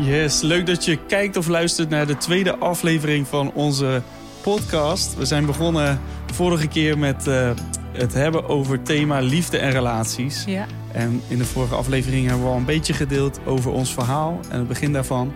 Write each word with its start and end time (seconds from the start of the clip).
Yes, 0.00 0.40
leuk 0.40 0.66
dat 0.66 0.84
je 0.84 0.98
kijkt 1.06 1.36
of 1.36 1.46
luistert 1.46 1.88
naar 1.88 2.06
de 2.06 2.16
tweede 2.16 2.56
aflevering 2.56 3.26
van 3.26 3.52
onze 3.54 4.02
podcast. 4.42 5.16
We 5.16 5.24
zijn 5.24 5.46
begonnen 5.46 6.00
vorige 6.32 6.68
keer 6.68 6.98
met 6.98 7.26
uh, 7.26 7.50
het 7.92 8.14
hebben 8.14 8.48
over 8.48 8.72
het 8.72 8.84
thema 8.84 9.18
liefde 9.18 9.58
en 9.58 9.70
relaties. 9.70 10.44
Ja. 10.46 10.66
En 10.92 11.22
in 11.28 11.38
de 11.38 11.44
vorige 11.44 11.74
aflevering 11.74 12.26
hebben 12.26 12.44
we 12.44 12.50
al 12.50 12.56
een 12.56 12.64
beetje 12.64 12.92
gedeeld 12.92 13.40
over 13.46 13.70
ons 13.70 13.92
verhaal 13.92 14.40
en 14.50 14.58
het 14.58 14.68
begin 14.68 14.92
daarvan. 14.92 15.32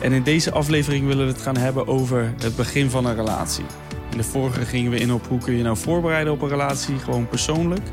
En 0.00 0.12
in 0.12 0.22
deze 0.22 0.52
aflevering 0.52 1.06
willen 1.06 1.26
we 1.26 1.32
het 1.32 1.42
gaan 1.42 1.56
hebben 1.56 1.86
over 1.86 2.34
het 2.38 2.56
begin 2.56 2.90
van 2.90 3.06
een 3.06 3.16
relatie. 3.16 3.64
In 4.10 4.16
de 4.16 4.24
vorige 4.24 4.64
gingen 4.64 4.90
we 4.90 4.98
in 4.98 5.12
op 5.12 5.26
hoe 5.28 5.38
kun 5.38 5.56
je 5.56 5.62
nou 5.62 5.76
voorbereiden 5.76 6.32
op 6.32 6.42
een 6.42 6.48
relatie, 6.48 6.98
gewoon 6.98 7.28
persoonlijk. 7.28 7.86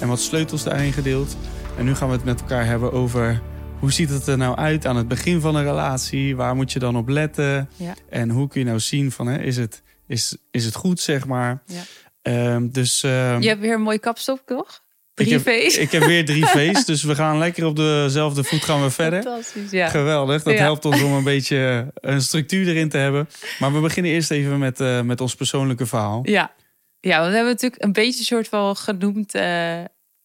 En 0.00 0.08
wat 0.08 0.20
sleutels 0.20 0.64
daarin 0.64 0.92
gedeeld. 0.92 1.36
En 1.78 1.84
nu 1.84 1.94
gaan 1.94 2.08
we 2.08 2.14
het 2.14 2.24
met 2.24 2.40
elkaar 2.40 2.66
hebben 2.66 2.92
over 2.92 3.40
hoe 3.84 3.92
ziet 3.92 4.08
het 4.10 4.26
er 4.26 4.36
nou 4.36 4.56
uit 4.56 4.86
aan 4.86 4.96
het 4.96 5.08
begin 5.08 5.40
van 5.40 5.54
een 5.56 5.64
relatie? 5.64 6.36
Waar 6.36 6.54
moet 6.54 6.72
je 6.72 6.78
dan 6.78 6.96
op 6.96 7.08
letten? 7.08 7.68
Ja. 7.76 7.94
En 8.10 8.30
hoe 8.30 8.48
kun 8.48 8.60
je 8.60 8.66
nou 8.66 8.80
zien 8.80 9.12
van 9.12 9.26
hè, 9.26 9.38
is, 9.42 9.56
het, 9.56 9.82
is, 10.06 10.36
is 10.50 10.64
het 10.64 10.74
goed, 10.74 11.00
zeg 11.00 11.26
maar. 11.26 11.62
Ja. 11.66 11.82
Ehm, 12.22 12.68
dus, 12.68 13.02
ehm, 13.02 13.40
Je 13.40 13.48
hebt 13.48 13.60
weer 13.60 13.74
een 13.74 13.82
mooie 13.82 13.98
kapstok, 13.98 14.40
toch? 14.46 14.82
ik 15.14 15.24
Drie 15.26 15.32
heb, 15.32 15.42
feest. 15.42 15.76
ik 15.78 15.90
heb 15.90 16.04
weer 16.04 16.24
drie 16.24 16.46
feest, 16.58 16.86
dus 16.86 17.02
we 17.02 17.14
gaan 17.14 17.38
lekker 17.38 17.64
op 17.66 17.76
dezelfde 17.76 18.44
voet 18.44 18.64
gaan 18.64 18.82
we 18.82 18.90
verder. 18.90 19.22
Fantastisch, 19.22 19.70
ja. 19.70 19.88
Geweldig, 19.88 20.42
dat 20.42 20.54
Ja. 20.54 20.60
helpt 20.60 20.84
ons 20.84 21.02
om 21.02 21.12
een 21.12 21.24
beetje 21.24 21.90
een 21.94 22.20
structuur 22.22 22.68
erin 22.68 22.88
te 22.88 22.96
hebben. 22.98 23.28
Maar 23.58 23.72
we 23.72 23.80
beginnen 23.80 24.12
eerst 24.12 24.30
even 24.30 24.58
met, 24.58 24.80
eh, 24.80 25.00
met 25.00 25.20
ons 25.20 25.34
persoonlijke 25.34 25.86
verhaal. 25.86 26.20
Ja. 26.22 26.52
ja, 27.00 27.18
we 27.18 27.34
hebben 27.34 27.52
natuurlijk 27.52 27.82
een 27.82 27.92
beetje 27.92 28.24
soort 28.24 28.48
van 28.48 28.76
genoemd 28.76 29.34
eh, 29.34 29.78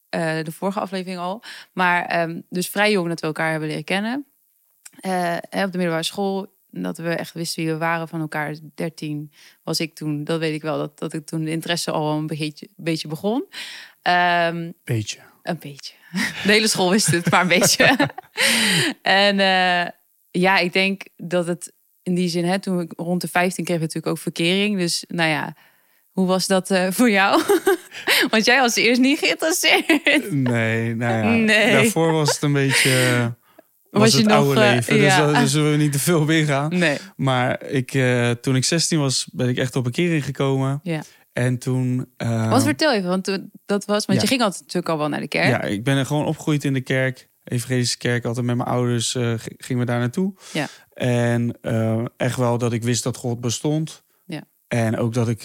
eh, 0.09 0.43
de 0.43 0.51
vorige 0.51 0.79
aflevering 0.79 1.19
al. 1.19 1.43
Maar 1.71 2.05
ehm, 2.05 2.41
dus 2.49 2.67
vrij 2.67 2.91
jong 2.91 3.07
dat 3.07 3.19
we 3.19 3.27
elkaar 3.27 3.51
hebben 3.51 3.69
leren 3.69 3.83
kennen. 3.83 4.25
Hè, 4.99 5.35
op 5.37 5.71
de 5.71 5.77
middelbare 5.77 6.03
school. 6.03 6.57
Dat 6.71 6.97
we 6.97 7.09
echt 7.09 7.33
wisten 7.33 7.63
wie 7.63 7.71
we 7.71 7.77
waren 7.77 8.07
van 8.07 8.19
elkaar. 8.19 8.55
13 8.75 9.31
was 9.63 9.79
ik 9.79 9.95
toen. 9.95 10.23
Dat 10.23 10.39
weet 10.39 10.53
ik 10.53 10.61
wel. 10.61 10.77
Dat, 10.77 10.99
dat 10.99 11.13
ik 11.13 11.25
toen 11.25 11.43
de 11.43 11.51
interesse 11.51 11.91
al 11.91 12.17
een 12.17 12.27
beetje, 12.27 12.69
beetje 12.75 13.07
begon. 13.07 13.45
Ehm, 14.01 14.71
Beetje. 14.83 15.19
Een 15.43 15.59
beetje. 15.59 15.93
De 16.45 16.51
hele 16.51 16.67
school 16.67 16.89
wist 16.89 17.07
het, 17.07 17.29
maar 17.29 17.41
een 17.41 17.47
beetje. 17.47 18.09
en 19.01 19.39
eh, 19.39 19.91
ja, 20.31 20.57
ik 20.57 20.73
denk 20.73 21.03
dat 21.17 21.47
het 21.47 21.73
in 22.03 22.15
die 22.15 22.29
zin, 22.29 22.45
hè, 22.45 22.59
toen 22.59 22.79
ik 22.79 22.93
rond 22.95 23.21
de 23.21 23.27
15 23.27 23.63
kreeg, 23.63 23.77
ik 23.77 23.81
natuurlijk 23.81 24.13
ook 24.13 24.21
verkering. 24.21 24.77
Dus 24.77 25.03
nou 25.07 25.29
ja, 25.29 25.55
hoe 26.19 26.27
was 26.27 26.47
dat 26.47 26.71
eh, 26.71 26.87
voor 26.91 27.09
jou? 27.09 27.41
Want 28.31 28.45
jij 28.45 28.59
was 28.59 28.75
eerst 28.75 29.01
niet 29.01 29.19
geïnteresseerd. 29.19 30.31
Nee, 30.31 30.95
nou 30.95 31.25
ja. 31.25 31.33
Nee. 31.33 31.71
Daarvoor 31.71 32.11
was 32.11 32.33
het 32.33 32.41
een 32.41 32.53
beetje... 32.53 32.91
Was, 33.91 34.01
Was 34.01 34.11
je 34.11 34.17
het 34.17 34.27
nog, 34.27 34.37
oude 34.37 34.61
eh, 34.61 34.73
leven, 34.73 34.93
dus 34.97 35.03
ja. 35.15 35.31
daar 35.31 35.41
dus 35.41 35.51
zullen 35.51 35.71
we 35.71 35.77
niet 35.77 35.91
te 35.91 35.99
veel 35.99 36.25
gaan. 36.45 36.77
Nee. 36.77 36.97
Maar 37.15 37.65
ik, 37.65 37.93
eh, 37.93 38.31
toen 38.31 38.55
ik 38.55 38.63
16 38.63 38.99
was, 38.99 39.27
ben 39.31 39.49
ik 39.49 39.57
echt 39.57 39.75
op 39.75 39.85
een 39.85 39.91
keer 39.91 40.23
gekomen. 40.23 40.79
Ja. 40.83 41.01
En 41.33 41.57
toen... 41.57 42.11
Wat 42.49 42.63
vertel 42.63 42.93
even, 42.93 43.09
want 43.09 43.23
toen- 43.23 43.51
dat 43.65 43.85
was, 43.85 44.05
want 44.05 44.17
Ja. 44.17 44.23
je 44.23 44.29
ging 44.29 44.41
altijd 44.41 44.61
natuurlijk 44.61 44.89
al 44.89 44.97
wel 44.97 45.09
naar 45.09 45.19
de 45.19 45.27
kerk. 45.27 45.47
Ja, 45.47 45.61
ik 45.61 45.83
ben 45.83 45.97
er 45.97 46.05
gewoon 46.05 46.25
opgegroeid 46.25 46.63
in 46.63 46.73
de 46.73 46.81
kerk. 46.81 47.29
Evangelische 47.43 47.97
kerk, 47.97 48.25
altijd 48.25 48.45
met 48.45 48.55
mijn 48.55 48.69
ouders 48.69 49.11
gingen 49.57 49.79
we 49.79 49.85
daar 49.85 49.99
naartoe. 49.99 50.33
Ja. 50.53 50.67
En 50.93 51.57
echt 52.17 52.35
wel 52.35 52.57
dat 52.57 52.73
ik 52.73 52.83
wist 52.83 53.03
dat 53.03 53.17
God 53.17 53.41
bestond. 53.41 54.03
Ja. 54.25 54.43
En 54.67 54.97
ook 54.97 55.13
dat 55.13 55.29
ik 55.29 55.43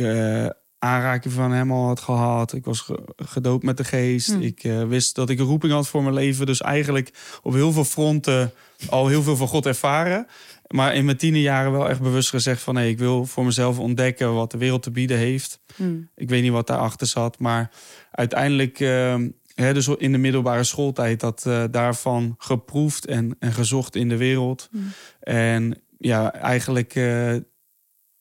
aanraking 0.85 1.35
van 1.35 1.53
hem 1.53 1.73
al 1.73 1.87
had 1.87 2.01
gehad. 2.01 2.53
Ik 2.53 2.65
was 2.65 2.81
ge- 2.81 3.05
gedoopt 3.17 3.65
met 3.65 3.77
de 3.77 3.85
geest. 3.85 4.33
Hmm. 4.33 4.43
Ik 4.43 4.65
eh, 4.65 4.85
wist 4.85 5.15
dat 5.15 5.31
ik 5.31 5.39
een 5.39 5.45
roeping 5.45 5.73
had 5.73 5.89
voor 5.89 6.03
mijn 6.03 6.15
leven. 6.15 6.47
Dus 6.47 6.61
eigenlijk 6.61 7.11
op 7.43 7.53
heel 7.53 7.73
veel 7.73 7.85
fronten 7.85 8.53
al 8.89 9.09
heel 9.09 9.23
veel 9.23 9.37
van 9.37 9.49
God 9.49 9.67
ervaren. 9.67 10.27
Maar 10.69 10.95
in 10.95 11.05
mijn 11.05 11.17
tienerjaren 11.17 11.73
wel 11.73 11.89
echt 11.89 12.01
bewust 12.01 12.29
gezegd 12.29 12.63
van... 12.63 12.75
nee, 12.75 12.91
ik 12.91 12.99
wil 12.99 13.27
voor 13.27 13.45
mezelf 13.45 13.79
ontdekken 13.79 14.35
wat 14.35 14.51
de 14.51 14.59
wereld 14.59 14.83
te 14.83 14.91
bieden 14.91 15.17
heeft. 15.17 15.61
Hmm. 15.77 16.09
Ik 16.15 16.29
weet 16.29 16.43
niet 16.43 16.53
wat 16.53 16.67
daarachter 16.67 17.07
zat, 17.07 17.39
maar 17.39 17.71
uiteindelijk, 18.11 18.81
eh, 18.81 19.17
hè, 19.55 19.75
dus 19.75 19.89
in 19.89 20.13
de 20.13 20.19
middelbare 20.19 20.65
schooltijd, 20.65 21.21
dat 21.21 21.47
eh, 21.47 21.65
daarvan 21.71 22.35
geproefd 22.39 23.07
en, 23.07 23.37
en 23.39 23.53
gezocht 23.53 23.97
in 23.97 24.09
de 24.09 24.17
wereld. 24.17 24.69
Mm. 24.71 24.93
En 25.21 25.83
ja, 25.99 26.33
eigenlijk 26.33 26.95
eh, 26.95 27.35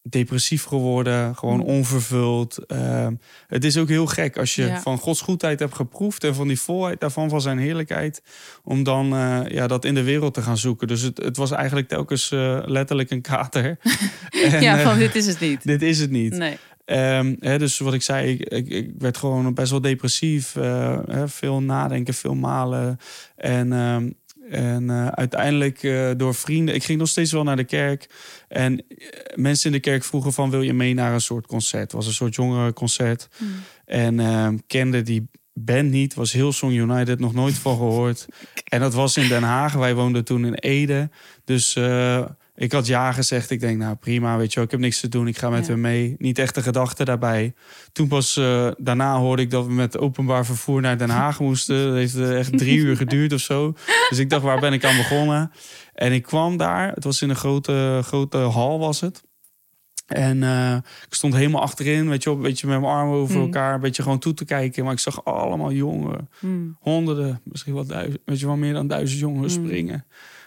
depressief 0.10 0.64
geworden, 0.64 1.36
gewoon 1.36 1.60
Mm. 1.60 1.66
onvervuld. 1.66 2.66
Eh, 2.66 3.08
het 3.48 3.64
is 3.64 3.78
ook 3.78 3.88
heel 3.90 4.06
gek 4.06 4.38
als 4.38 4.56
je 4.56 4.66
Ja. 4.66 4.82
van 4.82 4.98
Gods 4.98 5.22
goedheid 5.22 5.60
hebt 5.60 5.76
geproefd 5.76 6.24
en 6.24 6.36
van 6.36 6.48
die 6.48 6.60
volheid 6.60 7.00
daarvan, 7.00 7.30
van 7.30 7.42
zijn 7.42 7.58
heerlijkheid, 7.58 8.22
om 8.64 8.84
dan 8.84 9.14
eh, 9.16 9.40
ja, 9.48 9.68
dat 9.68 9.86
in 9.86 9.94
de 9.94 10.04
wereld 10.04 10.34
te 10.34 10.42
gaan 10.42 10.58
zoeken. 10.58 10.88
Dus 10.88 11.02
het, 11.02 11.18
het 11.18 11.38
was 11.38 11.52
eigenlijk 11.52 11.88
telkens 11.88 12.32
eh, 12.32 12.60
letterlijk 12.66 13.12
een 13.12 13.22
kater. 13.22 13.78
En, 14.52 14.62
ja, 14.62 14.78
eh, 14.78 14.84
van 14.84 14.98
dit 14.98 15.16
is 15.16 15.26
het 15.26 15.40
niet. 15.40 15.64
dit 15.64 15.82
is 15.82 16.00
het 16.00 16.10
niet. 16.12 16.38
Nee. 16.38 16.58
Ehm, 16.86 17.36
hè, 17.40 17.58
dus 17.60 17.78
wat 17.80 17.94
ik 17.94 18.02
zei, 18.02 18.32
ik, 18.32 18.42
ik, 18.50 18.68
ik 18.70 18.92
werd 18.98 19.18
gewoon 19.18 19.54
best 19.54 19.72
wel 19.72 19.82
depressief. 19.82 20.54
hè, 20.54 21.28
veel 21.28 21.62
nadenken, 21.62 22.14
veel 22.14 22.36
malen. 22.36 22.98
En, 23.36 23.74
ehm, 23.74 24.10
en 24.54 24.90
eh, 24.90 25.08
uiteindelijk 25.08 25.84
eh, 25.84 26.10
door 26.18 26.36
vrienden... 26.36 26.76
Ik 26.76 26.84
ging 26.84 27.00
nog 27.00 27.08
steeds 27.08 27.32
wel 27.32 27.44
naar 27.44 27.56
de 27.56 27.64
kerk. 27.64 28.10
En 28.48 28.88
eh, 28.88 29.08
mensen 29.36 29.66
in 29.66 29.72
de 29.72 29.80
kerk 29.80 30.04
vroegen 30.04 30.34
van... 30.34 30.50
wil 30.50 30.62
je 30.62 30.74
mee 30.74 30.94
naar 30.94 31.14
een 31.14 31.22
soort 31.22 31.48
concert? 31.48 31.84
Het 31.84 31.92
was 31.92 32.08
een 32.08 32.14
soort 32.14 32.36
jongerenconcert. 32.36 33.28
Hmm. 33.38 33.50
En 33.86 34.64
kende 34.68 35.02
die 35.02 35.30
band 35.54 35.90
niet. 35.90 36.14
Was 36.14 36.32
heel 36.32 36.52
Song 36.52 36.74
United, 36.74 37.20
nog 37.20 37.34
nooit 37.34 37.54
van 37.54 37.78
gehoord. 37.78 38.26
En 38.64 38.80
dat 38.80 38.94
was 38.94 39.18
in 39.18 39.28
Den 39.28 39.44
Haag. 39.44 39.74
Wij 39.74 39.96
woonden 39.96 40.26
toen 40.26 40.46
in 40.46 40.54
Ede. 40.54 41.10
Dus 41.44 41.74
ik 42.56 42.72
had 42.72 42.88
ja 42.88 43.12
gezegd. 43.12 43.50
Ik 43.50 43.60
denk, 43.60 43.78
nou 43.78 43.96
prima, 43.96 44.38
weet 44.38 44.50
je 44.50 44.56
wel, 44.56 44.64
ik 44.64 44.72
heb 44.72 44.80
niks 44.80 45.00
te 45.00 45.08
doen. 45.10 45.28
Ik 45.28 45.38
ga 45.38 45.50
met 45.50 45.66
Ja. 45.66 45.72
hem 45.72 45.82
mee. 45.82 46.16
Niet 46.18 46.40
echt 46.40 46.56
de 46.56 46.62
gedachte 46.62 47.04
daarbij. 47.06 47.54
Toen 47.92 48.08
pas 48.08 48.38
eh, 48.38 48.72
daarna 48.78 49.18
hoorde 49.18 49.42
ik 49.42 49.50
dat 49.52 49.66
we 49.66 49.72
met 49.74 49.98
openbaar 49.98 50.46
vervoer 50.46 50.82
naar 50.82 50.98
Den 50.98 51.10
Haag 51.10 51.40
moesten. 51.50 51.86
Dat 51.88 51.96
heeft 51.96 52.16
eh, 52.16 52.38
echt 52.40 52.58
drie 52.58 52.78
uur 52.78 52.96
geduurd 52.98 53.34
of 53.34 53.40
zo. 53.40 53.74
Dus 54.10 54.20
ik 54.20 54.30
dacht, 54.30 54.44
waar 54.44 54.60
ben 54.60 54.74
ik 54.74 54.86
aan 54.86 54.98
begonnen? 54.98 55.52
En 55.94 56.12
ik 56.14 56.24
kwam 56.24 56.58
daar. 56.58 56.92
Het 56.94 57.04
was 57.04 57.22
in 57.22 57.30
een 57.30 57.36
grote, 57.36 58.00
grote 58.04 58.38
hal 58.38 58.80
was 58.80 59.02
het. 59.02 59.24
En 60.08 60.44
eh, 60.44 60.76
ik 61.08 61.14
stond 61.14 61.36
helemaal 61.36 61.62
achterin, 61.62 62.10
weet 62.10 62.24
je, 62.24 62.30
wel, 62.30 62.38
een 62.38 62.46
beetje 62.46 62.68
met 62.68 62.80
mijn 62.82 62.92
armen 62.94 63.16
over 63.16 63.34
Hmm. 63.36 63.44
elkaar, 63.44 63.74
een 63.74 63.80
beetje 63.80 64.04
gewoon 64.04 64.20
toe 64.20 64.34
te 64.34 64.46
kijken. 64.46 64.84
Maar 64.84 64.94
ik 64.94 65.00
zag 65.00 65.26
allemaal 65.26 65.72
jongeren, 65.72 66.30
Hmm. 66.40 66.78
honderden, 66.80 67.42
misschien 67.44 67.74
wel 67.74 67.86
duizend, 67.86 68.20
weet 68.26 68.40
je 68.40 68.46
wel, 68.46 68.56
meer 68.56 68.74
dan 68.74 68.88
duizend 68.88 69.20
jongeren 69.20 69.52
Hmm. 69.52 69.66
springen. 69.66 70.06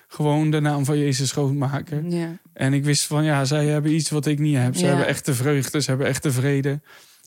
Gewoon 0.08 0.50
de 0.50 0.60
naam 0.60 0.84
van 0.84 0.98
Jezus 0.98 1.32
grootmaken. 1.32 2.10
Ja. 2.10 2.38
En 2.52 2.72
ik 2.72 2.84
wist 2.84 3.06
van, 3.06 3.24
ja, 3.24 3.44
zij 3.44 3.66
hebben 3.66 3.94
iets 3.94 4.10
wat 4.10 4.26
ik 4.26 4.38
niet 4.38 4.56
heb. 4.56 4.74
Ze 4.76 4.82
Ja. 4.82 4.88
hebben 4.88 5.06
echte 5.06 5.34
vreugde, 5.34 5.80
ze 5.82 5.88
hebben 5.90 6.06
echte 6.06 6.32
vrede. 6.32 6.80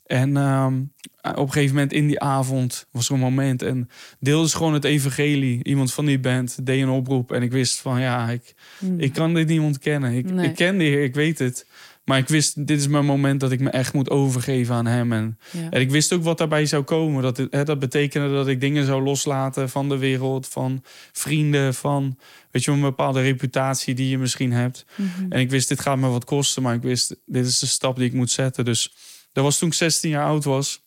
En 0.06 0.38
ehm, 0.38 0.74
op 1.22 1.38
een 1.46 1.52
gegeven 1.52 1.76
moment 1.76 1.94
in 1.94 2.08
die 2.08 2.20
avond 2.20 2.86
was 2.92 3.08
er 3.08 3.14
een 3.14 3.20
moment 3.20 3.62
en 3.62 3.90
deelde 4.20 4.50
ze 4.50 4.56
gewoon 4.58 4.74
het 4.74 4.84
evangelie. 4.84 5.64
Iemand 5.64 5.94
van 5.94 6.06
die 6.06 6.20
band 6.20 6.66
deed 6.66 6.82
een 6.82 6.90
oproep 6.90 7.32
en 7.32 7.42
ik 7.42 7.52
wist 7.52 7.80
van, 7.80 8.02
ja, 8.02 8.30
ik, 8.30 8.54
Hmm. 8.80 9.00
ik 9.00 9.14
kan 9.14 9.34
dit 9.34 9.48
niet 9.48 9.60
ontkennen. 9.60 10.14
Ik, 10.14 10.32
Nee. 10.32 10.48
ik 10.50 10.56
ken 10.56 10.78
de 10.78 10.84
Heer, 10.84 11.04
ik 11.04 11.16
weet 11.16 11.40
het. 11.40 11.66
Maar 12.10 12.18
ik 12.18 12.28
wist, 12.28 12.68
dit 12.68 12.80
is 12.80 12.88
mijn 12.88 13.06
moment 13.06 13.40
dat 13.40 13.52
ik 13.52 13.60
me 13.60 13.70
echt 13.70 13.94
moet 13.94 14.10
overgeven 14.10 14.76
aan 14.76 14.86
hem. 14.86 15.14
En, 15.14 15.40
Ja. 15.52 15.70
en 15.70 15.82
ik 15.82 15.92
wist 15.92 16.14
ook 16.14 16.24
wat 16.24 16.38
daarbij 16.38 16.66
zou 16.66 16.84
komen. 16.84 17.24
Dat, 17.24 17.38
hè, 17.50 17.64
dat 17.64 17.80
betekende 17.80 18.34
dat 18.34 18.48
ik 18.48 18.62
dingen 18.62 18.86
zou 18.86 19.04
loslaten 19.04 19.70
van 19.70 19.90
de 19.90 19.98
wereld, 19.98 20.48
van 20.48 20.84
vrienden, 21.12 21.74
van 21.74 22.18
weet 22.52 22.64
je, 22.64 22.72
een 22.72 22.82
bepaalde 22.82 23.22
reputatie 23.22 23.94
die 23.94 24.10
je 24.10 24.18
misschien 24.18 24.52
hebt. 24.52 24.86
Mhm. 24.96 25.32
En 25.32 25.40
ik 25.40 25.50
wist, 25.50 25.68
dit 25.68 25.80
gaat 25.80 25.98
me 25.98 26.08
wat 26.08 26.26
kosten, 26.26 26.64
maar 26.64 26.76
ik 26.76 26.82
wist, 26.82 27.16
dit 27.26 27.46
is 27.46 27.60
de 27.60 27.68
stap 27.68 27.96
die 27.96 28.06
ik 28.06 28.14
moet 28.14 28.32
zetten. 28.32 28.66
Dus 28.66 28.94
dat 29.32 29.44
was 29.44 29.58
toen 29.58 29.68
ik 29.68 29.74
16 29.74 30.10
jaar 30.10 30.26
oud 30.26 30.44
was. 30.44 30.82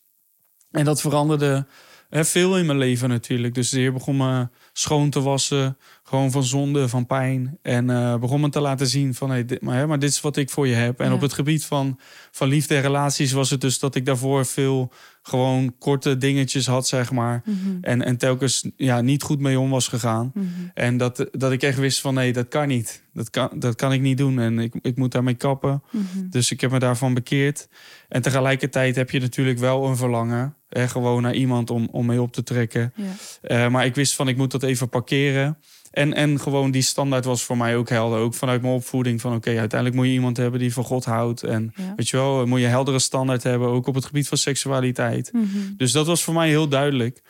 En 0.71 0.85
dat 0.85 1.01
veranderde 1.01 1.65
hè, 2.13 2.25
veel 2.25 2.57
in 2.57 2.65
mijn 2.65 2.77
leven 2.77 3.09
natuurlijk. 3.09 3.53
Dus 3.53 3.69
de 3.69 3.79
Heer 3.79 3.93
begon 3.93 4.17
me 4.17 4.47
schoon 4.73 5.09
te 5.09 5.21
wassen, 5.21 5.77
gewoon 6.03 6.31
van 6.31 6.43
zonde, 6.43 6.89
van 6.89 7.05
pijn. 7.05 7.57
En 7.61 7.89
eh, 7.89 8.15
begon 8.17 8.41
me 8.41 8.49
te 8.49 8.59
laten 8.59 8.87
zien 8.87 9.13
van, 9.13 9.29
hey, 9.29 9.45
dit, 9.45 9.61
maar, 9.61 9.77
hè, 9.77 9.87
maar 9.87 9.99
dit 9.99 10.09
is 10.09 10.21
wat 10.21 10.37
ik 10.37 10.49
voor 10.49 10.67
je 10.67 10.73
heb. 10.73 10.99
En 10.99 11.07
Ja. 11.07 11.13
op 11.13 11.21
het 11.21 11.33
gebied 11.33 11.65
van, 11.65 11.99
van 12.31 12.47
liefde 12.47 12.75
en 12.75 12.81
relaties 12.81 13.31
was 13.31 13.49
het 13.49 13.61
dus 13.61 13.79
dat 13.79 13.95
ik 13.95 14.05
daarvoor 14.05 14.45
veel 14.45 14.91
gewoon 15.23 15.75
korte 15.79 16.17
dingetjes 16.17 16.67
had, 16.67 16.87
zeg 16.87 17.11
maar. 17.11 17.41
Mhm. 17.45 17.77
En, 17.81 18.01
en 18.01 18.17
telkens 18.17 18.69
ja, 18.75 19.01
niet 19.01 19.23
goed 19.23 19.39
mee 19.39 19.59
om 19.59 19.69
was 19.69 19.87
gegaan. 19.87 20.31
Mhm. 20.33 20.47
En 20.73 20.97
dat, 20.97 21.27
dat 21.31 21.51
ik 21.51 21.63
echt 21.63 21.77
wist 21.77 22.01
van 22.01 22.13
nee, 22.13 22.33
dat 22.33 22.47
kan 22.47 22.67
niet. 22.67 23.03
Dat 23.13 23.29
kan, 23.29 23.49
dat 23.55 23.75
kan 23.75 23.93
ik 23.93 24.01
niet 24.01 24.17
doen. 24.17 24.39
En 24.39 24.59
ik, 24.59 24.73
ik 24.81 24.97
moet 24.97 25.11
daarmee 25.11 25.33
kappen. 25.33 25.83
Mhm. 25.91 26.29
Dus 26.29 26.51
ik 26.51 26.61
heb 26.61 26.71
me 26.71 26.79
daarvan 26.79 27.13
bekeerd. 27.13 27.67
En 28.09 28.21
tegelijkertijd 28.21 28.95
heb 28.95 29.09
je 29.09 29.19
natuurlijk 29.19 29.59
wel 29.59 29.85
een 29.85 29.97
verlangen. 29.97 30.55
Hè, 30.69 30.87
gewoon 30.87 31.21
naar 31.21 31.35
iemand 31.35 31.69
om, 31.69 31.87
om 31.91 32.05
mee 32.05 32.21
op 32.21 32.33
te 32.33 32.43
trekken. 32.43 32.93
Ja. 32.95 33.03
Eh, 33.41 33.71
maar 33.71 33.85
ik 33.85 33.95
wist 33.95 34.15
van 34.15 34.27
ik 34.27 34.37
moet 34.37 34.51
dat 34.51 34.63
even 34.63 34.89
parkeren. 34.89 35.57
En, 35.93 36.13
en 36.13 36.39
gewoon 36.39 36.71
die 36.71 36.81
standaard 36.81 37.25
was 37.25 37.43
voor 37.43 37.57
mij 37.57 37.75
ook 37.75 37.89
helder. 37.89 38.19
Ook 38.19 38.33
vanuit 38.33 38.61
mijn 38.61 38.73
opvoeding 38.73 39.21
van 39.21 39.35
oké, 39.35 39.49
uiteindelijk 39.59 39.95
moet 39.95 40.05
je 40.05 40.11
iemand 40.13 40.37
hebben 40.37 40.59
die 40.59 40.73
van 40.73 40.83
God 40.83 41.05
houdt. 41.05 41.43
En 41.43 41.73
Ja. 41.75 41.93
weet 41.95 42.09
je 42.09 42.17
wel, 42.17 42.45
moet 42.45 42.59
je 42.59 42.65
heldere 42.65 42.99
standaard 42.99 43.43
hebben. 43.43 43.67
Ook 43.67 43.87
op 43.87 43.95
het 43.95 44.05
gebied 44.05 44.27
van 44.27 44.37
seksualiteit. 44.37 45.29
Mhm. 45.33 45.45
Dus 45.77 45.91
dat 45.91 46.05
was 46.07 46.23
voor 46.23 46.33
mij 46.33 46.47
heel 46.47 46.67
duidelijk. 46.67 47.21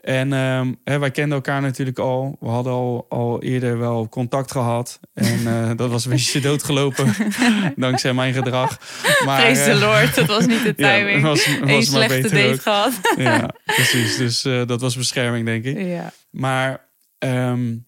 En 0.00 0.32
ehm, 0.32 0.72
hè, 0.84 0.98
wij 0.98 1.10
kenden 1.10 1.34
elkaar 1.34 1.60
natuurlijk 1.60 1.98
al. 1.98 2.36
We 2.40 2.48
hadden 2.48 2.72
al, 2.72 3.06
al 3.08 3.42
eerder 3.42 3.78
wel 3.78 4.08
contact 4.08 4.50
gehad. 4.52 5.00
En 5.14 5.46
eh, 5.46 5.70
dat 5.76 5.90
was 5.90 6.04
een 6.04 6.10
beetje 6.10 6.40
doodgelopen. 6.40 7.14
dankzij 7.76 8.12
mijn 8.14 8.34
gedrag. 8.34 8.78
Maar, 9.24 9.40
Praise 9.40 9.64
the 9.64 9.70
eh, 9.70 9.80
Lord, 9.80 10.14
dat 10.14 10.26
was 10.26 10.46
niet 10.46 10.62
de 10.62 10.74
timing. 10.84 11.20
Ja, 11.20 11.26
was, 11.28 11.58
was 11.60 11.70
Eén 11.70 11.82
slechte 11.82 12.28
date 12.28 12.52
ook. 12.52 12.62
gehad. 12.62 12.92
ja, 13.16 13.50
precies. 13.64 14.16
Dus 14.16 14.44
uh, 14.44 14.66
dat 14.66 14.80
was 14.80 14.96
bescherming, 14.96 15.46
denk 15.46 15.64
ik. 15.64 15.78
Ja. 15.80 16.12
Maar 16.30 16.88
um, 17.18 17.85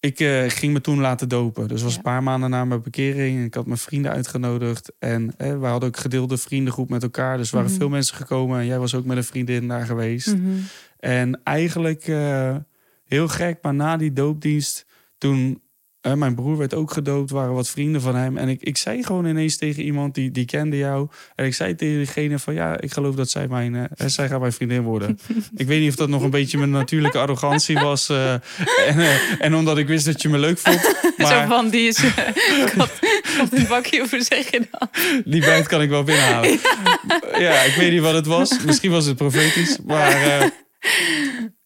ik 0.00 0.20
uh, 0.20 0.44
ging 0.46 0.72
me 0.72 0.80
toen 0.80 1.00
laten 1.00 1.28
dopen. 1.28 1.68
Dus 1.68 1.82
was 1.82 1.96
een 1.96 2.02
paar 2.02 2.22
maanden 2.22 2.50
na 2.50 2.64
mijn 2.64 2.82
bekering. 2.82 3.44
Ik 3.44 3.54
had 3.54 3.66
mijn 3.66 3.78
vrienden 3.78 4.12
uitgenodigd. 4.12 4.92
En 4.98 5.34
we 5.36 5.66
hadden 5.66 5.88
ook 5.88 5.96
gedeelde 5.96 6.36
vriendengroep 6.36 6.88
met 6.88 7.02
elkaar. 7.02 7.36
Dus 7.36 7.48
er 7.48 7.54
waren 7.54 7.70
mhm. 7.70 7.80
veel 7.80 7.88
mensen 7.88 8.16
gekomen. 8.16 8.58
En 8.60 8.66
jij 8.66 8.78
was 8.78 8.94
ook 8.94 9.04
met 9.04 9.16
een 9.16 9.24
vriendin 9.24 9.68
daar 9.68 9.86
geweest. 9.86 10.36
Mm 10.36 10.62
En 10.98 11.40
eigenlijk 11.44 12.06
uh, 12.06 12.56
heel 13.04 13.28
gek, 13.28 13.58
maar 13.62 13.74
na 13.74 13.96
die 13.96 14.12
doopdienst... 14.12 14.86
toen 15.18 15.62
mijn 16.16 16.34
broer 16.34 16.56
werd 16.56 16.74
ook 16.74 16.92
gedoopt, 16.92 17.30
waren 17.30 17.54
wat 17.54 17.68
vrienden 17.68 18.00
van 18.00 18.16
hem. 18.16 18.36
En 18.36 18.48
ik, 18.48 18.62
ik 18.62 18.76
zei 18.76 19.02
gewoon 19.02 19.26
ineens 19.26 19.56
tegen 19.56 19.82
iemand 19.82 20.14
die, 20.14 20.30
die 20.30 20.44
kende 20.44 20.76
jou. 20.76 21.08
En 21.34 21.44
ik 21.46 21.54
zei 21.54 21.74
tegen 21.74 21.96
diegene 21.96 22.38
van 22.38 22.54
ja, 22.54 22.80
ik 22.80 22.92
geloof 22.92 23.14
dat 23.14 23.30
zij 23.30 23.48
mijn, 23.48 23.74
uh, 23.74 23.84
zij 24.06 24.28
gaat 24.28 24.40
mijn 24.40 24.52
vriendin 24.52 24.82
worden. 24.82 25.18
ik 25.56 25.66
weet 25.66 25.80
niet 25.80 25.90
of 25.90 25.96
dat 25.96 26.08
nog 26.08 26.22
een 26.22 26.30
beetje 26.30 26.58
mijn 26.58 26.70
natuurlijke 26.70 27.18
arrogantie 27.18 27.78
was. 27.78 28.10
Uh, 28.10 28.32
en, 28.32 28.40
en, 29.38 29.54
omdat 29.54 29.78
ik 29.78 29.86
wist 29.86 30.04
dat 30.04 30.22
je 30.22 30.28
me 30.28 30.38
leuk 30.38 30.58
vond. 30.58 30.80
Maar... 31.18 31.26
Zo 31.26 31.48
van 31.48 31.68
die 31.68 31.88
is 31.88 32.00
kat, 32.76 32.90
een 33.50 33.66
bakje, 33.68 34.02
of 34.02 34.08
zeg 34.18 34.50
je 34.50 34.68
dan? 34.70 34.88
Die 35.24 35.40
buit 35.40 35.66
kan 35.66 35.82
ik 35.82 35.88
wel 35.88 36.02
binnenhalen. 36.02 36.50
Ja. 36.50 37.38
ja, 37.46 37.60
ik 37.60 37.74
weet 37.74 37.92
niet 37.92 38.00
wat 38.00 38.14
het 38.14 38.26
was. 38.26 38.64
Misschien 38.64 38.90
was 38.90 39.06
het 39.06 39.16
profetisch. 39.16 39.78
Maar 39.86 40.50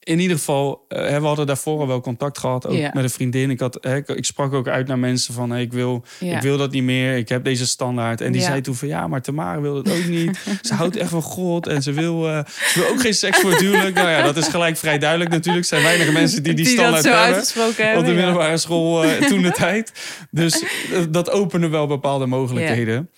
in 0.05 0.19
ieder 0.19 0.37
geval, 0.37 0.87
uh, 0.89 1.19
we 1.19 1.27
hadden 1.27 1.47
daarvoor 1.47 1.87
wel 1.87 2.01
contact 2.01 2.39
gehad, 2.39 2.67
ook 2.67 2.93
met 2.93 3.05
een 3.05 3.11
vriendin. 3.11 3.51
Ik, 3.51 3.61
had, 3.61 3.87
ik, 3.87 4.25
sprak 4.25 4.53
ook 4.53 4.69
uit 4.69 4.87
naar 4.87 4.99
mensen 4.99 5.35
van, 5.35 5.57
ik, 5.57 5.73
wil, 5.73 6.05
ik 6.21 6.41
wil 6.41 6.57
dat 6.57 6.71
niet 6.71 6.83
meer, 6.83 7.17
ik 7.17 7.29
heb 7.29 7.45
deze 7.45 7.67
standaard. 7.67 8.21
En 8.21 8.33
die 8.33 8.41
zei 8.41 8.61
toen 8.61 8.75
van, 8.75 8.89
ja, 8.89 9.07
maar 9.07 9.23
Tamara 9.23 9.61
wil 9.61 9.77
het 9.77 9.91
ook 9.91 10.05
niet. 10.05 10.39
ze 10.63 10.75
houdt 10.75 10.97
echt 10.97 11.11
van 11.11 11.23
God 11.23 11.67
en 11.67 11.83
ze 11.83 11.93
wil, 11.93 12.29
uh, 12.29 12.45
ze 12.47 12.81
wil 12.81 12.89
ook 12.89 13.01
geen 13.01 13.15
seks 13.15 13.41
voor 13.41 13.59
huwelijk. 13.59 13.95
Nou 13.95 14.09
ja, 14.09 14.23
dat 14.23 14.37
is 14.37 14.49
gelijk 14.49 14.77
vrij 14.77 14.99
duidelijk 14.99 15.31
natuurlijk. 15.31 15.65
Er 15.65 15.69
zijn 15.69 15.83
weinige 15.83 16.13
mensen 16.13 16.43
die 16.43 16.55
die, 16.55 16.65
die 16.65 16.75
standaard 16.75 17.05
hebben, 17.05 17.75
hebben. 17.77 17.99
Op 17.99 18.07
de 18.07 18.13
middelbare 18.13 18.57
school 18.57 19.05
uh, 19.05 19.11
toen 19.31 19.43
de 19.43 19.53
tijd. 19.53 19.93
Dus 20.31 20.65
dat 21.11 21.31
opende 21.31 21.69
wel 21.69 21.87
bepaalde 21.87 22.27
mogelijkheden. 22.27 23.11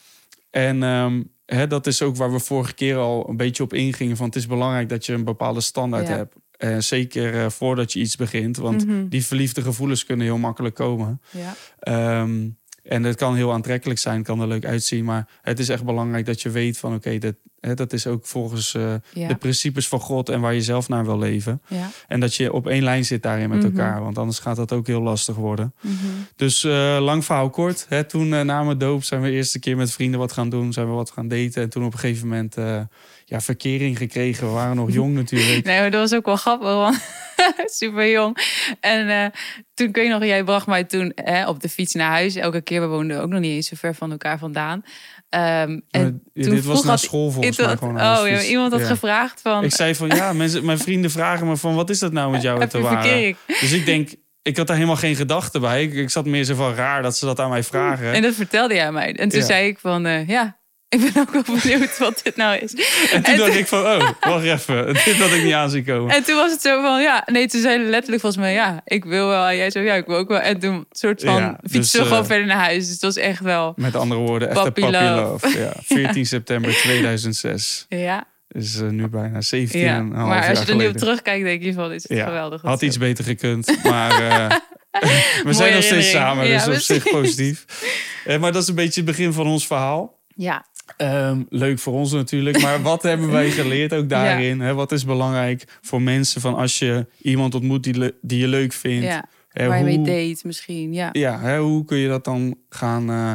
En... 0.50 0.82
Um, 0.82 1.32
dat 1.68 1.86
is 1.86 2.02
ook 2.02 2.16
waar 2.16 2.32
we 2.32 2.38
vorige 2.38 2.74
keer 2.74 2.96
al 2.96 3.28
een 3.28 3.36
beetje 3.36 3.62
op 3.62 3.72
ingingen. 3.72 4.16
Van 4.16 4.26
het 4.26 4.36
is 4.36 4.46
belangrijk 4.46 4.88
dat 4.88 5.06
je 5.06 5.12
een 5.12 5.24
bepaalde 5.24 5.60
standaard 5.60 6.08
hebt. 6.08 6.34
Uh, 6.58 6.78
zeker 6.78 7.34
uh, 7.34 7.48
voordat 7.48 7.92
je 7.92 8.00
iets 8.00 8.16
begint. 8.16 8.56
Want 8.56 8.86
mm 8.86 8.90
-hmm. 8.90 9.08
die 9.08 9.26
verliefde 9.26 9.62
gevoelens 9.62 10.04
kunnen 10.04 10.26
heel 10.26 10.38
makkelijk 10.38 10.74
komen. 10.74 11.20
Ja. 11.30 12.20
Um, 12.20 12.56
en 12.84 13.02
het 13.02 13.16
kan 13.16 13.34
heel 13.34 13.52
aantrekkelijk 13.52 13.98
zijn, 13.98 14.22
kan 14.22 14.40
er 14.40 14.46
leuk 14.46 14.64
uitzien. 14.64 15.04
Maar 15.04 15.28
het 15.42 15.58
is 15.58 15.68
echt 15.68 15.84
belangrijk 15.84 16.26
dat 16.26 16.42
je 16.42 16.50
weet 16.50 16.78
van 16.78 16.94
oké, 16.94 17.08
okay, 17.08 17.18
dat, 17.18 17.76
dat 17.76 17.92
is 17.92 18.06
ook 18.06 18.26
volgens 18.26 18.74
uh, 18.74 18.94
ja. 19.12 19.28
de 19.28 19.34
principes 19.34 19.88
van 19.88 20.00
God 20.00 20.28
en 20.28 20.40
waar 20.40 20.54
je 20.54 20.62
zelf 20.62 20.88
naar 20.88 21.04
wil 21.04 21.18
leven. 21.18 21.62
Ja. 21.68 21.90
En 22.08 22.20
dat 22.20 22.34
je 22.34 22.52
op 22.52 22.66
één 22.66 22.82
lijn 22.82 23.04
zit 23.04 23.22
daarin 23.22 23.48
met 23.48 23.58
mm 23.58 23.64
-hmm. 23.64 23.78
elkaar. 23.78 24.02
Want 24.02 24.18
anders 24.18 24.38
gaat 24.38 24.56
dat 24.56 24.72
ook 24.72 24.86
heel 24.86 25.02
lastig 25.02 25.36
worden. 25.36 25.74
Mm 25.80 25.90
-hmm. 25.90 26.26
Dus 26.36 26.62
lang 26.98 27.24
verhaal 27.24 27.50
kort. 27.50 27.86
Hè, 27.88 28.04
toen 28.04 28.28
na 28.28 28.62
mijn 28.62 28.78
doop 28.78 29.04
zijn 29.04 29.20
we 29.20 29.28
de 29.28 29.34
eerste 29.34 29.58
keer 29.58 29.76
met 29.76 29.92
vrienden 29.92 30.20
wat 30.20 30.32
gaan 30.32 30.48
doen. 30.48 30.72
Zijn 30.72 30.86
we 30.86 30.92
wat 30.92 31.10
gaan 31.10 31.28
daten. 31.28 31.62
En 31.62 31.70
toen 31.70 31.84
op 31.84 31.92
een 31.92 31.98
gegeven 31.98 32.28
moment 32.28 32.56
ja, 33.24 33.40
verkering 33.40 33.98
gekregen. 33.98 34.46
We 34.46 34.52
waren 34.52 34.76
nog 34.76 34.92
jong 34.92 35.14
natuurlijk. 35.14 35.64
Nee, 35.66 35.80
maar 35.80 35.90
dat 35.90 36.00
was 36.00 36.14
ook 36.14 36.26
wel 36.26 36.36
grappig, 36.36 36.68
want 36.68 36.98
super 37.80 38.10
jong. 38.10 38.38
En 38.80 39.08
uh, 39.08 39.26
toen 39.74 39.90
kun 39.90 40.02
je 40.02 40.08
nog, 40.08 40.24
jij 40.24 40.44
bracht 40.44 40.66
mij 40.66 40.84
toen 40.84 41.12
hè, 41.14 41.48
op 41.48 41.60
de 41.60 41.68
fiets 41.68 41.94
naar 41.94 42.10
huis. 42.10 42.34
Elke 42.34 42.60
keer, 42.60 42.80
we 42.80 42.86
woonden 42.86 43.20
ook 43.20 43.28
nog 43.28 43.40
niet 43.40 43.52
eens 43.52 43.68
zo 43.68 43.76
ver 43.78 43.94
van 43.94 44.10
elkaar 44.10 44.38
vandaan. 44.38 44.84
Um, 45.30 45.82
en 45.90 46.22
ja, 46.32 46.50
dit 46.50 46.64
was 46.64 46.84
naar 46.84 46.98
school 46.98 47.30
volgens 47.30 47.58
mij 47.58 47.76
gewoon. 47.76 47.94
Oh, 47.94 48.28
ja, 48.28 48.42
iemand 48.42 48.72
had 48.72 48.80
ja. 48.80 48.86
gevraagd 48.86 49.40
van... 49.40 49.64
Ik 49.64 49.74
zei 49.74 49.94
van, 49.94 50.08
ja, 50.08 50.32
mensen, 50.32 50.64
mijn 50.64 50.78
vrienden 50.78 51.10
vragen 51.10 51.46
me 51.46 51.56
van... 51.56 51.74
wat 51.74 51.90
is 51.90 51.98
dat 51.98 52.12
nou 52.12 52.30
met 52.30 52.42
jou 52.42 52.66
te 52.68 52.80
waren? 52.80 53.36
Dus 53.46 53.72
ik 53.72 53.86
denk, 53.86 54.14
ik 54.42 54.56
had 54.56 54.66
daar 54.66 54.76
helemaal 54.76 54.96
geen 54.96 55.16
gedachte 55.16 55.60
bij. 55.60 55.82
Ik, 55.82 55.94
ik 55.94 56.10
zat 56.10 56.26
meer 56.26 56.44
zo 56.44 56.54
van 56.54 56.74
raar 56.74 57.02
dat 57.02 57.16
ze 57.16 57.24
dat 57.24 57.40
aan 57.40 57.50
mij 57.50 57.62
vragen. 57.62 58.12
En 58.12 58.22
dat 58.22 58.34
vertelde 58.34 58.74
jij 58.74 58.92
mij. 58.92 59.14
En 59.14 59.28
toen 59.28 59.42
zei 59.42 59.68
ik 59.68 59.78
van, 59.78 60.06
uh, 60.06 60.28
ja, 60.28 60.58
ik 60.88 61.12
ben 61.12 61.22
ook 61.22 61.30
wel 61.30 61.58
benieuwd 61.60 61.98
wat 61.98 62.20
dit 62.22 62.36
nou 62.36 62.58
is. 62.58 62.74
En 63.12 63.22
toen 63.22 63.36
dacht 63.36 63.54
ik 63.54 63.66
van, 63.66 63.78
oh, 63.78 64.10
wacht 64.20 64.44
even. 64.44 64.86
Dit 65.04 65.16
had 65.16 65.30
ik 65.30 65.42
niet 65.42 65.52
aan 65.52 65.70
zien 65.70 65.84
komen. 65.84 66.14
En 66.14 66.24
toen 66.24 66.36
was 66.36 66.50
het 66.50 66.60
zo 66.60 66.82
van, 66.82 67.02
ja, 67.02 67.22
nee, 67.26 67.48
toen 67.48 67.60
zei 67.60 67.78
letterlijk 67.78 68.20
volgens 68.20 68.42
mij, 68.42 68.52
ja, 68.52 68.80
ik 68.84 69.04
wil 69.04 69.28
wel. 69.28 69.46
En 69.46 69.56
jij 69.56 69.70
zo, 69.70 69.80
ja, 69.80 69.94
ik 69.94 70.06
wil 70.06 70.16
ook 70.16 70.28
wel. 70.28 70.40
En 70.40 70.58
toen 70.58 70.86
soort 70.90 71.22
van 71.22 71.40
ja, 71.40 71.58
fietsen 71.70 71.98
dus, 71.98 72.08
gewoon 72.08 72.22
uh, 72.22 72.28
verder 72.28 72.46
naar 72.46 72.64
huis. 72.64 72.84
Dus 72.84 72.92
het 72.92 73.02
was 73.02 73.16
echt 73.16 73.40
wel... 73.40 73.72
Met 73.76 73.96
andere 73.96 74.20
woorden, 74.20 74.48
echt 74.48 74.62
puppy, 74.62 74.80
puppy 74.80 74.96
love. 74.96 75.20
love. 75.20 75.58
Ja, 75.58 75.72
14 76.02 76.26
september 76.26 76.72
2006. 76.72 77.86
Ja. 77.88 78.24
Is 78.48 78.80
uh, 78.80 78.88
nu 78.88 79.08
bijna 79.08 79.40
17 79.40 79.80
ja, 79.80 79.96
en 79.96 80.08
Maar 80.08 80.48
als 80.48 80.58
je 80.58 80.66
er 80.66 80.76
nu 80.76 80.86
op 80.86 80.96
terugkijkt, 80.96 81.44
denk 81.44 81.62
je 81.62 81.72
van, 81.72 81.92
is 81.92 82.08
het 82.08 82.22
geweldig. 82.22 82.62
Had 82.62 82.82
iets 82.82 82.98
beter 82.98 83.24
gekund, 83.24 83.76
maar... 83.82 84.22
Uh, 84.22 84.50
we 85.44 85.52
zijn 85.52 85.74
nog 85.74 85.82
steeds 85.82 86.10
samen, 86.10 86.46
dus 86.46 86.66
op 86.66 86.74
zich 86.74 87.10
positief. 87.10 87.64
Maar 88.40 88.52
dat 88.52 88.62
is 88.62 88.68
een 88.68 88.74
beetje 88.74 89.00
het 89.00 89.10
begin 89.10 89.32
van 89.32 89.46
ons 89.46 89.66
verhaal. 89.66 90.22
Ja. 90.34 90.64
Um, 90.98 91.46
leuk 91.48 91.78
voor 91.78 91.92
ons 91.92 92.12
natuurlijk, 92.12 92.60
maar 92.60 92.82
wat 92.82 93.02
hebben 93.10 93.30
wij 93.30 93.50
geleerd 93.50 93.92
ook 93.92 94.08
daarin? 94.08 94.56
Ja. 94.56 94.64
Hè, 94.64 94.74
wat 94.74 94.92
is 94.92 95.04
belangrijk 95.04 95.78
voor 95.80 96.02
mensen 96.02 96.40
van 96.40 96.54
als 96.54 96.78
je 96.78 97.06
iemand 97.22 97.54
ontmoet 97.54 97.82
die, 97.82 98.12
die 98.20 98.38
je 98.38 98.48
leuk 98.48 98.72
vindt? 98.72 99.04
Ja. 99.04 99.28
Hè, 99.48 99.68
Waar 99.68 99.78
je 99.78 99.84
hoe, 99.84 99.98
mee 99.98 100.28
date 100.32 100.46
misschien, 100.46 100.92
ja. 100.92 101.08
Ja, 101.12 101.40
hè, 101.40 101.58
hoe 101.58 101.84
kun 101.84 101.96
je 101.96 102.08
dat 102.08 102.24
dan 102.24 102.56
gaan 102.68 103.10
uh, 103.10 103.32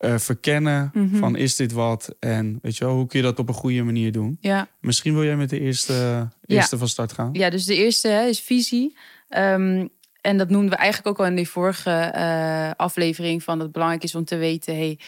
uh, 0.00 0.18
verkennen? 0.18 0.90
Mm 0.92 1.08
-hmm. 1.10 1.18
Van 1.18 1.36
is 1.36 1.56
dit 1.56 1.72
wat? 1.72 2.14
En 2.18 2.58
weet 2.62 2.76
je 2.76 2.84
wel, 2.84 2.94
hoe 2.94 3.06
kun 3.06 3.18
je 3.18 3.24
dat 3.24 3.38
op 3.38 3.48
een 3.48 3.54
goede 3.54 3.82
manier 3.82 4.12
doen? 4.12 4.38
Ja. 4.40 4.68
Misschien 4.80 5.14
wil 5.14 5.24
jij 5.24 5.36
met 5.36 5.50
de 5.50 5.60
eerste, 5.60 6.28
eerste 6.46 6.74
ja. 6.74 6.78
van 6.78 6.88
start 6.88 7.12
gaan? 7.12 7.30
Ja, 7.32 7.50
dus 7.50 7.64
de 7.64 7.76
eerste 7.76 8.08
hè, 8.08 8.26
is 8.26 8.40
visie. 8.40 8.96
Um, 9.36 9.88
en 10.26 10.38
dat 10.38 10.48
noemden 10.48 10.70
we 10.70 10.76
eigenlijk 10.76 11.08
ook 11.08 11.26
al 11.26 11.30
in 11.30 11.36
die 11.36 11.48
vorige 11.48 12.12
uh, 12.16 12.70
aflevering. 12.76 13.42
Van 13.42 13.54
dat 13.54 13.62
het 13.62 13.72
belangrijk 13.72 14.04
is 14.04 14.14
om 14.14 14.24
te 14.24 14.36
weten: 14.36 14.76
hey, 14.76 14.98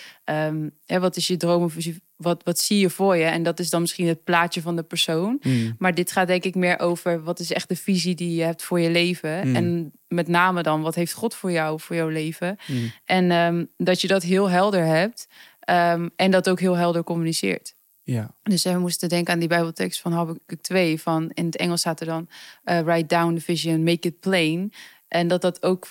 um, 0.47 0.70
hè, 0.87 1.00
wat 1.00 1.17
is 1.17 1.26
je 1.26 1.37
droom 1.37 1.62
of 1.62 1.75
wat, 2.17 2.43
wat 2.44 2.59
zie 2.59 2.79
je 2.79 2.91
voor 2.91 3.17
je? 3.17 3.25
En 3.25 3.43
dat 3.43 3.59
is 3.59 3.70
dan 3.70 3.81
misschien 3.81 4.06
het 4.06 4.25
plaatje 4.25 4.61
van 4.61 4.76
de 4.76 4.82
persoon. 4.82 5.38
Mm. 5.43 5.75
Maar 5.79 5.94
dit 5.94 6.12
gaat 6.12 6.26
denk 6.26 6.44
ik 6.44 6.55
meer 6.55 6.79
over 6.79 7.23
wat 7.23 7.38
is 7.38 7.53
echt 7.53 7.69
de 7.69 7.76
visie 7.76 8.15
die 8.15 8.35
je 8.35 8.43
hebt 8.43 8.62
voor 8.62 8.81
je 8.81 8.91
leven. 8.91 9.49
Mm. 9.49 9.56
En 9.56 9.93
met 10.09 10.29
name 10.29 10.63
dan, 10.63 10.82
wat 10.82 10.94
heeft 10.94 11.13
God 11.13 11.34
voor 11.34 11.53
jou, 11.53 11.81
voor 11.81 11.96
jouw 11.96 12.08
leven? 12.08 12.58
Mm. 12.67 12.93
En 13.05 13.31
um, 13.31 13.69
dat 13.77 14.01
je 14.01 14.08
dat 14.08 14.22
heel 14.22 14.51
helder 14.51 14.84
hebt. 14.84 15.29
Um, 15.70 16.10
en 16.17 16.31
dat 16.31 16.48
ook 16.48 16.60
heel 16.60 16.77
helder 16.77 17.05
communiceert. 17.05 17.75
Ja. 18.03 18.31
Dus 18.43 18.65
we 18.65 18.79
moesten 18.79 19.08
denken 19.08 19.32
aan 19.32 19.39
die 19.39 19.48
Bijbeltekst 19.48 20.01
van 20.01 20.13
Habakkuk 20.13 20.60
2. 20.60 21.01
Van, 21.01 21.31
in 21.34 21.46
het 21.46 21.56
Engels 21.56 21.81
staat 21.81 22.01
er 22.01 22.06
dan: 22.06 22.29
uh, 22.65 22.81
Write 22.81 23.06
down 23.06 23.34
the 23.34 23.41
vision, 23.41 23.82
make 23.82 24.08
it 24.08 24.20
plain. 24.20 24.72
En 25.08 25.29
dat 25.29 25.41
dat 25.43 25.62
ook, 25.62 25.91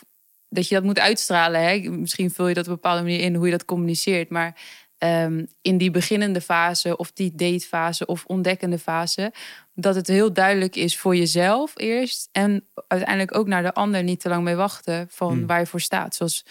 dat 0.50 0.68
je 0.68 0.76
dat 0.76 0.84
moet 0.84 1.00
uitstralen. 1.00 1.62
Hè? 1.62 1.90
Misschien 1.90 2.32
vul 2.32 2.48
je 2.48 2.54
dat 2.54 2.64
op 2.64 2.70
een 2.70 2.76
bepaalde 2.76 3.02
manier 3.02 3.20
in 3.20 3.36
hoe 3.36 3.46
je 3.46 3.52
dat 3.52 3.66
communiceert. 3.66 4.30
Maar 4.30 4.56
um, 5.00 5.48
in 5.62 5.78
die 5.78 5.92
beginnende 5.92 6.42
fase 6.42 6.98
of 6.98 7.12
die 7.12 7.36
datefase 7.36 8.06
of 8.06 8.26
ontdekkende 8.26 8.80
fase, 8.80 9.34
dat 9.74 9.96
het 9.96 10.08
heel 10.08 10.34
duidelijk 10.34 10.76
is 10.76 10.98
voor 10.98 11.16
jezelf 11.16 11.72
eerst. 11.76 12.30
En 12.32 12.68
uiteindelijk 12.88 13.38
ook 13.38 13.48
naar 13.48 13.64
de 13.64 13.74
ander 13.74 14.04
niet 14.04 14.20
te 14.20 14.30
lang 14.30 14.44
mee 14.44 14.56
wachten 14.56 15.08
van 15.10 15.32
Hmm. 15.34 15.48
waar 15.48 15.60
je 15.60 15.66
voor 15.66 15.82
staat. 15.82 16.16
Zoals 16.16 16.46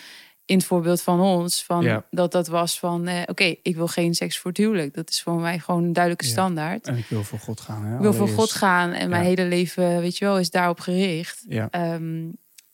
in 0.45 0.57
het 0.57 0.67
voorbeeld 0.67 1.03
van 1.03 1.21
ons, 1.21 1.65
van 1.65 1.83
Ja. 1.83 2.05
dat 2.11 2.33
dat 2.33 2.47
was 2.47 2.79
van, 2.79 3.07
eh, 3.07 3.23
oké, 3.27 3.55
ik 3.63 3.77
wil 3.77 3.87
geen 3.87 4.15
seks 4.15 4.39
voor 4.39 4.51
het 4.51 4.61
huwelijk. 4.61 4.95
Dat 4.95 5.11
is 5.11 5.23
voor 5.23 5.41
mij 5.41 5.59
gewoon 5.59 5.85
een 5.85 5.93
duidelijke 5.93 6.27
Ja. 6.27 6.31
standaard. 6.33 6.87
En 6.87 6.97
ik 6.97 7.07
wil 7.09 7.25
voor 7.25 7.39
God 7.39 7.61
gaan. 7.61 7.85
Hè? 7.85 7.95
Ik 7.95 8.01
wil 8.01 8.13
voor. 8.15 8.29
God 8.29 8.53
gaan 8.53 8.93
en 8.93 9.09
mijn 9.09 9.23
Ja. 9.23 9.29
hele 9.29 9.45
leven, 9.45 10.01
weet 10.01 10.17
je 10.19 10.25
wel, 10.25 10.39
is 10.39 10.51
daarop 10.51 10.81
gericht. 10.81 11.45
Ja. 11.49 11.69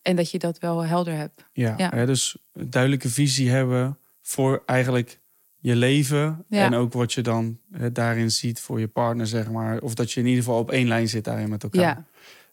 En 0.02 0.16
dat 0.16 0.30
je 0.30 0.38
dat 0.38 0.58
wel 0.58 0.84
helder 0.84 1.14
hebt. 1.16 1.44
Ja, 1.52 1.74
Ja. 1.76 1.90
Hè, 1.94 2.06
dus 2.06 2.36
een 2.52 2.70
duidelijke 2.70 3.08
visie 3.08 3.50
hebben 3.50 3.98
voor 4.22 4.62
eigenlijk 4.66 5.20
je 5.58 5.76
leven. 5.76 6.44
Ja. 6.48 6.64
En 6.64 6.74
ook 6.74 6.92
wat 6.92 7.12
je 7.12 7.20
dan 7.20 7.58
hè, 7.72 7.92
daarin 7.92 8.30
ziet 8.30 8.60
voor 8.60 8.80
je 8.80 8.88
partner, 8.88 9.26
zeg 9.26 9.50
maar. 9.50 9.78
Of 9.80 9.94
dat 9.94 10.12
je 10.12 10.20
in 10.20 10.26
ieder 10.26 10.42
geval 10.44 10.58
op 10.58 10.70
één 10.70 10.88
lijn 10.88 11.08
zit 11.08 11.24
daarin 11.24 11.48
met 11.48 11.62
elkaar. 11.62 11.80
Ja. 11.82 12.04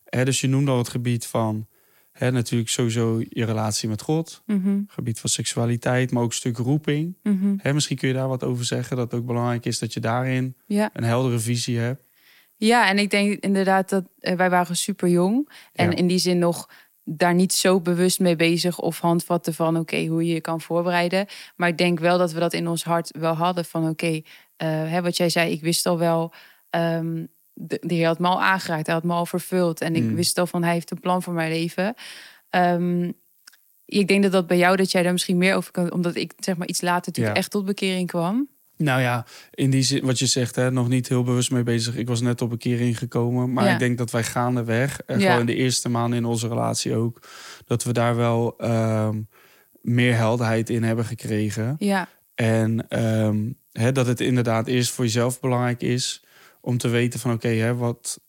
Hè, 0.05 0.25
dus 0.25 0.41
je 0.41 0.47
noemde 0.47 0.71
al 0.71 0.77
het 0.77 0.89
gebied 0.89 1.25
van 1.25 1.67
hè, 2.11 2.31
natuurlijk 2.31 2.69
sowieso 2.69 3.19
je 3.29 3.45
relatie 3.45 3.89
met 3.89 4.01
God. 4.01 4.41
Mhm, 4.45 4.79
Gebied 4.87 5.19
van 5.19 5.29
seksualiteit, 5.29 6.11
maar 6.11 6.23
ook 6.23 6.29
een 6.29 6.35
stuk 6.35 6.57
roeping. 6.57 7.15
mhm. 7.23 7.53
Hè, 7.57 7.73
misschien 7.73 7.97
kun 7.97 8.07
je 8.07 8.13
daar 8.13 8.27
wat 8.27 8.43
over 8.43 8.65
zeggen. 8.65 8.97
Dat 8.97 9.11
het 9.11 9.19
ook 9.19 9.25
belangrijk 9.25 9.65
is 9.65 9.79
dat 9.79 9.93
je 9.93 9.99
daarin 9.99 10.55
Ja. 10.65 10.89
een 10.93 11.03
heldere 11.03 11.39
visie 11.39 11.77
hebt. 11.77 12.03
ja, 12.55 12.89
en 12.89 12.97
ik 12.97 13.09
denk 13.09 13.39
inderdaad 13.43 13.89
dat 13.89 14.03
eh, 14.19 14.35
wij 14.35 14.49
waren 14.49 14.75
super 14.77 15.09
jong. 15.09 15.49
En 15.73 15.93
in 15.93 16.07
die 16.07 16.17
zin 16.17 16.39
nog 16.39 16.69
daar 17.11 17.33
niet 17.33 17.53
zo 17.53 17.79
bewust 17.81 18.19
mee 18.19 18.35
bezig 18.35 18.79
of 18.79 18.99
handvatten 18.99 19.53
van 19.53 19.77
oké, 19.77 20.05
hoe 20.05 20.25
je 20.27 20.33
je 20.33 20.41
kan 20.41 20.61
voorbereiden. 20.61 21.25
Maar 21.55 21.69
ik 21.69 21.77
denk 21.77 21.99
wel 21.99 22.17
dat 22.17 22.31
we 22.31 22.39
dat 22.39 22.53
in 22.53 22.67
ons 22.67 22.83
hart 22.83 23.11
wel 23.19 23.33
hadden 23.33 23.65
van 23.65 23.89
oké, 23.89 24.21
eh, 24.57 24.99
wat 24.99 25.17
jij 25.17 25.29
zei, 25.29 25.51
ik 25.51 25.61
wist 25.61 25.85
al 25.85 25.97
wel 25.97 26.33
ehm, 26.69 27.25
de, 27.53 27.77
de 27.81 27.93
Heer 27.93 28.07
had 28.07 28.19
me 28.19 28.27
al 28.27 28.41
aangeraakt, 28.41 28.85
hij 28.85 28.95
had 28.95 29.03
me 29.03 29.13
al 29.13 29.25
vervuld. 29.25 29.81
En 29.81 29.95
ik 29.95 30.03
Mm. 30.03 30.15
wist 30.15 30.37
al 30.37 30.47
van 30.47 30.63
hij 30.63 30.73
heeft 30.73 30.91
een 30.91 30.99
plan 30.99 31.23
voor 31.23 31.33
mijn 31.33 31.51
leven. 31.51 31.93
Ehm, 32.49 33.11
ik 33.85 34.07
denk 34.07 34.23
dat 34.23 34.31
dat 34.31 34.47
bij 34.47 34.57
jou, 34.57 34.75
dat 34.75 34.91
jij 34.91 35.03
daar 35.03 35.11
misschien 35.11 35.37
meer 35.37 35.55
over 35.55 35.71
kan, 35.71 35.91
omdat 35.91 36.15
ik 36.15 36.33
zeg 36.37 36.57
maar 36.57 36.67
iets 36.67 36.81
later 36.81 37.05
natuurlijk 37.07 37.35
Ja. 37.35 37.41
echt 37.41 37.51
tot 37.51 37.65
bekering 37.65 38.07
kwam. 38.07 38.49
Nou 38.83 39.01
ja, 39.01 39.25
in 39.53 39.69
die 39.69 39.81
zin, 39.81 40.05
wat 40.05 40.19
je 40.19 40.25
zegt, 40.25 40.55
hè, 40.55 40.71
nog 40.71 40.87
niet 40.87 41.07
heel 41.09 41.23
bewust 41.23 41.51
mee 41.51 41.63
bezig. 41.63 41.95
Ik 41.95 42.07
was 42.07 42.21
net 42.21 42.41
op 42.41 42.51
een 42.51 42.57
keer 42.57 42.79
ingekomen. 42.81 43.53
Maar 43.53 43.65
Ja. 43.65 43.73
ik 43.73 43.79
denk 43.79 43.97
dat 43.97 44.11
wij 44.11 44.23
gaandeweg, 44.23 45.01
en 45.05 45.19
Ja. 45.19 45.25
gewoon 45.25 45.39
in 45.39 45.45
de 45.45 45.55
eerste 45.55 45.89
maanden 45.89 46.19
in 46.19 46.25
onze 46.25 46.47
relatie 46.47 46.95
ook, 46.95 47.21
dat 47.65 47.83
we 47.83 47.93
daar 47.93 48.15
wel 48.15 48.57
ehm, 48.57 49.21
meer 49.81 50.15
helderheid 50.15 50.69
in 50.69 50.83
hebben 50.83 51.05
gekregen. 51.05 51.75
Ja, 51.79 52.07
En 52.35 52.85
ehm, 52.89 53.51
hè, 53.71 53.91
dat 53.91 54.07
het 54.07 54.19
inderdaad 54.21 54.67
eerst 54.67 54.91
voor 54.91 55.05
jezelf 55.05 55.39
belangrijk 55.39 55.81
is 55.81 56.23
om 56.61 56.77
te 56.77 56.87
weten 56.87 57.19
van 57.19 57.31
oké, 57.33 57.47
hè, 57.47 57.75
wat, 57.75 58.19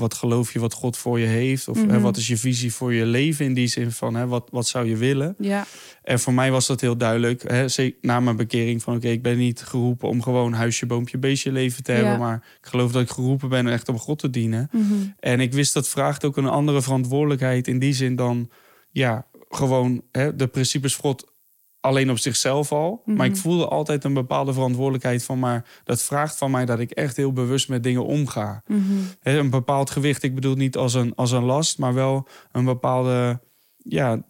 wat 0.00 0.14
geloof 0.14 0.52
je 0.52 0.58
wat 0.58 0.72
God 0.72 0.96
voor 0.96 1.20
je 1.20 1.26
heeft? 1.26 1.68
Of 1.68 1.76
hè, 1.76 1.84
Mhm. 1.86 2.00
wat 2.00 2.16
is 2.16 2.26
je 2.28 2.36
visie 2.36 2.72
voor 2.74 2.92
je 2.94 3.06
leven 3.06 3.44
in 3.44 3.54
die 3.54 3.66
zin 3.66 3.90
van 3.92 4.14
hè, 4.14 4.26
wat, 4.26 4.48
wat 4.50 4.66
zou 4.66 4.88
je 4.88 4.96
willen? 4.96 5.34
ja, 5.38 5.66
En 6.02 6.18
voor 6.20 6.34
mij 6.34 6.50
was 6.50 6.66
dat 6.66 6.80
heel 6.80 6.96
duidelijk. 6.96 7.42
Hè, 7.50 7.68
zeker 7.68 7.98
na 8.00 8.20
mijn 8.20 8.36
bekering 8.36 8.82
van 8.82 8.96
oké, 8.96 9.08
ik 9.08 9.22
ben 9.22 9.38
niet 9.38 9.60
geroepen 9.62 10.08
om 10.08 10.22
gewoon 10.22 10.52
huisje, 10.52 10.86
boompje, 10.86 11.18
beestje 11.18 11.52
leven 11.52 11.82
te 11.82 11.92
hebben. 11.92 12.12
Ja. 12.12 12.18
Maar 12.18 12.44
ik 12.60 12.66
geloof 12.68 12.92
dat 12.92 13.02
ik 13.02 13.10
geroepen 13.10 13.48
ben 13.48 13.66
echt 13.68 13.88
om 13.88 13.98
God 13.98 14.18
te 14.18 14.30
dienen. 14.30 14.68
mhm, 14.72 14.92
En 15.18 15.40
ik 15.40 15.52
wist 15.52 15.74
dat 15.74 15.88
vraagt 15.88 16.24
ook 16.24 16.36
een 16.36 16.46
andere 16.48 16.82
verantwoordelijkheid 16.82 17.68
in 17.68 17.78
die 17.78 17.92
zin 17.92 18.16
dan 18.16 18.50
ja, 18.90 19.26
gewoon 19.48 20.02
hè, 20.12 20.36
de 20.36 20.46
principes 20.46 20.94
God 20.94 21.32
alleen 21.80 22.10
op 22.10 22.18
zichzelf 22.18 22.72
al. 22.72 23.02
Maar 23.04 23.26
ik 23.26 23.32
Mhm. 23.32 23.40
voelde 23.40 23.68
altijd 23.68 24.04
een 24.04 24.14
bepaalde 24.14 24.52
verantwoordelijkheid 24.52 25.24
van 25.24 25.38
maar 25.38 25.64
dat 25.84 26.02
vraagt 26.02 26.36
van 26.36 26.50
mij 26.50 26.64
dat 26.64 26.78
ik 26.78 26.90
echt 26.90 27.16
heel 27.16 27.32
bewust 27.32 27.68
met 27.68 27.82
dingen 27.82 28.04
omga. 28.06 28.62
mhm. 28.66 28.82
Een 29.22 29.50
bepaald 29.50 29.90
gewicht, 29.90 30.22
ik 30.22 30.34
bedoel 30.34 30.54
niet 30.54 30.76
als 30.76 30.94
een, 30.94 31.14
als 31.14 31.30
een 31.30 31.44
last, 31.44 31.78
maar 31.78 31.94
wel 31.94 32.28
een 32.52 32.64
bepaalde 32.64 33.40
ja, 33.76 34.22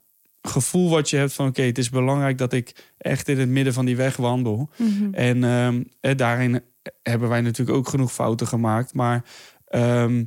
gevoel 0.42 0.90
wat 0.90 1.10
je 1.10 1.16
hebt 1.16 1.32
van 1.32 1.46
oké, 1.46 1.62
het 1.62 1.78
is 1.78 1.90
belangrijk 1.90 2.38
dat 2.38 2.52
ik 2.52 2.92
echt 2.98 3.28
in 3.28 3.38
het 3.38 3.48
midden 3.48 3.72
van 3.72 3.84
die 3.84 3.96
weg 3.96 4.16
wandel. 4.16 4.70
mhm. 4.76 5.14
En 5.14 5.44
ehm, 5.44 5.82
eh, 6.00 6.16
daarin 6.16 6.62
hebben 7.02 7.28
wij 7.28 7.40
natuurlijk 7.40 7.78
ook 7.78 7.88
genoeg 7.88 8.12
fouten 8.12 8.46
gemaakt. 8.46 8.94
Maar 8.94 9.24
ehm, 9.66 10.24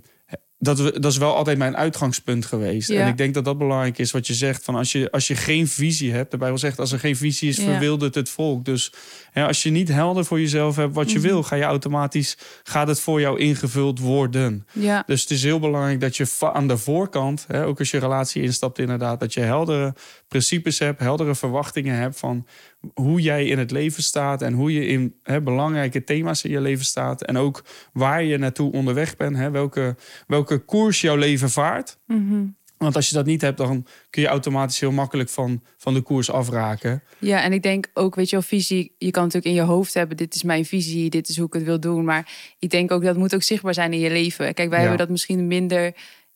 dat, 0.64 0.80
we, 0.80 1.00
dat 1.00 1.12
is 1.12 1.18
wel 1.18 1.36
altijd 1.36 1.58
mijn 1.58 1.78
uitgangspunt 1.78 2.46
geweest. 2.46 2.90
Ja. 2.90 3.02
En 3.02 3.08
ik 3.08 3.18
denk 3.18 3.34
dat 3.34 3.46
dat 3.46 3.58
belangrijk 3.58 3.98
is 3.98 4.12
wat 4.12 4.28
je 4.28 4.34
zegt. 4.34 4.64
Van 4.64 4.76
als, 4.76 4.92
je, 4.92 5.12
als 5.12 5.28
je 5.28 5.36
geen 5.36 5.68
visie 5.68 6.12
hebt, 6.12 6.32
de 6.32 6.38
Bijbel 6.38 6.58
zegt... 6.58 6.80
als 6.80 6.92
er 6.92 7.00
geen 7.00 7.16
visie 7.16 7.50
is, 7.50 7.58
Ja. 7.58 7.64
verwildert 7.64 8.16
het 8.16 8.30
volk. 8.30 8.66
Dus 8.66 8.92
hè, 9.32 9.46
als 9.48 9.64
je 9.64 9.70
niet 9.70 9.88
helder 9.88 10.26
voor 10.26 10.40
jezelf 10.40 10.76
hebt 10.76 10.94
wat 10.96 11.12
je 11.12 11.18
Mhm. 11.20 11.28
wil... 11.28 11.44
ga 11.44 11.56
je 11.56 11.64
automatisch, 11.64 12.38
gaat 12.64 12.88
het 12.88 13.00
voor 13.00 13.20
jou 13.20 13.40
ingevuld 13.40 14.00
worden. 14.00 14.68
ja, 14.72 15.04
Dus 15.06 15.22
het 15.22 15.32
is 15.32 15.44
heel 15.44 15.60
belangrijk 15.60 16.00
dat 16.02 16.18
je 16.18 16.26
aan 16.40 16.68
de 16.68 16.78
voorkant, 16.78 17.46
hè, 17.48 17.66
ook 17.66 17.80
als 17.80 17.92
je 17.92 17.98
relatie 17.98 18.42
instapt, 18.42 18.80
inderdaad, 18.80 19.20
dat 19.20 19.34
je 19.34 19.40
heldere 19.40 19.94
principes 20.34 20.80
hebt, 20.80 21.00
heldere 21.00 21.36
verwachtingen 21.36 21.96
hebt 21.96 22.20
van 22.20 22.46
hoe 22.94 23.22
jij 23.22 23.46
in 23.46 23.58
het 23.58 23.72
leven 23.72 24.04
staat 24.04 24.42
en 24.42 24.54
hoe 24.54 24.74
je 24.74 24.86
in 24.88 25.16
hè, 25.24 25.42
belangrijke 25.42 26.04
thema's 26.04 26.44
in 26.44 26.52
je 26.52 26.62
leven 26.62 26.86
staat. 26.86 27.22
En 27.24 27.38
ook 27.38 27.64
waar 27.94 28.24
je 28.24 28.38
naartoe 28.38 28.72
onderweg 28.72 29.18
bent, 29.18 29.36
hè, 29.36 29.52
welke, 29.52 29.96
welke 30.28 30.58
koers 30.58 31.02
jouw 31.02 31.16
leven 31.16 31.50
vaart. 31.50 31.98
mhm. 32.08 32.46
Want 32.78 32.96
als 32.96 33.10
je 33.10 33.16
dat 33.16 33.26
niet 33.26 33.42
hebt, 33.42 33.58
dan 33.58 33.86
kun 34.10 34.22
je 34.22 34.28
automatisch 34.28 34.80
heel 34.80 34.92
makkelijk 34.92 35.30
van, 35.30 35.62
van 35.78 35.94
de 35.94 36.02
koers 36.02 36.32
afraken. 36.32 37.04
Ja, 37.20 37.42
en 37.44 37.54
ik 37.54 37.64
denk 37.64 37.88
ook, 37.94 38.16
weet 38.16 38.30
je 38.30 38.36
wel, 38.36 38.46
visie. 38.46 38.96
Je 38.98 39.12
kan 39.12 39.24
natuurlijk 39.24 39.56
in 39.56 39.62
je 39.62 39.68
hoofd 39.68 39.94
hebben: 39.94 40.18
dit 40.18 40.36
is 40.36 40.44
mijn 40.44 40.66
visie, 40.66 41.10
dit 41.10 41.30
is 41.30 41.38
hoe 41.38 41.48
ik 41.48 41.54
het 41.54 41.64
wil 41.64 41.80
doen. 41.80 42.06
Maar 42.06 42.54
ik 42.60 42.70
denk 42.70 42.92
ook 42.92 43.04
dat 43.04 43.18
moet 43.18 43.36
ook 43.36 43.44
zichtbaar 43.44 43.74
zijn 43.74 43.94
in 43.94 44.00
je 44.00 44.10
leven. 44.10 44.54
Kijk, 44.54 44.70
wij 44.70 44.78
Ja. 44.78 44.88
hebben 44.88 44.98
dat 44.98 45.10
misschien 45.10 45.48
minder, 45.48 45.94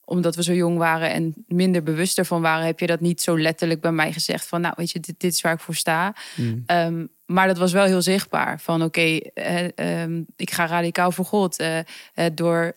omdat 0.10 0.36
we 0.36 0.44
zo 0.44 0.54
jong 0.54 0.78
waren 0.78 1.12
en 1.12 1.34
minder 1.48 1.84
bewust 1.84 2.18
ervan 2.18 2.42
waren, 2.42 2.66
heb 2.66 2.80
je 2.80 2.88
dat 2.88 3.00
niet 3.00 3.22
zo 3.22 3.40
letterlijk 3.40 3.82
bij 3.82 3.92
mij 3.92 4.14
gezegd 4.14 4.48
van, 4.48 4.62
nou, 4.62 4.74
weet 4.78 4.92
je, 4.92 5.00
dit, 5.00 5.16
dit 5.20 5.34
is 5.34 5.42
waar 5.42 5.54
ik 5.54 5.60
voor 5.60 5.76
sta. 5.76 6.16
Mm. 6.36 6.64
Ehm, 6.66 7.06
maar 7.26 7.48
dat 7.48 7.58
was 7.58 7.72
wel 7.72 7.86
heel 7.86 8.02
zichtbaar. 8.02 8.60
Van 8.60 8.84
oké, 8.84 9.02
eh, 9.34 9.78
ehm, 10.02 10.22
ik 10.36 10.52
ga 10.52 10.66
radicaal 10.66 11.12
voor 11.12 11.26
God. 11.26 11.60
Eh, 11.60 11.78
eh, 11.80 11.86
door 12.34 12.76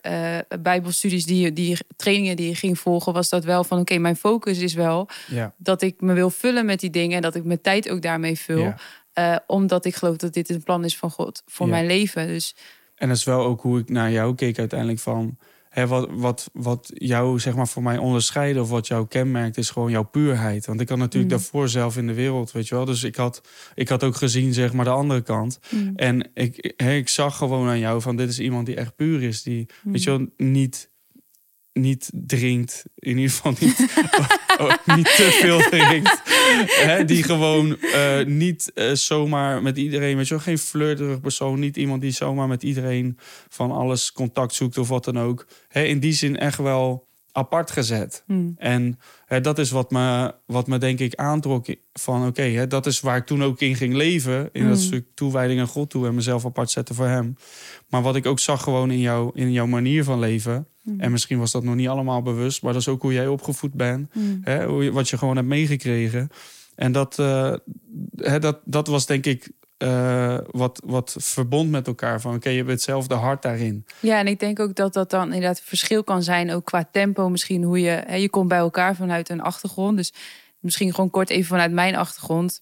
bijbelstudies, 0.61 1.25
die, 1.25 1.53
die 1.53 1.77
trainingen 1.95 2.35
die 2.35 2.47
je 2.47 2.55
ging 2.55 2.79
volgen, 2.79 3.13
was 3.13 3.29
dat 3.29 3.43
wel 3.43 3.63
van 3.63 3.79
oké, 3.79 3.97
mijn 3.97 4.15
focus 4.15 4.57
is 4.57 4.73
wel 4.73 5.09
Ja. 5.27 5.53
dat 5.57 5.81
ik 5.81 6.01
me 6.01 6.13
wil 6.13 6.29
vullen 6.29 6.65
met 6.65 6.79
die 6.79 6.89
dingen 6.89 7.15
en 7.15 7.21
dat 7.21 7.35
ik 7.35 7.43
mijn 7.43 7.61
tijd 7.61 7.89
ook 7.89 8.01
daarmee 8.01 8.39
vul. 8.39 8.73
Ja. 9.13 9.43
Omdat 9.47 9.85
ik 9.85 9.95
geloof 9.95 10.15
dat 10.15 10.33
dit 10.33 10.49
een 10.49 10.63
plan 10.63 10.83
is 10.85 10.97
van 10.97 11.11
God 11.11 11.43
voor 11.45 11.65
Ja. 11.65 11.71
mijn 11.71 11.85
leven. 11.85 12.27
Dus 12.27 12.55
En 12.95 13.07
dat 13.07 13.17
is 13.17 13.23
wel 13.23 13.43
ook 13.43 13.61
hoe 13.61 13.79
ik 13.79 13.89
naar 13.89 14.11
jou 14.11 14.35
keek 14.35 14.59
uiteindelijk 14.59 14.99
van... 14.99 15.37
Hè, 15.71 15.87
wat, 15.87 16.07
wat, 16.11 16.49
wat 16.53 16.91
jou 16.93 17.39
zeg 17.39 17.55
maar 17.55 17.67
voor 17.67 17.83
mij 17.83 17.97
onderscheidt 17.97 18.59
of 18.59 18.69
wat 18.69 18.87
jou 18.87 19.07
kenmerkt... 19.07 19.57
is 19.57 19.69
gewoon 19.69 19.91
jouw 19.91 20.03
puurheid. 20.03 20.65
Want 20.65 20.81
ik 20.81 20.89
had 20.89 20.97
natuurlijk 20.97 21.31
Mm. 21.31 21.37
daarvoor 21.37 21.69
zelf 21.69 21.97
in 21.97 22.07
de 22.07 22.13
wereld, 22.13 22.51
weet 22.51 22.67
je 22.67 22.75
wel. 22.75 22.85
Dus 22.85 23.03
ik 23.03 23.15
had, 23.15 23.41
ik 23.75 23.89
had 23.89 24.03
ook 24.03 24.15
gezien 24.15 24.53
zeg 24.53 24.73
maar 24.73 24.85
de 24.85 24.91
andere 24.91 25.21
kant. 25.21 25.59
mm, 25.69 25.91
En 25.95 26.29
ik, 26.33 26.73
hè, 26.77 26.93
ik 26.95 27.09
zag 27.09 27.37
gewoon 27.37 27.67
aan 27.67 27.79
jou 27.79 28.01
van 28.01 28.15
dit 28.15 28.29
is 28.29 28.39
iemand 28.39 28.65
die 28.65 28.75
echt 28.75 28.95
puur 28.95 29.23
is. 29.23 29.43
Die, 29.43 29.67
mm. 29.83 29.91
weet 29.91 30.03
je 30.03 30.09
wel, 30.09 30.27
niet, 30.37 30.89
niet 31.73 32.11
drinkt. 32.13 32.83
In 32.95 33.17
ieder 33.17 33.31
geval 33.31 33.53
niet, 33.59 33.79
oh, 34.61 34.95
niet 34.95 35.15
te 35.15 35.37
veel 35.41 35.59
drinkt. 35.59 36.21
Hè, 36.65 37.05
die 37.05 37.23
gewoon 37.23 37.79
eh, 37.79 38.25
niet 38.25 38.71
eh, 38.73 38.91
zomaar 38.91 39.61
met 39.61 39.77
iedereen, 39.77 40.17
je 40.27 40.33
wel, 40.33 40.43
geen 40.43 40.57
flirterig 40.57 41.21
persoon. 41.21 41.59
Niet 41.59 41.77
iemand 41.77 42.01
die 42.01 42.11
zomaar 42.11 42.47
met 42.47 42.63
iedereen 42.63 43.17
van 43.49 43.71
alles 43.71 44.11
contact 44.11 44.53
zoekt 44.53 44.77
of 44.77 44.87
wat 44.87 45.05
dan 45.05 45.19
ook. 45.19 45.47
Hè, 45.67 45.83
in 45.83 45.99
die 45.99 46.13
zin 46.13 46.37
echt 46.37 46.57
wel 46.57 47.09
apart 47.31 47.71
gezet. 47.71 48.23
Mm. 48.27 48.55
En 48.57 48.99
hè, 49.25 49.41
dat 49.41 49.59
is 49.59 49.71
wat 49.71 49.91
me, 49.91 50.33
wat 50.45 50.67
me 50.67 50.77
denk 50.77 50.99
ik 50.99 51.15
aantrok 51.15 51.65
van 51.93 52.27
oké, 52.27 52.41
hè, 52.41 52.67
dat 52.67 52.85
is 52.85 52.99
waar 52.99 53.17
ik 53.17 53.25
toen 53.25 53.43
ook 53.43 53.59
in 53.61 53.75
ging 53.75 53.93
leven. 53.93 54.49
In 54.51 54.67
dat 54.67 54.77
Mm. 54.77 54.83
stuk 54.83 55.05
toewijding 55.13 55.59
aan 55.59 55.67
God 55.67 55.89
toe 55.89 56.07
en 56.07 56.15
mezelf 56.15 56.45
apart 56.45 56.69
zetten 56.71 56.95
voor 56.95 57.07
hem. 57.07 57.35
Maar 57.89 58.01
wat 58.01 58.15
ik 58.15 58.25
ook 58.25 58.39
zag 58.39 58.63
gewoon 58.63 58.91
in, 58.91 58.99
jou, 58.99 59.31
in 59.33 59.51
jouw 59.51 59.67
manier 59.67 60.03
van 60.03 60.19
leven. 60.19 60.67
Mm. 60.83 60.99
En 60.99 61.11
misschien 61.11 61.39
was 61.39 61.51
dat 61.51 61.63
nog 61.63 61.75
niet 61.75 61.87
allemaal 61.87 62.21
bewust, 62.21 62.61
maar 62.61 62.73
dat 62.73 62.81
is 62.81 62.87
ook 62.87 63.01
hoe 63.01 63.13
jij 63.13 63.27
opgevoed 63.27 63.73
bent. 63.73 64.09
Hè, 64.41 64.91
wat 64.91 65.09
je 65.09 65.17
gewoon 65.17 65.35
hebt 65.35 65.47
meegekregen. 65.47 66.29
En 66.75 66.91
dat, 66.91 67.19
eh, 67.19 67.53
hè, 68.15 68.39
dat, 68.39 68.59
dat 68.65 68.87
was 68.87 69.05
denk 69.05 69.25
ik 69.25 69.51
eh, 69.81 70.37
wat, 70.51 70.81
wat 70.85 71.15
verbond 71.19 71.69
met 71.69 71.87
elkaar. 71.87 72.21
Van 72.21 72.35
oké, 72.35 72.49
je 72.49 72.57
hebt 72.57 72.69
hetzelfde 72.69 73.15
hart 73.15 73.41
daarin. 73.41 73.85
Ja, 73.99 74.19
en 74.19 74.27
ik 74.27 74.39
denk 74.39 74.59
ook 74.59 74.75
dat 74.75 74.93
dat 74.93 75.09
dan 75.09 75.25
inderdaad 75.25 75.61
verschil 75.61 76.03
kan 76.03 76.23
zijn, 76.23 76.51
ook 76.51 76.65
qua 76.65 76.89
tempo 76.91 77.29
misschien, 77.29 77.63
hoe 77.63 77.81
je, 77.81 78.03
hè, 78.05 78.15
je 78.15 78.29
komt 78.29 78.47
bij 78.47 78.57
elkaar 78.57 78.95
vanuit 78.95 79.29
een 79.29 79.41
achtergrond. 79.41 79.97
Dus 79.97 80.13
misschien 80.59 80.93
gewoon 80.93 81.09
kort 81.09 81.29
even 81.29 81.45
vanuit 81.47 81.71
mijn 81.71 81.95
achtergrond. 81.95 82.61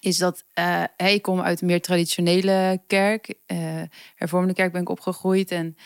Is 0.00 0.18
dat, 0.18 0.44
eh 0.52 0.82
hè, 0.96 1.08
ik 1.08 1.22
kom 1.22 1.40
uit 1.40 1.60
een 1.60 1.66
meer 1.66 1.82
traditionele 1.82 2.82
kerk. 2.86 3.34
eh 3.46 3.82
hervormde 4.14 4.52
kerk 4.52 4.72
ben 4.72 4.80
ik 4.80 4.88
opgegroeid. 4.88 5.50
En 5.50 5.76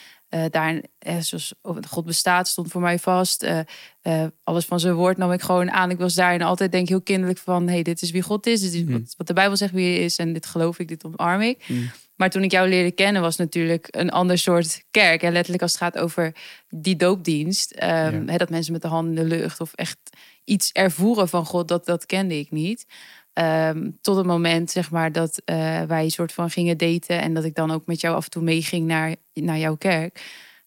daar, 0.50 0.82
eh, 0.98 1.16
zoals 1.18 1.54
God 1.88 2.04
bestaat, 2.04 2.48
stond 2.48 2.70
voor 2.70 2.80
mij 2.80 2.98
vast. 2.98 3.42
Eh, 3.42 4.24
alles 4.44 4.64
van 4.64 4.80
zijn 4.80 4.94
woord 4.94 5.16
nam 5.16 5.32
ik 5.32 5.40
gewoon 5.42 5.70
aan. 5.70 5.90
Ik 5.90 5.98
was 5.98 6.14
daarin 6.14 6.42
altijd 6.42 6.70
denk 6.72 6.82
ik 6.84 6.88
heel 6.88 7.02
kinderlijk 7.02 7.38
van... 7.38 7.68
hey, 7.68 7.82
dit 7.82 8.02
is 8.02 8.10
wie 8.10 8.22
God 8.22 8.46
is, 8.46 8.60
dit 8.60 8.74
is 8.74 8.82
Mhm. 8.82 8.92
wat, 8.92 9.14
wat 9.16 9.26
de 9.26 9.32
Bijbel 9.32 9.56
zegt 9.56 9.72
wie 9.72 9.94
hij 9.94 10.04
is... 10.04 10.16
en 10.16 10.32
dit 10.32 10.46
geloof 10.46 10.78
ik, 10.78 10.88
dit 10.88 11.04
omarm 11.04 11.40
ik. 11.40 11.64
Mm. 11.68 11.90
Maar 12.16 12.30
toen 12.30 12.42
ik 12.42 12.50
jou 12.50 12.68
leerde 12.68 12.90
kennen, 12.90 13.22
was 13.22 13.36
natuurlijk 13.36 13.86
een 13.90 14.10
ander 14.10 14.38
soort 14.38 14.84
kerk. 14.90 15.22
En 15.22 15.32
letterlijk 15.32 15.62
als 15.62 15.72
het 15.72 15.80
gaat 15.80 15.98
over 15.98 16.34
die 16.68 16.96
doopdienst. 16.96 17.70
ehm, 17.70 18.24
Ja. 18.24 18.32
hè, 18.32 18.36
dat 18.36 18.50
mensen 18.50 18.72
met 18.72 18.82
de 18.82 18.88
handen 18.88 19.16
in 19.16 19.28
de 19.28 19.36
lucht 19.36 19.60
of 19.60 19.72
echt 19.74 19.98
iets 20.44 20.72
ervoeren 20.72 21.28
van 21.28 21.46
God, 21.46 21.68
dat, 21.68 21.86
dat 21.86 22.06
kende 22.06 22.38
ik 22.38 22.50
niet. 22.50 22.86
Ehm, 23.32 23.90
tot 24.00 24.16
het 24.16 24.26
moment, 24.26 24.70
zeg 24.70 24.90
maar, 24.90 25.12
dat 25.12 25.42
eh, 25.44 25.82
wij 25.82 26.04
een 26.04 26.10
soort 26.10 26.32
van 26.32 26.50
gingen 26.50 26.78
daten. 26.78 27.20
En 27.20 27.34
dat 27.34 27.44
ik 27.44 27.54
dan 27.54 27.70
ook 27.70 27.86
met 27.86 28.00
jou 28.00 28.16
af 28.16 28.24
en 28.24 28.30
toe 28.30 28.42
meeging 28.42 28.86
naar, 28.86 29.14
naar 29.32 29.58
jouw 29.58 29.76
kerk. 29.76 30.24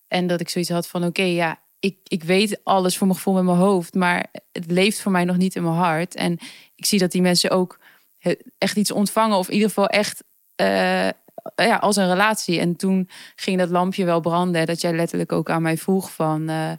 En 0.08 0.28
dat 0.28 0.40
ik 0.40 0.50
zoiets 0.50 0.70
had 0.70 0.88
van, 0.88 1.06
oké, 1.06 1.24
ja, 1.24 1.60
ik, 1.80 1.98
ik 2.04 2.24
weet 2.24 2.60
alles 2.64 2.98
voor 2.98 3.08
mijn 3.08 3.20
gevoel 3.20 3.34
met 3.34 3.44
mijn 3.44 3.58
hoofd. 3.58 3.94
Maar 3.94 4.26
het 4.52 4.72
leeft 4.72 5.02
voor 5.02 5.12
mij 5.12 5.24
nog 5.24 5.38
niet 5.38 5.56
in 5.56 5.64
mijn 5.64 5.76
hart. 5.76 6.16
En 6.16 6.38
ik 6.76 6.86
zie 6.86 7.00
dat 7.00 7.12
die 7.12 7.22
mensen 7.22 7.50
ook 7.50 7.80
echt 8.58 8.78
iets 8.78 8.92
ontvangen. 8.92 9.38
Of 9.38 9.48
in 9.48 9.54
ieder 9.54 9.68
geval 9.68 9.88
echt 9.88 10.24
eh, 10.56 11.10
ja, 11.56 11.76
als 11.80 11.96
een 11.96 12.10
relatie. 12.10 12.60
En 12.60 12.76
toen 12.76 13.10
ging 13.36 13.58
dat 13.58 13.70
lampje 13.70 14.06
wel 14.06 14.20
branden. 14.20 14.66
Dat 14.66 14.82
jij 14.82 14.94
letterlijk 14.94 15.32
ook 15.32 15.50
aan 15.50 15.62
mij 15.62 15.78
vroeg 15.78 16.14
van... 16.14 16.50
eh, 16.50 16.72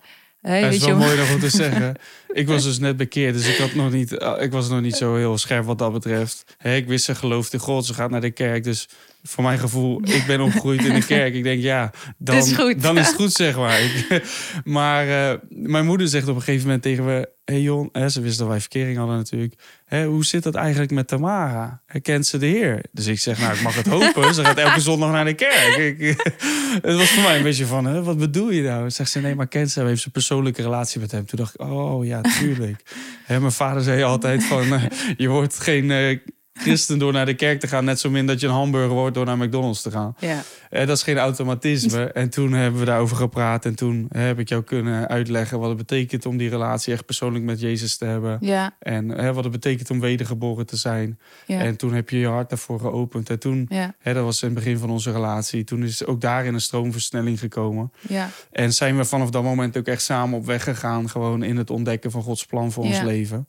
hey, 0.48 0.62
Dat 0.62 0.72
is 0.72 0.84
wel 0.84 0.96
mooi 0.96 1.32
om 1.32 1.40
te 1.40 1.50
zeggen. 1.64 1.94
Ik 2.28 2.48
was 2.48 2.62
dus 2.62 2.78
net 2.78 2.96
bekeerd, 2.96 3.34
dus 3.34 3.48
ik, 3.48 3.56
had 3.56 3.74
nog 3.74 3.92
niet, 3.92 4.18
eh, 4.18 4.34
ik 4.38 4.52
was 4.52 4.68
nog 4.68 4.80
niet 4.80 4.96
zo 4.96 5.16
heel 5.16 5.38
scherp 5.38 5.64
wat 5.64 5.78
dat 5.78 5.92
betreft. 5.92 6.56
Ik 6.62 6.86
wist 6.86 7.04
ze 7.04 7.14
gelooft 7.14 7.52
in 7.52 7.58
God, 7.58 7.86
ze 7.86 7.94
gaat 7.94 8.10
naar 8.10 8.20
de 8.20 8.30
kerk. 8.30 8.64
Dus 8.64 8.88
voor 9.26 9.45
mijn 9.45 9.59
gevoel, 9.59 10.00
ik 10.04 10.25
ben 10.26 10.40
opgegroeid 10.40 10.85
in 10.85 10.95
de 10.95 11.07
kerk. 11.14 11.35
Ik 11.35 11.43
denk, 11.43 11.62
ja, 11.62 11.90
dan, 12.19 12.37
is 12.37 12.52
goed. 12.52 12.83
dan 12.83 12.99
is 12.99 13.07
het 13.07 13.16
goed, 13.21 13.33
zeg 13.33 13.57
maar. 13.57 13.81
Ik- 13.83 14.23
maar 14.64 15.09
eh, 15.09 15.38
mijn 15.49 15.87
moeder 15.87 16.09
zegt 16.09 16.28
op 16.28 16.35
een 16.37 16.43
gegeven 16.43 16.64
moment 16.66 16.83
tegen 16.83 17.04
me... 17.04 17.33
Hé 17.45 17.54
hey 17.54 17.62
Jon, 17.62 17.88
hè, 17.93 18.09
ze 18.09 18.21
wist 18.21 18.38
dat 18.38 18.49
wij 18.49 18.61
verkering 18.61 18.97
hadden 18.97 19.16
natuurlijk. 19.16 19.54
Hè, 19.85 20.07
hoe 20.07 20.25
zit 20.25 20.43
dat 20.43 20.54
eigenlijk 20.54 20.90
met 20.93 21.09
Tamara? 21.09 21.83
Herkent 21.87 22.26
ze 22.26 22.38
de 22.38 22.47
Heer? 22.47 22.85
Dus 22.93 23.07
ik 23.07 23.19
zeg, 23.19 23.38
nou, 23.40 23.54
ik 23.54 23.62
mag 23.62 23.75
het 23.75 23.87
hopen. 23.87 24.35
Ze 24.35 24.45
gaat 24.45 24.57
elke 24.59 24.81
zondag 24.81 25.11
naar 25.11 25.25
de 25.25 25.35
kerk. 25.35 25.76
Ik, 25.76 25.99
het 26.83 26.95
was 26.97 27.09
voor 27.11 27.23
mij 27.23 27.37
een 27.37 27.43
beetje 27.43 27.66
van, 27.66 27.85
hè, 27.85 28.02
wat 28.02 28.19
bedoel 28.19 28.50
je 28.50 28.62
nou? 28.62 28.90
Zegt 28.90 29.11
ze, 29.11 29.21
nee, 29.21 29.35
maar 29.35 29.47
kent 29.49 29.71
ze 29.71 29.78
hem? 29.78 29.88
Heeft 29.88 30.00
ze 30.00 30.07
een 30.07 30.12
persoonlijke 30.12 30.62
relatie 30.62 31.00
met 31.00 31.11
hem? 31.11 31.26
Toen 31.26 31.38
dacht 31.38 31.54
ik, 31.54 31.61
oh 31.61 32.07
ja, 32.07 32.21
tuurlijk. 32.21 32.83
Hè, 33.25 33.40
mijn 33.40 33.52
vader 33.52 33.83
zei 33.83 34.02
altijd 34.02 34.45
van, 34.45 34.75
eh, 34.75 34.83
je 35.16 35.28
wordt 35.28 35.61
geen... 35.61 35.90
eh, 35.90 36.19
Christen 36.61 36.99
door 36.99 37.12
naar 37.12 37.26
de 37.26 37.34
kerk 37.34 37.61
te 37.61 37.66
gaan, 37.66 37.84
net 37.84 38.00
zo 38.00 38.11
min 38.11 38.26
dat 38.26 38.40
je 38.40 38.46
een 38.46 38.52
hamburger 38.52 38.94
wordt 38.94 39.14
door 39.14 39.25
naar 39.25 39.38
McDonald's 39.38 39.82
te 39.82 39.90
gaan. 39.90 40.16
Ja. 40.18 40.42
Eh, 40.75 40.87
dat 40.87 40.97
is 40.97 41.02
geen 41.02 41.19
automatisme. 41.19 42.02
En 42.12 42.31
toen 42.31 42.52
hebben 42.52 42.81
we 42.81 42.87
daarover 42.87 43.16
gepraat. 43.16 43.64
En 43.64 43.75
toen 43.75 44.07
heb 44.12 44.38
ik 44.38 44.49
jou 44.49 44.62
kunnen 44.62 45.09
uitleggen 45.09 45.59
wat 45.59 45.69
het 45.69 45.76
betekent 45.76 46.26
om 46.26 46.37
die 46.37 46.49
relatie 46.49 46.93
echt 46.93 47.04
persoonlijk 47.04 47.45
met 47.45 47.61
Jezus 47.61 47.97
te 47.97 48.04
hebben. 48.04 48.38
Ja. 48.40 48.76
En 48.78 49.09
hè, 49.09 49.33
wat 49.33 49.45
het 49.45 49.52
betekent 49.52 49.90
om 49.90 50.00
wedergeboren 50.00 50.66
te 50.66 50.76
zijn. 50.76 51.19
Ja. 51.47 51.59
En 51.59 51.76
toen 51.76 51.95
heb 51.95 52.11
je 52.11 52.19
je 52.19 52.26
hart 52.26 52.49
daarvoor 52.49 52.81
geopend. 52.81 53.31
En 53.31 53.38
toen, 53.38 53.66
Ja. 53.69 53.95
hè, 53.99 54.14
dat 54.14 54.25
was 54.25 54.43
in 54.43 54.49
het 54.49 54.57
begin 54.57 54.78
van 54.78 54.90
onze 54.90 55.12
relatie. 55.12 55.64
Toen 55.64 55.83
is 55.83 56.07
ook 56.07 56.21
daarin 56.21 56.54
een 56.54 56.61
stroomversnelling 56.61 57.38
gekomen. 57.38 57.93
Ja. 58.09 58.31
En 58.52 58.73
zijn 58.73 58.97
we 58.97 59.04
vanaf 59.04 59.31
dat 59.31 59.43
moment 59.43 59.76
ook 59.76 59.87
echt 59.87 60.02
samen 60.02 60.38
op 60.38 60.47
weg 60.47 60.62
gegaan. 60.64 61.11
Gewoon 61.11 61.43
in 61.43 61.57
het 61.57 61.71
ontdekken 61.71 62.11
van 62.11 62.23
Gods 62.23 62.47
plan 62.47 62.73
voor 62.73 62.85
ons 62.85 63.02
leven. 63.02 63.47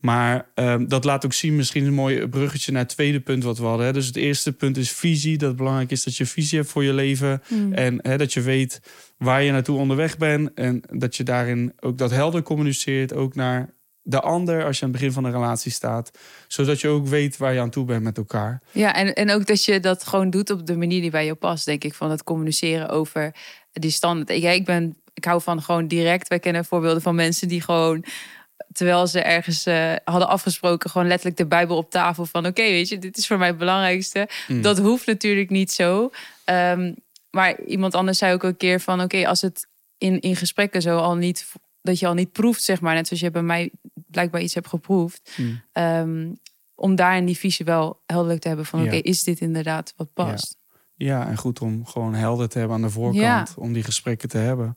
Maar 0.00 0.46
ehm, 0.54 0.86
dat 0.86 1.04
laat 1.04 1.24
ook 1.24 1.32
zien, 1.32 1.56
misschien 1.56 1.86
een 1.86 1.94
mooi 1.94 2.28
bruggetje 2.28 2.72
naar 2.72 2.82
het 2.82 2.90
tweede 2.90 3.20
punt 3.20 3.44
wat 3.44 3.58
we 3.58 3.64
hadden. 3.64 3.86
Hè. 3.86 3.92
Dus 3.92 4.06
het 4.06 4.16
eerste 4.16 4.52
punt 4.52 4.76
is 4.76 4.90
visie. 4.92 5.38
Dat 5.38 5.48
het 5.48 5.56
belangrijk 5.56 5.90
is 5.90 6.04
dat 6.04 6.16
je 6.16 6.26
visie 6.26 6.58
hebt 6.58 6.61
voor 6.64 6.84
je 6.84 6.92
leven. 6.92 7.42
Mm. 7.48 7.72
En 7.72 7.98
hè, 8.02 8.16
dat 8.16 8.32
je 8.32 8.40
weet 8.40 8.80
waar 9.16 9.42
je 9.42 9.52
naartoe 9.52 9.78
onderweg 9.78 10.16
bent. 10.16 10.54
En 10.54 10.82
dat 10.90 11.16
je 11.16 11.22
daarin 11.22 11.72
ook 11.80 11.98
dat 11.98 12.10
helder 12.10 12.42
communiceert. 12.42 13.14
Ook 13.14 13.34
naar 13.34 13.74
de 14.02 14.20
ander 14.20 14.64
als 14.64 14.78
je 14.78 14.84
aan 14.84 14.90
het 14.90 14.98
begin 14.98 15.14
van 15.14 15.24
een 15.24 15.32
relatie 15.32 15.72
staat. 15.72 16.10
Zodat 16.48 16.80
je 16.80 16.88
ook 16.88 17.06
weet 17.06 17.36
waar 17.36 17.52
je 17.52 17.60
aan 17.60 17.70
toe 17.70 17.84
bent 17.84 18.02
met 18.02 18.16
elkaar. 18.16 18.62
Ja, 18.70 18.94
en, 18.94 19.14
en 19.14 19.30
ook 19.30 19.46
dat 19.46 19.64
je 19.64 19.80
dat 19.80 20.04
gewoon 20.04 20.30
doet 20.30 20.50
op 20.50 20.66
de 20.66 20.76
manier 20.76 21.00
die 21.00 21.10
bij 21.10 21.26
je 21.26 21.34
past, 21.34 21.64
denk 21.64 21.84
ik. 21.84 21.94
Van 21.94 22.10
het 22.10 22.24
communiceren 22.24 22.88
over 22.88 23.34
die 23.72 23.90
standaard. 23.90 24.40
Ja, 24.40 24.50
ik 24.50 24.64
ben, 24.64 24.96
ik 25.14 25.24
hou 25.24 25.42
van 25.42 25.62
gewoon 25.62 25.86
direct. 25.86 26.28
Wij 26.28 26.38
kennen 26.38 26.64
voorbeelden 26.64 27.02
van 27.02 27.14
mensen 27.14 27.48
die 27.48 27.60
gewoon, 27.60 28.04
terwijl 28.72 29.06
ze 29.06 29.20
ergens 29.20 29.66
eh, 29.66 29.92
hadden 30.04 30.28
afgesproken, 30.28 30.90
gewoon 30.90 31.06
letterlijk 31.06 31.36
de 31.36 31.46
Bijbel 31.46 31.76
op 31.76 31.90
tafel 31.90 32.26
van, 32.26 32.46
oké, 32.46 32.62
weet 32.62 32.88
je, 32.88 32.98
dit 32.98 33.16
is 33.16 33.26
voor 33.26 33.38
mij 33.38 33.48
het 33.48 33.58
belangrijkste. 33.58 34.28
Mm. 34.48 34.62
Dat 34.62 34.78
hoeft 34.78 35.06
natuurlijk 35.06 35.50
niet 35.50 35.72
zo. 35.72 36.10
Ehm, 36.44 36.92
maar 37.30 37.60
iemand 37.60 37.94
anders 37.94 38.18
zei 38.18 38.32
ook 38.32 38.42
een 38.42 38.56
keer 38.56 38.80
van, 38.80 39.00
oké, 39.00 39.26
als 39.26 39.40
het 39.40 39.66
in, 39.98 40.20
in 40.20 40.36
gesprekken 40.36 40.82
zo 40.82 40.98
al 40.98 41.14
niet, 41.14 41.52
dat 41.82 41.98
je 41.98 42.06
al 42.06 42.14
niet 42.14 42.32
proeft, 42.32 42.62
zeg 42.62 42.80
maar, 42.80 42.94
net 42.94 43.06
zoals 43.06 43.22
je 43.22 43.30
bij 43.30 43.42
mij 43.42 43.70
blijkbaar 44.06 44.40
iets 44.40 44.54
hebt 44.54 44.68
geproefd. 44.68 45.30
Mm. 45.36 45.62
Ehm, 45.72 46.32
om 46.74 46.94
daar 46.94 47.16
in 47.16 47.24
die 47.24 47.38
visie 47.38 47.64
wel 47.64 48.02
helder 48.06 48.38
te 48.38 48.48
hebben 48.48 48.66
van 48.66 48.80
Ja. 48.80 48.86
oké, 48.86 48.96
is 48.96 49.24
dit 49.24 49.40
inderdaad 49.40 49.94
wat 49.96 50.12
past? 50.12 50.56
Ja, 50.94 51.28
en 51.28 51.36
goed 51.36 51.60
om 51.60 51.86
gewoon 51.86 52.14
helder 52.14 52.48
te 52.48 52.58
hebben 52.58 52.76
aan 52.76 52.82
de 52.82 52.90
voorkant. 52.90 53.22
Ja. 53.22 53.46
Om 53.56 53.72
die 53.72 53.82
gesprekken 53.82 54.28
te 54.28 54.38
hebben. 54.38 54.76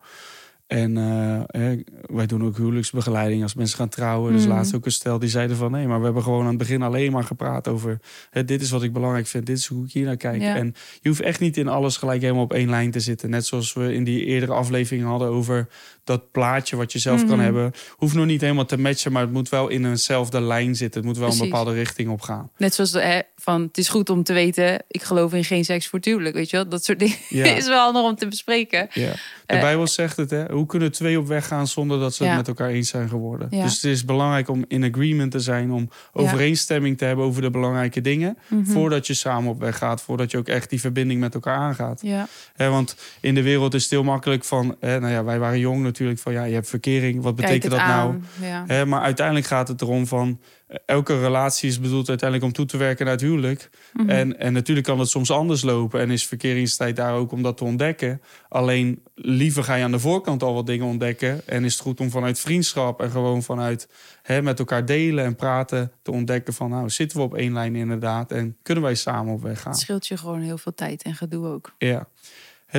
En 0.68 0.98
eh, 0.98 1.42
hè, 1.62 1.76
wij 2.02 2.26
doen 2.26 2.44
ook 2.44 2.58
huwelijksbegeleiding 2.58 3.44
als 3.44 3.54
mensen 3.54 3.78
gaan 3.78 3.90
trouwen. 3.90 4.34
Dus 4.34 4.46
laatst 4.46 4.76
ook 4.76 4.86
een 4.86 4.92
stel 4.92 5.20
die 5.20 5.30
zeiden 5.30 5.58
van... 5.58 5.72
nee, 5.72 5.88
maar 5.88 6.00
we 6.00 6.06
hebben 6.06 6.24
gewoon 6.24 6.42
aan 6.42 6.48
het 6.48 6.58
begin 6.58 6.82
alleen 6.82 7.12
maar 7.12 7.24
gepraat 7.24 7.68
over... 7.68 8.00
Hè, 8.30 8.46
dit 8.46 8.62
is 8.62 8.72
wat 8.72 8.84
ik 8.84 8.94
belangrijk 8.94 9.28
vind, 9.28 9.46
dit 9.46 9.58
is 9.58 9.66
hoe 9.66 9.86
ik 9.86 9.92
hier 9.92 10.06
naar 10.06 10.18
kijk. 10.18 10.42
Ja. 10.42 10.56
En 10.56 10.74
je 11.02 11.10
hoeft 11.10 11.22
echt 11.22 11.40
niet 11.40 11.58
in 11.58 11.68
alles 11.68 11.98
gelijk 11.98 12.22
helemaal 12.22 12.44
op 12.44 12.54
één 12.54 12.70
lijn 12.70 12.92
te 12.92 13.00
zitten. 13.00 13.30
Net 13.30 13.46
zoals 13.46 13.74
we 13.74 13.94
in 13.94 14.04
die 14.04 14.26
eerdere 14.26 14.54
aflevering 14.54 15.06
hadden 15.06 15.28
over 15.28 15.68
dat 16.06 16.32
plaatje 16.32 16.76
wat 16.76 16.92
je 16.92 17.00
zelf 17.00 17.20
kan 17.26 17.36
Mhm. 17.36 17.40
hebben. 17.44 17.72
Hoeft 17.92 18.16
nog 18.16 18.26
niet 18.26 18.42
helemaal 18.42 18.66
te 18.66 18.78
matchen, 18.78 19.12
maar 19.12 19.22
het 19.22 19.32
moet 19.32 19.50
wel 19.50 19.68
in 19.68 19.86
eenzelfde 19.86 20.42
lijn 20.42 20.76
zitten. 20.76 21.00
Het 21.00 21.10
moet 21.10 21.18
wel 21.18 21.28
Precies. 21.28 21.44
een 21.46 21.50
bepaalde 21.50 21.74
richting 21.74 22.10
op 22.10 22.22
gaan. 22.22 22.50
Net 22.58 22.74
zoals 22.74 22.92
de, 22.92 23.02
hè, 23.02 23.20
van 23.38 23.62
het 23.62 23.78
is 23.78 23.88
goed 23.90 24.10
om 24.10 24.24
te 24.24 24.34
weten, 24.34 24.84
ik 24.88 25.04
geloof 25.04 25.34
in 25.34 25.44
geen 25.44 25.66
seks 25.66 25.88
voor 25.88 26.00
weet 26.34 26.50
je 26.50 26.56
wel? 26.56 26.70
Dat 26.70 26.84
soort 26.84 27.00
dingen 27.00 27.16
Ja. 27.30 27.46
is 27.56 27.68
wel 27.68 27.92
nog 27.92 28.10
om 28.10 28.16
te 28.16 28.28
bespreken. 28.28 28.88
Ja. 28.94 29.12
De 29.12 29.54
Eh, 29.54 29.62
Bijbel 29.62 29.88
zegt 29.88 30.18
het, 30.18 30.30
hè? 30.30 30.52
Hoe 30.52 30.66
kunnen 30.66 30.92
twee 30.92 31.20
op 31.20 31.28
weg 31.28 31.48
gaan 31.48 31.68
zonder 31.68 32.00
dat 32.00 32.16
ze 32.16 32.26
het 32.26 32.36
met 32.36 32.48
elkaar 32.48 32.70
eens 32.70 32.90
zijn 32.90 33.10
geworden? 33.10 33.50
Dus 33.50 33.74
het 33.74 33.84
is 33.84 34.06
belangrijk 34.06 34.50
om 34.50 34.66
in 34.68 34.84
agreement 34.84 35.32
te 35.32 35.40
zijn, 35.40 35.72
om 35.72 35.90
overeenstemming 36.30 36.98
te 36.98 37.06
hebben 37.06 37.26
over 37.26 37.42
de 37.42 37.50
belangrijke 37.50 38.02
dingen. 38.02 38.38
Mhm. 38.48 38.66
Voordat 38.66 39.08
je 39.08 39.14
samen 39.14 39.50
op 39.50 39.60
weg 39.60 39.78
gaat, 39.78 40.02
voordat 40.02 40.32
je 40.32 40.38
ook 40.38 40.48
echt 40.48 40.70
die 40.70 40.80
verbinding 40.80 41.20
met 41.20 41.34
elkaar 41.34 41.58
aangaat. 41.58 42.00
Ja, 42.04 42.28
Hè, 42.56 42.70
want 42.70 42.96
in 43.22 43.36
de 43.36 43.42
wereld 43.42 43.74
is 43.74 43.82
het 43.82 43.92
heel 43.92 44.04
makkelijk 44.04 44.44
van, 44.44 44.76
hè, 44.80 45.00
nou 45.00 45.12
ja, 45.14 45.24
wij 45.24 45.40
waren 45.40 45.60
jong 45.60 45.84
natuurlijk, 45.96 46.20
van 46.20 46.34
ja, 46.34 46.44
je 46.44 46.54
hebt 46.54 46.70
verkering, 46.70 47.22
wat 47.22 47.36
betekent 47.36 47.72
dat 47.72 47.80
nou? 47.80 47.90
aan. 47.90 48.26
Ja. 48.42 48.64
Hè, 48.68 48.86
maar 48.86 49.02
uiteindelijk 49.02 49.48
gaat 49.48 49.68
het 49.68 49.82
erom 49.82 50.08
van, 50.08 50.40
eh, 50.68 50.78
elke 50.86 51.20
relatie 51.20 51.70
is 51.70 51.80
bedoeld 51.80 52.10
uiteindelijk 52.10 52.50
om 52.50 52.56
toe 52.56 52.66
te 52.66 52.78
werken 52.78 53.06
naar 53.06 53.14
het 53.14 53.24
huwelijk. 53.24 53.70
Mhm. 53.94 54.10
En, 54.10 54.40
en 54.40 54.54
natuurlijk 54.54 54.88
kan 54.88 55.00
het 55.00 55.10
soms 55.10 55.32
anders 55.32 55.62
lopen. 55.62 56.00
En 56.00 56.12
is 56.12 56.28
verkeringstijd 56.28 56.96
daar 56.96 57.14
ook 57.14 57.32
om 57.32 57.42
dat 57.42 57.58
te 57.58 57.64
ontdekken. 57.64 58.22
Alleen 58.50 59.04
liever 59.16 59.64
ga 59.64 59.76
je 59.76 59.84
aan 59.84 59.92
de 59.92 60.00
voorkant 60.00 60.44
al 60.44 60.54
wat 60.54 60.66
dingen 60.66 60.86
ontdekken. 60.86 61.48
En 61.48 61.64
is 61.64 61.74
het 61.74 61.82
goed 61.82 62.00
om 62.00 62.10
vanuit 62.10 62.40
vriendschap 62.40 63.02
en 63.02 63.12
gewoon 63.12 63.44
vanuit 63.44 63.90
hè, 64.22 64.42
met 64.42 64.60
elkaar 64.60 64.86
delen 64.86 65.26
en 65.26 65.36
praten 65.36 65.92
te 66.02 66.12
ontdekken 66.12 66.54
van 66.54 66.70
nou 66.70 66.90
zitten 66.90 67.18
we 67.18 67.24
op 67.24 67.36
één 67.36 67.54
lijn 67.54 67.76
inderdaad. 67.76 68.32
En 68.32 68.58
kunnen 68.62 68.84
wij 68.84 68.96
samen 68.96 69.34
op 69.34 69.42
weg 69.42 69.62
gaan. 69.62 69.72
Het 69.72 69.82
scheelt 69.82 70.08
je 70.08 70.18
gewoon 70.18 70.42
heel 70.42 70.58
veel 70.58 70.74
tijd 70.74 71.04
en 71.04 71.16
gedoe 71.16 71.48
ook. 71.48 71.74
Ja. 71.78 72.08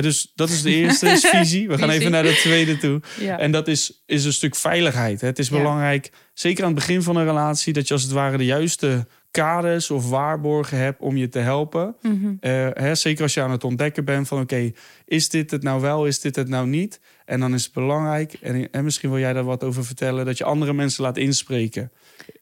Dus 0.01 0.31
dat 0.35 0.49
is 0.49 0.61
de 0.61 0.71
eerste, 0.73 1.09
is 1.09 1.25
visie. 1.35 1.67
We 1.67 1.77
gaan 1.77 1.89
even 1.89 2.11
naar 2.11 2.23
de 2.23 2.35
tweede 2.35 2.77
toe. 2.77 3.01
Ja. 3.19 3.39
En 3.39 3.51
dat 3.51 3.67
is, 3.67 4.03
is 4.05 4.25
een 4.25 4.33
stuk 4.33 4.55
veiligheid. 4.55 5.21
Het 5.21 5.39
is 5.39 5.47
Ja. 5.49 5.57
belangrijk, 5.57 6.11
zeker 6.33 6.63
aan 6.63 6.69
het 6.71 6.79
begin 6.79 7.01
van 7.03 7.15
een 7.15 7.25
relatie, 7.25 7.73
dat 7.73 7.87
je 7.87 7.93
als 7.93 8.03
het 8.03 8.11
ware 8.11 8.37
de 8.37 8.45
juiste 8.45 9.07
kaders 9.31 9.91
of 9.91 10.09
waarborgen 10.09 10.77
hebt 10.77 11.01
om 11.01 11.17
je 11.17 11.29
te 11.29 11.39
helpen. 11.39 11.95
Mhm. 12.01 12.33
Eh, 12.39 12.93
zeker 12.93 13.23
als 13.23 13.33
je 13.33 13.41
aan 13.41 13.51
het 13.51 13.63
ontdekken 13.63 14.05
bent 14.05 14.27
van 14.27 14.41
oké, 14.41 14.71
is 15.05 15.29
dit 15.29 15.51
het 15.51 15.63
nou 15.63 15.81
wel, 15.81 16.05
is 16.05 16.19
dit 16.19 16.35
het 16.35 16.47
nou 16.47 16.67
niet? 16.67 16.99
En 17.25 17.39
dan 17.39 17.53
is 17.53 17.63
het 17.63 17.73
belangrijk, 17.73 18.33
en, 18.41 18.71
en 18.71 18.83
misschien 18.83 19.09
wil 19.09 19.19
jij 19.19 19.33
daar 19.33 19.43
wat 19.43 19.63
over 19.63 19.85
vertellen, 19.85 20.25
dat 20.25 20.37
je 20.37 20.43
andere 20.43 20.73
mensen 20.73 21.03
laat 21.03 21.17
inspreken. 21.17 21.91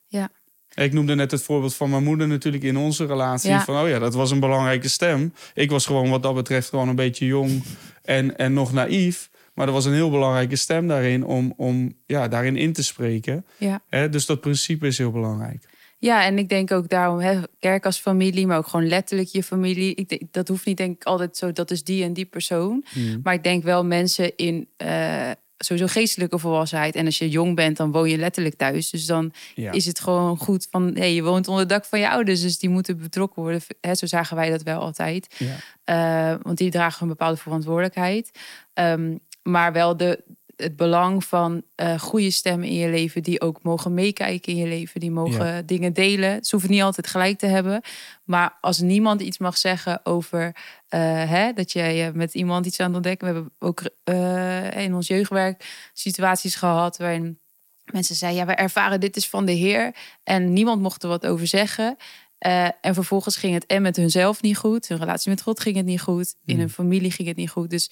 Ja. 0.07 0.29
Ik 0.75 0.93
noemde 0.93 1.15
net 1.15 1.31
het 1.31 1.43
voorbeeld 1.43 1.75
van 1.75 1.89
mijn 1.89 2.03
moeder 2.03 2.27
natuurlijk 2.27 2.63
in 2.63 2.77
onze 2.77 3.05
relatie. 3.05 3.49
Ja. 3.49 3.63
Van 3.63 3.81
oh 3.81 3.89
ja, 3.89 3.99
dat 3.99 4.13
was 4.13 4.31
een 4.31 4.39
belangrijke 4.39 4.89
stem. 4.89 5.33
Ik 5.53 5.69
was 5.69 5.85
gewoon 5.85 6.09
wat 6.09 6.23
dat 6.23 6.35
betreft 6.35 6.69
gewoon 6.69 6.87
een 6.87 6.95
beetje 6.95 7.25
jong 7.25 7.63
en, 8.01 8.37
en 8.37 8.53
nog 8.53 8.73
naïef. 8.73 9.29
Maar 9.53 9.67
er 9.67 9.73
was 9.73 9.85
een 9.85 9.93
heel 9.93 10.09
belangrijke 10.09 10.55
stem 10.55 10.87
daarin 10.87 11.25
om, 11.25 11.53
om 11.57 11.95
ja, 12.05 12.27
daarin 12.27 12.57
in 12.57 12.73
te 12.73 12.83
spreken. 12.83 13.45
Ja. 13.57 14.07
Dus 14.07 14.25
dat 14.25 14.41
principe 14.41 14.87
is 14.87 14.97
heel 14.97 15.11
belangrijk. 15.11 15.73
Ja, 15.97 16.25
en 16.25 16.37
ik 16.37 16.49
denk 16.49 16.71
ook 16.71 16.89
daarom, 16.89 17.19
hè, 17.19 17.41
kerk 17.59 17.85
als 17.85 17.99
familie, 17.99 18.47
maar 18.47 18.57
ook 18.57 18.67
gewoon 18.67 18.87
letterlijk 18.87 19.27
je 19.27 19.43
familie. 19.43 19.95
Ik 19.95 20.09
denk, 20.09 20.21
dat 20.31 20.47
hoeft 20.47 20.65
niet 20.65 20.77
denk 20.77 20.95
ik 20.95 21.03
altijd 21.03 21.37
zo, 21.37 21.51
dat 21.51 21.71
is 21.71 21.83
die 21.83 22.03
en 22.03 22.13
die 22.13 22.25
persoon. 22.25 22.85
Hmm. 22.89 23.19
Maar 23.23 23.33
ik 23.33 23.43
denk 23.43 23.63
wel 23.63 23.85
mensen 23.85 24.35
in 24.35 24.67
eh, 24.77 25.31
sowieso 25.65 25.87
geestelijke 25.87 26.39
volwassenheid. 26.39 26.95
En 26.95 27.05
als 27.05 27.17
je 27.17 27.29
jong 27.29 27.55
bent, 27.55 27.77
dan 27.77 27.91
woon 27.91 28.09
je 28.09 28.17
letterlijk 28.17 28.55
thuis. 28.55 28.89
Dus 28.89 29.05
dan 29.05 29.31
Ja. 29.55 29.71
is 29.71 29.85
het 29.85 29.99
gewoon 29.99 30.37
goed 30.37 30.67
van, 30.71 30.91
hey, 30.95 31.13
je 31.13 31.23
woont 31.23 31.47
onder 31.47 31.61
het 31.63 31.69
dak 31.71 31.85
van 31.85 31.99
je 31.99 32.09
ouders. 32.09 32.41
Dus 32.41 32.59
die 32.59 32.69
moeten 32.69 32.97
betrokken 32.97 33.41
worden. 33.41 33.61
Hè, 33.81 33.95
zo 33.95 34.05
zagen 34.05 34.35
wij 34.35 34.49
dat 34.49 34.61
wel 34.63 34.79
altijd. 34.79 35.35
Ja. 35.37 35.55
Eh, 35.83 36.37
want 36.41 36.57
die 36.57 36.71
dragen 36.71 37.01
een 37.01 37.07
bepaalde 37.07 37.37
verantwoordelijkheid. 37.37 38.31
Ehm, 38.73 39.15
maar 39.43 39.73
wel 39.73 39.97
de, 39.97 40.23
het 40.57 40.75
belang 40.75 41.25
van 41.25 41.63
eh, 41.75 41.99
goede 41.99 42.31
stemmen 42.31 42.67
in 42.67 42.75
je 42.75 42.89
leven... 42.89 43.23
die 43.23 43.41
ook 43.41 43.59
mogen 43.63 43.93
meekijken 43.93 44.53
in 44.53 44.59
je 44.59 44.67
leven. 44.67 44.99
Die 44.99 45.11
mogen 45.11 45.65
dingen 45.65 45.93
delen. 45.93 46.43
Ze 46.45 46.47
hoeven 46.51 46.71
niet 46.71 46.81
altijd 46.81 47.07
gelijk 47.07 47.37
te 47.37 47.45
hebben. 47.45 47.81
Maar 48.23 48.57
als 48.61 48.79
niemand 48.79 49.21
iets 49.21 49.37
mag 49.37 49.57
zeggen 49.57 50.05
over... 50.05 50.55
eh, 50.87 50.99
hè, 51.29 51.53
dat 51.53 51.71
jij 51.71 52.11
met 52.13 52.33
iemand 52.33 52.65
iets 52.65 52.79
aan 52.79 52.85
het 52.87 52.95
ontdekken... 52.95 53.27
We 53.27 53.33
hebben 53.33 53.53
ook 53.59 53.81
eh, 54.03 54.83
in 54.83 54.93
ons 54.95 55.07
jeugdwerk 55.07 55.89
situaties 55.93 56.55
gehad... 56.55 56.97
waarin 56.97 57.39
mensen 57.91 58.15
zeiden... 58.15 58.41
ja, 58.41 58.47
we 58.47 58.53
ervaren 58.53 58.99
dit 58.99 59.15
is 59.15 59.29
van 59.29 59.45
de 59.45 59.51
Heer. 59.51 59.95
En 60.23 60.53
niemand 60.53 60.81
mocht 60.81 61.03
er 61.03 61.09
wat 61.09 61.25
over 61.25 61.47
zeggen... 61.47 61.97
Eh, 62.37 62.67
en 62.81 62.93
vervolgens 62.93 63.35
ging 63.35 63.53
het 63.53 63.65
en 63.65 63.81
met 63.81 63.95
hunzelf 63.95 64.41
niet 64.41 64.57
goed. 64.57 64.87
Hun 64.87 64.97
relatie 64.97 65.29
met 65.29 65.41
God 65.41 65.59
ging 65.59 65.75
het 65.75 65.85
niet 65.85 66.01
goed. 66.01 66.35
In 66.45 66.53
Hmm. 66.53 66.59
hun 66.59 66.69
familie 66.69 67.11
ging 67.11 67.27
het 67.27 67.37
niet 67.37 67.49
goed. 67.49 67.69
Dus 67.69 67.91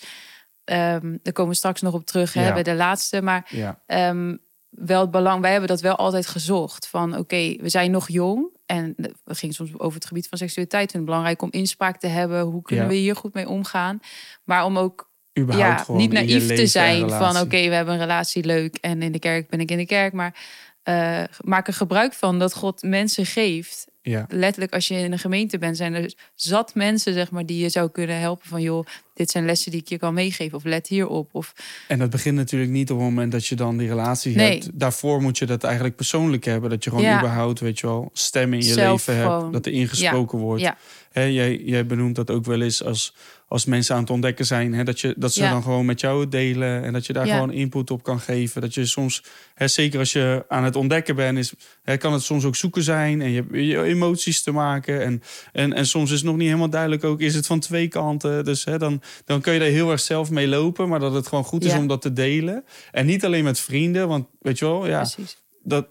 ehm 0.63 1.17
daar 1.21 1.33
komen 1.33 1.51
we 1.51 1.57
straks 1.57 1.81
nog 1.81 1.93
op 1.93 2.05
terug 2.05 2.33
hè, 2.33 2.53
bij 2.53 2.63
de 2.63 2.75
laatste. 2.75 3.21
Maar 3.21 3.49
ehm, 3.85 4.35
wel 4.69 5.01
het 5.01 5.11
belang, 5.11 5.41
wij 5.41 5.51
hebben 5.51 5.69
dat 5.69 5.81
wel 5.81 5.95
altijd 5.95 6.27
gezocht. 6.27 6.87
Van 6.87 7.17
oké, 7.17 7.55
we 7.59 7.69
zijn 7.69 7.91
nog 7.91 8.09
jong. 8.09 8.51
En 8.65 8.95
we 9.23 9.35
gingen 9.35 9.55
soms 9.55 9.71
over 9.77 9.93
het 9.93 10.05
gebied 10.05 10.27
van 10.27 10.37
seksualiteit. 10.37 10.93
Het 10.93 11.05
belangrijk 11.05 11.41
om 11.41 11.51
inspraak 11.51 11.99
te 11.99 12.07
hebben. 12.07 12.41
Hoe 12.41 12.61
kunnen 12.61 12.87
we 12.87 12.95
hier 12.95 13.15
goed 13.15 13.33
mee 13.33 13.49
omgaan? 13.49 13.99
Maar 14.43 14.65
om 14.65 14.77
ook 14.77 15.11
ja, 15.33 15.85
niet 15.87 16.11
naïef 16.11 16.47
te 16.47 16.53
en 16.53 16.67
zijn 16.67 17.09
van 17.09 17.37
oké, 17.37 17.67
we 17.67 17.75
hebben 17.75 17.93
een 17.93 17.99
relatie 17.99 18.45
leuk 18.45 18.77
en 18.81 19.01
in 19.01 19.11
de 19.11 19.19
kerk 19.19 19.49
ben 19.49 19.59
ik 19.59 19.71
in 19.71 19.77
de 19.77 19.85
kerk. 19.85 20.13
Maar 20.13 20.35
eh, 20.83 21.23
maak 21.39 21.67
er 21.67 21.73
gebruik 21.73 22.13
van 22.13 22.39
dat 22.39 22.53
God 22.53 22.81
mensen 22.81 23.25
geeft 23.25 23.87
Ja. 24.05 24.25
letterlijk 24.29 24.73
als 24.73 24.87
je 24.87 24.95
in 24.95 25.11
een 25.11 25.19
gemeente 25.19 25.57
bent, 25.57 25.77
zijn 25.77 25.93
er 25.93 26.13
zat 26.35 26.75
mensen, 26.75 27.13
zeg 27.13 27.31
maar, 27.31 27.45
die 27.45 27.57
je 27.61 27.69
zou 27.69 27.89
kunnen 27.89 28.19
helpen 28.19 28.47
van 28.47 28.61
joh, 28.61 28.85
dit 29.13 29.29
zijn 29.31 29.45
lessen 29.45 29.71
die 29.71 29.79
ik 29.81 29.87
je 29.87 29.97
kan 29.97 30.13
meegeven. 30.13 30.57
Of 30.57 30.63
let 30.63 30.87
hierop. 30.87 31.29
Of 31.31 31.53
En 31.87 31.99
dat 31.99 32.09
begint 32.09 32.35
natuurlijk 32.35 32.71
niet 32.71 32.91
op 32.91 32.97
het 32.97 33.05
moment 33.07 33.31
dat 33.31 33.45
je 33.45 33.55
dan 33.55 33.77
die 33.77 33.87
relatie 33.87 34.35
Nee. 34.35 34.51
hebt. 34.51 34.69
Daarvoor 34.79 35.21
moet 35.21 35.37
je 35.37 35.45
dat 35.45 35.63
eigenlijk 35.63 35.95
persoonlijk 35.95 36.43
hebben. 36.45 36.69
Dat 36.69 36.83
je 36.83 36.89
gewoon 36.89 37.05
Ja. 37.05 37.17
überhaupt, 37.17 37.59
weet 37.59 37.79
je 37.79 37.87
wel, 37.87 38.09
stem 38.13 38.53
in 38.53 38.59
je 38.59 38.73
Zelf 38.73 39.07
leven 39.07 39.21
gewoon. 39.23 39.41
hebt. 39.41 39.53
Dat 39.53 39.65
er 39.65 39.71
ingesproken 39.71 40.39
wordt. 40.39 40.61
ja, 40.61 40.77
Hè, 41.13 41.23
jij, 41.23 41.61
jij 41.65 41.85
benoemt 41.85 42.15
dat 42.15 42.31
ook 42.31 42.45
wel 42.45 42.61
eens 42.61 42.83
als, 42.83 43.15
als 43.47 43.65
mensen 43.65 43.95
aan 43.95 44.01
het 44.01 44.09
ontdekken 44.09 44.45
zijn. 44.45 44.73
Hè, 44.73 44.83
dat, 44.83 44.99
je, 44.99 45.13
dat 45.17 45.33
ze 45.33 45.41
Ja. 45.41 45.51
dan 45.51 45.63
gewoon 45.63 45.85
met 45.85 45.99
jou 45.99 46.21
het 46.21 46.31
delen. 46.31 46.83
En 46.83 46.93
dat 46.93 47.05
je 47.05 47.13
daar 47.13 47.25
Ja. 47.27 47.33
gewoon 47.33 47.51
input 47.51 47.91
op 47.91 48.03
kan 48.03 48.19
geven. 48.19 48.61
Dat 48.61 48.73
je 48.73 48.85
soms, 48.85 49.23
hè, 49.53 49.67
zeker 49.67 49.99
als 49.99 50.11
je 50.11 50.45
aan 50.47 50.63
het 50.63 50.75
ontdekken 50.75 51.15
bent, 51.15 51.37
is, 51.37 51.53
hè, 51.83 51.97
kan 51.97 52.13
het 52.13 52.21
soms 52.23 52.45
ook 52.45 52.55
zoeken 52.55 52.83
zijn. 52.83 53.21
En 53.21 53.29
je 53.29 53.35
hebt 53.35 53.49
je 53.53 53.81
emoties 53.83 54.43
te 54.43 54.51
maken. 54.51 55.01
En, 55.01 55.21
en, 55.51 55.73
en 55.73 55.85
soms 55.87 56.09
is 56.11 56.15
het 56.17 56.25
nog 56.25 56.35
niet 56.35 56.47
helemaal 56.47 56.69
duidelijk 56.69 57.03
ook, 57.03 57.19
is 57.21 57.35
het 57.35 57.45
van 57.45 57.59
twee 57.59 57.87
kanten. 57.87 58.45
Dus 58.45 58.63
hè, 58.65 58.77
dan, 58.77 59.01
dan 59.25 59.41
kun 59.41 59.53
je 59.53 59.59
daar 59.59 59.67
heel 59.67 59.91
erg 59.91 59.99
zelf 59.99 60.29
mee 60.29 60.47
lopen. 60.47 60.89
Maar 60.89 60.99
dat 60.99 61.13
het 61.13 61.27
gewoon 61.27 61.43
goed 61.43 61.63
is 61.65 61.71
Ja. 61.71 61.77
om 61.77 61.87
dat 61.87 62.01
te 62.01 62.13
delen. 62.13 62.65
En 62.91 63.05
niet 63.05 63.25
alleen 63.25 63.43
met 63.43 63.59
vrienden. 63.59 64.07
Want 64.07 64.27
weet 64.39 64.59
je 64.59 64.65
wel, 64.65 64.87
ja, 64.87 64.97
precies. 65.01 65.37
dat 65.63 65.87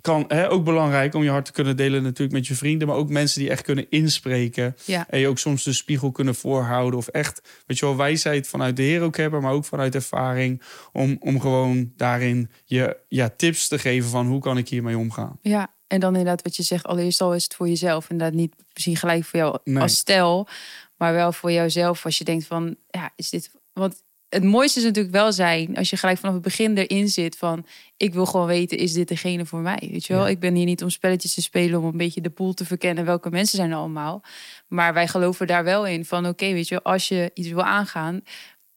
kan 0.00 0.24
hè, 0.28 0.50
ook 0.50 0.64
belangrijk 0.64 1.14
om 1.14 1.22
je 1.22 1.30
hart 1.30 1.44
te 1.44 1.52
kunnen 1.52 1.76
delen 1.76 2.02
natuurlijk 2.02 2.32
met 2.32 2.46
je 2.46 2.54
vrienden. 2.54 2.88
Maar 2.88 2.96
ook 2.96 3.08
mensen 3.08 3.40
die 3.40 3.50
echt 3.50 3.62
kunnen 3.62 3.86
inspreken. 3.90 4.76
Ja. 4.84 5.06
En 5.08 5.18
je 5.18 5.28
ook 5.28 5.38
soms 5.38 5.64
de 5.64 5.72
spiegel 5.72 6.12
kunnen 6.12 6.34
voorhouden. 6.34 6.98
Of 6.98 7.08
echt, 7.08 7.62
weet 7.66 7.78
je 7.78 7.86
wel, 7.86 7.96
wijsheid 7.96 8.48
vanuit 8.48 8.76
de 8.76 8.82
Heer 8.82 9.02
ook 9.02 9.16
hebben. 9.16 9.42
Maar 9.42 9.52
ook 9.52 9.64
vanuit 9.64 9.94
ervaring. 9.94 10.62
Om, 10.92 11.16
om 11.20 11.40
gewoon 11.40 11.92
daarin 11.96 12.50
je 12.64 12.96
ja, 13.08 13.30
tips 13.36 13.68
te 13.68 13.78
geven 13.78 14.10
van 14.10 14.26
hoe 14.26 14.40
kan 14.40 14.58
ik 14.58 14.68
hiermee 14.68 14.98
omgaan. 14.98 15.38
Ja, 15.42 15.74
en 15.86 16.00
dan 16.00 16.16
inderdaad 16.16 16.42
wat 16.42 16.56
je 16.56 16.62
zegt, 16.62 16.84
allereerst 16.86 17.20
al 17.20 17.34
is 17.34 17.44
het 17.44 17.54
voor 17.54 17.68
jezelf. 17.68 18.10
Inderdaad 18.10 18.36
niet 18.36 18.54
misschien 18.72 18.96
gelijk 18.96 19.24
voor 19.24 19.38
jou 19.38 19.58
Nee. 19.64 19.82
als 19.82 19.96
stel, 19.96 20.48
maar 20.96 21.12
wel 21.12 21.32
voor 21.32 21.52
jouzelf 21.52 22.04
als 22.04 22.18
je 22.18 22.24
denkt 22.24 22.46
van, 22.46 22.76
ja, 22.90 23.10
is 23.16 23.30
dit... 23.30 23.50
Want 23.72 24.02
het 24.30 24.44
mooiste 24.44 24.78
is 24.78 24.84
natuurlijk 24.84 25.14
wel 25.14 25.32
zijn 25.32 25.76
als 25.76 25.90
je 25.90 25.96
gelijk 25.96 26.18
vanaf 26.18 26.34
het 26.34 26.42
begin 26.44 26.76
erin 26.76 27.08
zit 27.08 27.36
van, 27.36 27.66
ik 27.96 28.14
wil 28.14 28.26
gewoon 28.26 28.46
weten, 28.46 28.78
is 28.78 28.92
dit 28.92 29.08
degene 29.08 29.46
voor 29.46 29.60
mij? 29.60 29.88
Weet 29.90 30.06
je 30.06 30.12
wel, 30.12 30.22
Ja. 30.24 30.28
ik 30.28 30.38
ben 30.40 30.54
hier 30.54 30.64
niet 30.64 30.82
om 30.82 30.90
spelletjes 30.90 31.34
te 31.34 31.42
spelen, 31.42 31.78
om 31.80 31.84
een 31.84 31.96
beetje 31.96 32.20
de 32.20 32.30
pool 32.30 32.52
te 32.54 32.64
verkennen, 32.64 33.04
welke 33.04 33.30
mensen 33.30 33.56
zijn 33.56 33.70
er 33.70 33.76
allemaal. 33.76 34.22
Maar 34.68 34.94
wij 34.94 35.08
geloven 35.08 35.46
daar 35.46 35.64
wel 35.64 35.86
in 35.86 36.04
van, 36.04 36.26
oké, 36.26 36.52
weet 36.52 36.68
je, 36.68 36.82
als 36.82 37.08
je 37.08 37.30
iets 37.34 37.48
wil 37.48 37.62
aangaan, 37.62 38.20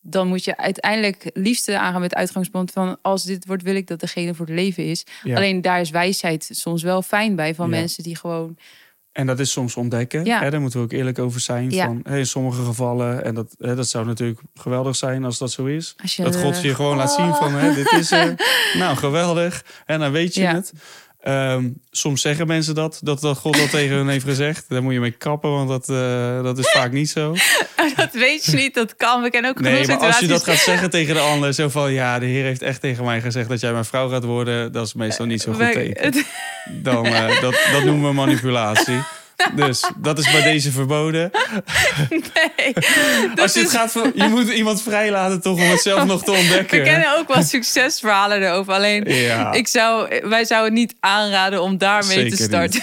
dan 0.01 0.27
moet 0.27 0.43
je 0.43 0.57
uiteindelijk 0.57 1.29
liefste 1.33 1.79
aangaan 1.79 2.01
met 2.01 2.09
het 2.09 2.19
uitgangspunt 2.19 2.71
van 2.71 2.97
als 3.01 3.23
dit 3.23 3.45
wordt, 3.45 3.63
wil 3.63 3.75
ik 3.75 3.87
dat 3.87 3.99
degene 3.99 4.33
voor 4.33 4.45
het 4.45 4.55
leven 4.55 4.85
is. 4.85 5.05
Ja. 5.23 5.35
Alleen 5.35 5.61
daar 5.61 5.79
is 5.79 5.89
wijsheid 5.89 6.49
soms 6.51 6.83
wel 6.83 7.01
fijn 7.01 7.35
bij 7.35 7.55
van 7.55 7.69
Ja. 7.69 7.75
mensen 7.79 8.03
die 8.03 8.15
gewoon. 8.17 8.57
En 9.13 9.25
dat 9.27 9.39
is 9.39 9.51
soms 9.51 9.75
ontdekken. 9.75 10.25
Ja. 10.25 10.41
Hè, 10.41 10.49
daar 10.49 10.61
moeten 10.61 10.79
we 10.79 10.85
ook 10.85 10.91
eerlijk 10.91 11.19
over 11.19 11.39
zijn. 11.39 11.71
Ja. 11.71 11.85
Van, 11.85 11.99
hè, 12.03 12.17
in 12.17 12.25
sommige 12.27 12.63
gevallen, 12.63 13.23
en 13.23 13.35
dat, 13.35 13.55
hè, 13.59 13.75
dat 13.75 13.87
zou 13.87 14.05
natuurlijk 14.05 14.39
geweldig 14.55 14.95
zijn 14.95 15.23
als 15.23 15.37
dat 15.37 15.51
zo 15.51 15.65
is. 15.65 15.95
Je, 16.03 16.23
Dat 16.23 16.35
God 16.35 16.61
je 16.61 16.75
gewoon 16.75 16.97
laat 16.97 17.11
zien 17.13 17.33
van, 17.35 17.53
hè, 17.53 17.73
dit 17.73 17.91
is 17.91 18.11
er. 18.11 18.35
Nou, 18.77 18.97
geweldig. 18.97 19.65
En 19.85 19.99
dan 19.99 20.11
weet 20.11 20.33
je 20.35 20.41
Ja. 20.41 20.53
het. 20.53 20.73
Ehm, 21.23 21.69
soms 21.91 22.21
zeggen 22.21 22.47
mensen 22.47 22.75
dat, 22.75 22.99
dat, 23.03 23.21
dat 23.21 23.37
God 23.37 23.57
dat 23.57 23.69
tegen 23.69 23.95
hun 23.95 24.07
heeft 24.07 24.25
gezegd. 24.25 24.65
Daar 24.67 24.83
moet 24.83 24.93
je 24.93 24.99
mee 24.99 25.11
kappen, 25.11 25.51
want 25.51 25.69
dat, 25.69 25.89
eh, 25.89 26.43
dat 26.43 26.57
is 26.57 26.69
vaak 26.69 26.91
niet 26.91 27.09
zo. 27.09 27.35
dat 27.95 28.13
weet 28.13 28.45
je 28.45 28.55
niet, 28.55 28.73
dat 28.73 28.95
kan. 28.95 29.21
We 29.21 29.29
kennen 29.29 29.51
ook 29.51 29.59
Nee, 29.59 29.87
maar 29.87 29.97
als 29.97 30.19
je 30.19 30.27
dat 30.27 30.43
gaat 30.43 30.57
zeggen 30.57 30.89
tegen 30.99 31.13
de 31.13 31.19
ander, 31.19 31.53
zo 31.53 31.69
van... 31.69 31.93
ja, 31.93 32.19
de 32.19 32.25
Heer 32.25 32.43
heeft 32.43 32.61
echt 32.61 32.81
tegen 32.81 33.05
mij 33.05 33.21
gezegd 33.21 33.49
dat 33.49 33.59
jij 33.59 33.71
mijn 33.71 33.85
vrouw 33.85 34.09
gaat 34.09 34.23
worden... 34.23 34.71
dat 34.71 34.85
is 34.85 34.93
meestal 34.93 35.25
niet 35.25 35.41
zo 35.41 35.51
goed 35.51 35.59
Wij- 35.59 35.73
teken. 35.73 36.23
Dan, 36.81 37.05
eh, 37.05 37.41
dat, 37.41 37.55
dat 37.71 37.83
noemen 37.83 38.09
we 38.09 38.15
manipulatie. 38.15 39.01
Dus 39.55 39.83
dat 39.97 40.19
is 40.19 40.31
bij 40.31 40.41
deze 40.41 40.71
verboden. 40.71 41.31
nee, 42.09 42.73
Als 43.41 43.53
je 43.53 43.59
het 43.59 43.67
is- 43.69 43.75
gaat 43.75 43.91
voor, 43.91 44.11
je 44.15 44.23
moet 44.27 44.49
iemand 44.49 44.81
vrijlaten 44.81 45.41
toch 45.41 45.57
om 45.59 45.69
het 45.69 45.81
zelf 45.81 46.05
nog 46.05 46.23
te 46.23 46.31
we 46.31 46.37
ontdekken. 46.37 46.83
kennen 46.83 47.17
ook 47.17 47.33
wel 47.33 47.43
succesverhalen 47.43 48.41
erover. 48.41 48.73
Alleen, 48.73 49.03
Ja. 49.07 49.51
ik 49.51 49.67
zou, 49.67 50.19
wij 50.23 50.45
zouden 50.45 50.71
het 50.71 50.79
niet 50.79 50.95
aanraden 50.99 51.61
om 51.61 51.77
daarmee 51.77 52.17
Zeker 52.19 52.37
te 52.37 52.43
starten. 52.43 52.81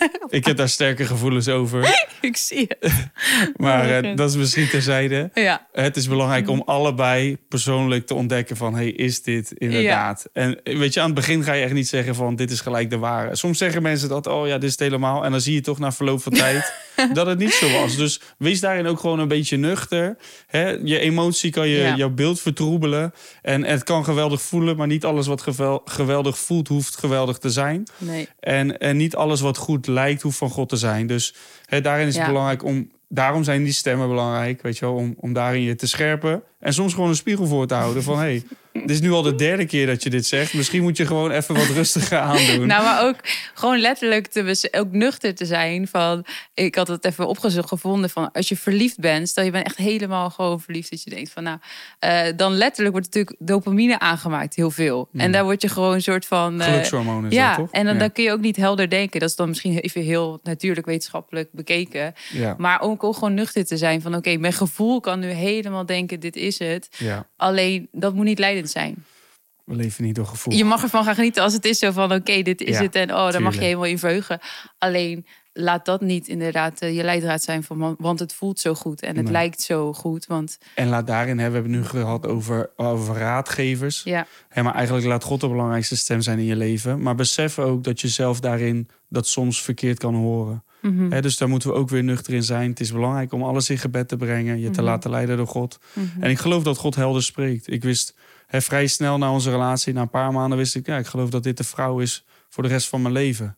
Ik 0.30 0.44
heb 0.44 0.56
daar 0.56 0.68
sterke 0.68 1.04
gevoelens 1.06 1.48
over. 1.48 2.04
ik 2.20 2.36
zie 2.36 2.66
het. 2.78 2.92
Maar 3.56 3.90
eh, 3.90 4.16
dat 4.16 4.30
is 4.30 4.36
misschien 4.36 4.68
terzijde. 4.68 5.30
Ja, 5.34 5.66
Het 5.72 5.96
is 5.96 6.08
belangrijk 6.08 6.48
om 6.48 6.62
allebei 6.66 7.36
persoonlijk 7.48 8.06
te 8.06 8.14
ontdekken 8.14 8.56
van... 8.56 8.74
hey, 8.74 8.88
is 8.90 9.22
dit 9.22 9.52
inderdaad? 9.52 10.28
En 10.32 10.62
eh, 10.62 10.78
weet 10.78 10.94
je, 10.94 11.00
aan 11.00 11.06
het 11.06 11.14
begin 11.14 11.42
ga 11.44 11.52
je 11.52 11.64
echt 11.64 11.72
niet 11.72 11.88
zeggen 11.88 12.14
van... 12.14 12.36
dit 12.36 12.50
is 12.50 12.60
gelijk 12.60 12.90
de 12.90 12.98
ware. 12.98 13.36
Soms 13.36 13.58
zeggen 13.58 13.82
mensen 13.82 14.08
dat, 14.08 14.26
oh 14.26 14.46
ja, 14.46 14.54
dit 14.54 14.62
is 14.64 14.70
het 14.70 14.80
helemaal. 14.80 15.24
En 15.24 15.30
dan 15.30 15.40
zie 15.40 15.54
je 15.54 15.60
toch 15.60 15.78
na 15.78 15.92
verloop 15.92 16.22
van 16.22 16.32
tijd 16.32 16.72
dat 17.12 17.26
het 17.26 17.38
niet 17.38 17.52
zo 17.52 17.70
was. 17.80 17.96
Dus 17.96 18.20
wees 18.38 18.60
daarin 18.60 18.86
ook 18.86 19.00
gewoon 19.00 19.18
een 19.18 19.28
beetje 19.28 19.56
nuchter. 19.56 20.16
Hè? 20.46 20.68
Je 20.68 20.98
emotie 20.98 21.50
kan 21.50 21.68
je, 21.68 21.78
Ja. 21.78 21.96
jouw 21.96 22.10
beeld 22.10 22.40
vertroebelen. 22.40 23.12
En 23.42 23.64
het 23.64 23.82
kan 23.84 24.04
geweldig 24.04 24.42
voelen, 24.42 24.76
maar 24.76 24.86
niet 24.86 25.04
alles 25.04 25.26
wat 25.26 25.44
geweldig 25.84 26.38
voelt... 26.38 26.68
hoeft 26.68 26.96
geweldig 26.96 27.38
te 27.38 27.50
zijn. 27.50 27.86
nee. 27.98 28.28
En, 28.40 28.78
en 28.78 28.96
niet 28.96 29.16
alles 29.16 29.40
wat 29.40 29.56
goed 29.56 29.86
lijkt, 29.90 30.22
hoeft 30.22 30.38
van 30.38 30.50
God 30.50 30.68
te 30.68 30.76
zijn. 30.76 31.06
Dus 31.06 31.34
hè, 31.64 31.80
daarin 31.80 32.06
is 32.06 32.14
het 32.14 32.22
Ja. 32.22 32.28
belangrijk 32.30 32.64
om. 32.64 32.90
Daarom 33.08 33.44
zijn 33.44 33.64
die 33.64 33.72
stemmen 33.72 34.08
belangrijk, 34.08 34.62
weet 34.62 34.78
je 34.78 34.84
wel, 34.84 34.94
om, 34.94 35.14
om 35.16 35.32
daarin 35.32 35.62
je 35.62 35.74
te 35.74 35.86
scherpen. 35.86 36.42
En 36.60 36.72
soms 36.72 36.94
gewoon 36.94 37.08
een 37.08 37.16
spiegel 37.16 37.46
voor 37.46 37.66
te 37.66 37.74
houden 37.74 38.02
van... 38.02 38.14
hé, 38.14 38.20
hey, 38.20 38.42
dit 38.72 38.90
is 38.90 39.00
nu 39.00 39.10
al 39.10 39.22
de 39.22 39.34
derde 39.34 39.66
keer 39.66 39.86
dat 39.86 40.02
je 40.02 40.10
dit 40.10 40.26
zegt. 40.26 40.54
Misschien 40.54 40.82
moet 40.82 40.96
je 40.96 41.06
gewoon 41.06 41.30
even 41.30 41.54
wat 41.54 41.66
rustiger 41.66 42.18
aandoen. 42.18 42.66
Nou, 42.66 42.84
maar 42.84 43.06
ook 43.06 43.16
gewoon 43.54 43.78
letterlijk 43.78 44.26
te 44.26 44.68
ook 44.70 44.92
nuchter 44.92 45.34
te 45.34 45.44
zijn. 45.46 45.88
Van, 45.88 46.24
ik 46.54 46.74
had 46.74 46.88
het 46.88 47.04
even 47.04 47.26
opgezocht 47.28 47.68
gevonden 47.68 48.10
van 48.10 48.32
als 48.32 48.48
je 48.48 48.56
verliefd 48.56 48.98
bent, 48.98 49.28
stel 49.28 49.44
je 49.44 49.50
bent 49.50 49.66
echt 49.66 49.76
helemaal 49.76 50.30
gewoon 50.30 50.60
verliefd, 50.60 50.90
dat 50.90 51.02
je 51.02 51.10
denkt 51.10 51.30
van 51.30 51.42
nou, 51.42 51.58
eh, 51.98 52.22
dan 52.36 52.52
letterlijk 52.52 52.92
wordt 52.92 53.06
natuurlijk 53.06 53.36
dopamine 53.38 53.98
aangemaakt, 53.98 54.54
heel 54.54 54.70
veel. 54.70 55.08
En 55.12 55.32
daar 55.32 55.44
word 55.44 55.62
je 55.62 55.68
gewoon 55.68 55.94
een 55.94 56.02
soort 56.02 56.26
van. 56.26 56.60
eh, 56.60 56.66
Gelukshormonen 56.66 57.30
ja, 57.30 57.48
dat, 57.48 57.56
toch? 57.56 57.70
en 57.70 57.84
dan, 57.84 57.94
ja. 57.94 58.00
dan 58.00 58.12
kun 58.12 58.24
je 58.24 58.32
ook 58.32 58.40
niet 58.40 58.56
helder 58.56 58.88
denken. 58.88 59.20
Dat 59.20 59.28
is 59.28 59.36
dan 59.36 59.48
misschien 59.48 59.78
even 59.78 60.02
heel 60.02 60.40
natuurlijk 60.42 60.86
wetenschappelijk 60.86 61.48
bekeken. 61.52 62.14
Ja, 62.32 62.54
Maar 62.58 62.80
ook, 62.80 63.04
ook 63.04 63.14
gewoon 63.14 63.34
nuchter 63.34 63.64
te 63.64 63.76
zijn 63.76 64.02
van 64.02 64.14
oké, 64.14 64.36
mijn 64.36 64.52
gevoel 64.52 65.00
kan 65.00 65.18
nu 65.18 65.28
helemaal 65.28 65.86
denken, 65.86 66.20
dit 66.20 66.36
is 66.36 66.49
het. 66.58 66.88
ja, 66.98 67.26
Alleen 67.36 67.88
dat 67.92 68.14
moet 68.14 68.24
niet 68.24 68.38
leidend 68.38 68.70
zijn. 68.70 69.04
we 69.64 69.74
leven 69.76 70.04
niet 70.04 70.14
door 70.14 70.26
gevoel. 70.26 70.54
Je 70.54 70.64
mag 70.64 70.82
ervan 70.82 71.04
gaan 71.04 71.14
genieten 71.14 71.42
als 71.42 71.52
het 71.52 71.64
is 71.64 71.78
zo 71.78 71.90
van 71.90 72.12
oké, 72.12 72.42
dit 72.42 72.60
is 72.60 72.76
Ja, 72.76 72.82
het 72.82 72.94
en 72.94 73.14
oh, 73.14 73.30
daar 73.30 73.42
mag 73.42 73.54
je 73.54 73.60
helemaal 73.60 73.84
in 73.84 73.98
verheugen. 73.98 74.38
Alleen 74.78 75.26
laat 75.52 75.84
dat 75.84 76.00
niet 76.00 76.28
inderdaad 76.28 76.80
eh, 76.80 76.96
je 76.96 77.02
leidraad 77.02 77.42
zijn 77.42 77.62
van 77.62 77.96
want 77.98 78.18
het 78.18 78.32
voelt 78.32 78.60
zo 78.60 78.74
goed 78.74 79.02
en 79.02 79.14
het 79.16 79.24
Nee. 79.24 79.32
lijkt 79.32 79.62
zo 79.62 79.92
goed. 79.92 80.26
Want 80.26 80.58
En 80.74 80.88
laat 80.88 81.06
daarin, 81.06 81.38
hè, 81.38 81.46
we 81.48 81.54
hebben 81.54 81.72
het 81.72 81.80
nu 81.82 81.86
gehad 81.88 82.26
over, 82.26 82.70
over 82.76 83.14
raadgevers. 83.16 84.02
ja, 84.04 84.26
Hè, 84.48 84.62
maar 84.62 84.74
eigenlijk 84.74 85.06
laat 85.06 85.24
God 85.24 85.40
de 85.40 85.48
belangrijkste 85.48 85.96
stem 85.96 86.20
zijn 86.20 86.38
in 86.38 86.44
je 86.44 86.56
leven. 86.56 87.02
Maar 87.02 87.14
besef 87.14 87.58
ook 87.58 87.84
dat 87.84 88.00
je 88.00 88.08
zelf 88.08 88.40
daarin 88.40 88.88
dat 89.08 89.26
soms 89.26 89.62
verkeerd 89.62 89.98
kan 89.98 90.14
horen. 90.14 90.64
Mhm, 90.82 91.20
dus 91.20 91.36
daar 91.36 91.48
moeten 91.48 91.68
we 91.68 91.74
ook 91.74 91.88
weer 91.88 92.04
nuchter 92.04 92.34
in 92.34 92.42
zijn. 92.42 92.70
Het 92.70 92.80
is 92.80 92.92
belangrijk 92.92 93.32
om 93.32 93.42
alles 93.42 93.70
in 93.70 93.78
gebed 93.78 94.08
te 94.08 94.16
brengen, 94.16 94.58
je 94.60 94.70
te 94.70 94.80
Mhm. 94.80 94.90
laten 94.90 95.10
leiden 95.10 95.36
door 95.36 95.46
God. 95.46 95.78
mhm. 95.92 96.22
En 96.22 96.30
ik 96.30 96.38
geloof 96.38 96.62
dat 96.62 96.76
God 96.76 96.94
helder 96.94 97.22
spreekt. 97.22 97.72
Ik 97.72 97.82
wist 97.82 98.16
hè, 98.46 98.60
vrij 98.60 98.86
snel 98.86 99.18
na 99.18 99.32
onze 99.32 99.50
relatie, 99.50 99.92
na 99.92 100.00
een 100.00 100.10
paar 100.10 100.32
maanden, 100.32 100.58
wist 100.58 100.74
ik, 100.74 100.86
ja, 100.86 100.98
ik 100.98 101.06
geloof 101.06 101.30
dat 101.30 101.42
dit 101.42 101.56
de 101.56 101.64
vrouw 101.64 101.98
is 102.00 102.24
voor 102.48 102.62
de 102.62 102.68
rest 102.68 102.88
van 102.88 103.02
mijn 103.02 103.14
leven. 103.14 103.56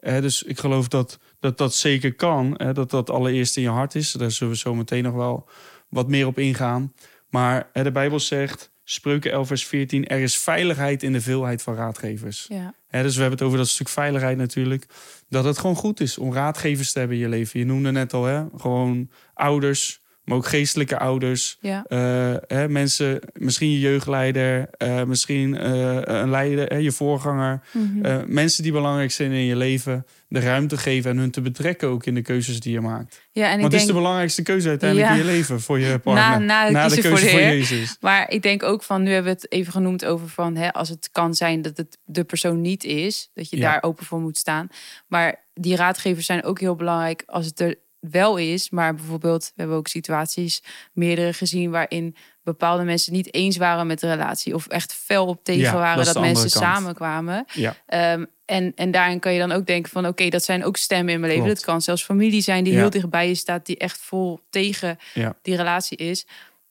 Dus 0.00 0.42
ik 0.42 0.58
geloof 0.58 0.88
dat 0.88 1.18
dat, 1.40 1.58
dat 1.58 1.74
zeker 1.74 2.14
kan. 2.14 2.60
Dat 2.72 2.90
dat 2.90 3.10
allereerst 3.10 3.56
in 3.56 3.62
je 3.62 3.68
hart 3.68 3.94
is. 3.94 4.12
Daar 4.12 4.30
zullen 4.30 4.52
we 4.52 4.58
zo 4.58 4.74
meteen 4.74 5.02
nog 5.02 5.14
wel 5.14 5.48
wat 5.88 6.08
meer 6.08 6.26
op 6.26 6.38
ingaan. 6.38 6.92
Maar 7.30 7.68
de 7.72 7.90
Bijbel 7.92 8.20
zegt, 8.20 8.72
Spreuken 8.84 9.30
11 9.32 9.46
vers 9.46 9.66
14, 9.66 10.06
er 10.06 10.20
is 10.20 10.36
veiligheid 10.38 11.02
in 11.02 11.12
de 11.12 11.20
veelheid 11.20 11.62
van 11.62 11.74
raadgevers. 11.74 12.46
ja, 12.48 12.74
dus 12.90 13.14
we 13.14 13.20
hebben 13.20 13.38
het 13.38 13.42
over 13.46 13.58
dat 13.58 13.68
stuk 13.68 13.88
veiligheid 13.88 14.36
natuurlijk. 14.36 14.86
Dat 15.34 15.44
het 15.44 15.58
gewoon 15.58 15.76
goed 15.76 16.00
is 16.00 16.18
om 16.18 16.32
raadgevers 16.32 16.92
te 16.92 16.98
hebben 16.98 17.16
in 17.16 17.22
je 17.22 17.28
leven. 17.28 17.60
Je 17.60 17.66
noemde 17.66 17.90
net 17.92 18.12
al, 18.12 18.24
hè, 18.24 18.44
gewoon 18.56 19.10
ouders, 19.34 20.00
maar 20.24 20.36
ook 20.36 20.46
geestelijke 20.46 20.98
ouders. 20.98 21.58
ja, 21.60 21.84
Eh, 21.88 22.34
hè, 22.46 22.68
mensen, 22.68 23.20
misschien 23.32 23.70
je 23.70 23.78
jeugdleider, 23.80 24.68
eh, 24.70 25.04
misschien 25.04 25.56
eh, 25.56 25.98
een 26.02 26.30
leider, 26.30 26.66
hè, 26.66 26.76
je 26.76 26.92
voorganger. 26.92 27.60
mhm. 27.72 28.24
Mensen 28.26 28.62
die 28.62 28.72
belangrijk 28.72 29.10
zijn 29.10 29.32
in 29.32 29.44
je 29.44 29.56
leven, 29.56 30.06
de 30.34 30.40
ruimte 30.40 30.76
geven 30.76 31.10
en 31.10 31.16
hun 31.16 31.30
te 31.30 31.40
betrekken 31.40 31.88
ook 31.88 32.06
in 32.06 32.14
de 32.14 32.22
keuzes 32.22 32.60
die 32.60 32.72
je 32.72 32.80
maakt. 32.80 33.22
ja. 33.32 33.46
En 33.48 33.54
ik 33.54 33.60
Want 33.60 33.72
het 33.72 33.80
is 33.80 33.86
de 33.86 33.92
belangrijkste 33.92 34.42
keuze 34.42 34.68
uiteindelijk 34.68 35.10
Ja. 35.10 35.16
in 35.16 35.20
je 35.26 35.32
leven 35.32 35.60
voor 35.60 35.78
je 35.78 35.98
partner. 35.98 36.40
na 36.40 36.64
het 36.64 36.90
de 36.94 37.00
keuze 37.00 37.08
voor 37.08 37.20
de 37.20 37.28
voor. 37.28 37.40
Jezus. 37.40 37.96
maar 38.00 38.30
ik 38.30 38.42
denk 38.42 38.62
ook 38.62 38.82
van, 38.82 39.02
nu 39.02 39.10
hebben 39.12 39.32
we 39.34 39.38
het 39.40 39.52
even 39.52 39.72
genoemd 39.72 40.04
over 40.04 40.28
van, 40.28 40.56
hè, 40.56 40.72
als 40.72 40.88
het 40.88 41.08
kan 41.12 41.34
zijn 41.34 41.62
dat 41.62 41.76
het 41.76 41.98
de 42.04 42.24
persoon 42.24 42.60
niet 42.60 42.84
is, 42.84 43.30
dat 43.34 43.50
je 43.50 43.56
Ja. 43.56 43.70
daar 43.72 43.82
open 43.82 44.04
voor 44.06 44.20
moet 44.20 44.38
staan. 44.38 44.68
Maar 45.06 45.44
die 45.54 45.76
raadgevers 45.76 46.26
zijn 46.26 46.44
ook 46.44 46.60
heel 46.60 46.74
belangrijk 46.76 47.22
als 47.26 47.46
het 47.46 47.60
er 47.60 47.74
wel 48.10 48.36
is. 48.36 48.70
Maar 48.70 48.94
bijvoorbeeld, 48.94 49.44
we 49.44 49.52
hebben 49.56 49.76
ook 49.76 49.88
situaties, 49.88 50.62
meerdere 50.92 51.32
gezien, 51.32 51.70
waarin 51.70 52.16
bepaalde 52.44 52.84
mensen 52.84 53.12
niet 53.12 53.34
eens 53.34 53.56
waren 53.56 53.86
met 53.86 54.00
de 54.00 54.10
relatie. 54.10 54.54
Of 54.54 54.66
echt 54.66 54.92
fel 54.92 55.26
op 55.26 55.44
tegen 55.44 55.62
Ja, 55.62 55.72
waren 55.72 56.04
dat 56.04 56.20
mensen 56.20 56.50
samenkwamen. 56.50 57.44
Ja, 57.52 57.76
Ehm, 57.86 58.24
en, 58.44 58.72
en 58.76 58.90
daarin 58.90 59.20
kan 59.20 59.32
je 59.32 59.38
dan 59.38 59.52
ook 59.52 59.66
denken 59.66 59.90
van 59.90 60.06
oké, 60.06 60.28
dat 60.28 60.44
zijn 60.44 60.64
ook 60.64 60.76
stemmen 60.76 61.14
in 61.14 61.20
mijn 61.20 61.32
leven. 61.32 61.44
Klopt. 61.46 61.60
Dat 61.60 61.70
kan 61.70 61.82
zelfs 61.82 62.04
familie 62.04 62.40
zijn 62.40 62.64
die 62.64 62.72
Ja. 62.72 62.78
heel 62.78 62.90
dichtbij 62.90 63.28
je 63.28 63.34
staat, 63.34 63.66
die 63.66 63.76
echt 63.76 63.98
vol 64.00 64.40
tegen 64.50 64.98
die 65.42 65.56
relatie 65.56 65.96
is. 65.96 66.26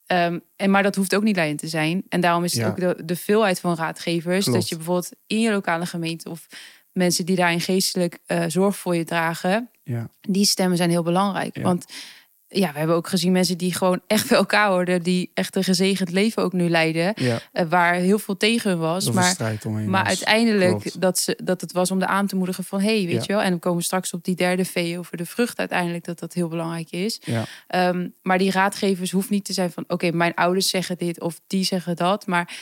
Ehm, 0.05 0.39
en, 0.55 0.71
maar 0.71 0.83
dat 0.83 0.95
hoeft 0.95 1.15
ook 1.15 1.23
niet 1.23 1.35
leidend 1.35 1.59
te 1.59 1.67
zijn. 1.67 2.03
En 2.09 2.21
daarom 2.21 2.43
is 2.43 2.53
het 2.57 2.65
ook 2.65 2.79
de, 2.79 2.97
de 3.05 3.15
veelheid 3.15 3.59
van 3.59 3.75
raadgevers. 3.75 4.43
Klopt. 4.43 4.59
Dat 4.59 4.69
je 4.69 4.75
bijvoorbeeld 4.75 5.11
in 5.27 5.39
je 5.41 5.51
lokale 5.51 5.85
gemeente 5.85 6.29
of 6.29 6.47
mensen 6.91 7.25
die 7.25 7.35
daarin 7.35 7.61
geestelijk 7.61 8.17
eh, 8.25 8.43
zorg 8.47 8.75
voor 8.77 8.95
je 8.95 9.03
dragen, 9.03 9.69
ja. 9.83 10.09
die 10.21 10.45
stemmen 10.45 10.77
zijn 10.77 10.89
heel 10.89 11.03
belangrijk. 11.03 11.57
Want 11.61 11.85
ja, 12.53 12.71
we 12.71 12.77
hebben 12.77 12.95
ook 12.95 13.07
gezien 13.07 13.31
mensen 13.31 13.57
die 13.57 13.73
gewoon 13.73 14.01
echt 14.07 14.29
bij 14.29 14.37
elkaar 14.37 14.69
hoorden, 14.69 15.01
die 15.03 15.31
echt 15.33 15.55
een 15.55 15.63
gezegend 15.63 16.11
leven 16.11 16.43
ook 16.43 16.53
nu 16.53 16.69
leiden, 16.69 17.13
ja. 17.15 17.39
eh, 17.51 17.65
waar 17.69 17.93
heel 17.93 18.19
veel 18.19 18.37
tegen 18.37 18.69
hun 18.69 18.79
was. 18.79 19.11
Maar 19.11 19.35
maar 19.89 20.03
was. 20.03 20.07
uiteindelijk 20.07 20.69
Klopt. 20.79 21.01
dat, 21.01 21.19
ze, 21.19 21.39
dat 21.43 21.61
het 21.61 21.71
was 21.71 21.91
om 21.91 21.99
de 21.99 22.07
aan 22.07 22.27
te 22.27 22.35
moedigen 22.35 22.63
van... 22.63 22.79
hé, 22.79 22.97
hey, 22.97 23.05
weet 23.05 23.13
Ja. 23.13 23.21
je 23.27 23.33
wel, 23.33 23.41
en 23.41 23.53
we 23.53 23.59
komen 23.59 23.83
straks 23.83 24.13
op 24.13 24.23
die 24.23 24.35
derde 24.35 24.65
V 24.65 24.95
over 24.97 25.17
de 25.17 25.25
vrucht 25.25 25.59
uiteindelijk... 25.59 26.03
dat 26.05 26.19
dat 26.19 26.33
heel 26.33 26.47
belangrijk 26.47 26.91
is. 26.91 27.21
Ja, 27.23 27.45
Ehm, 27.67 28.07
maar 28.21 28.37
die 28.37 28.51
raadgevers 28.51 29.11
hoeft 29.11 29.29
niet 29.29 29.45
te 29.45 29.53
zijn 29.53 29.71
van... 29.71 29.83
oké, 29.87 30.11
mijn 30.11 30.33
ouders 30.33 30.69
zeggen 30.69 30.97
dit 30.97 31.21
of 31.21 31.39
die 31.47 31.63
zeggen 31.63 31.95
dat. 31.95 32.27
Maar 32.27 32.53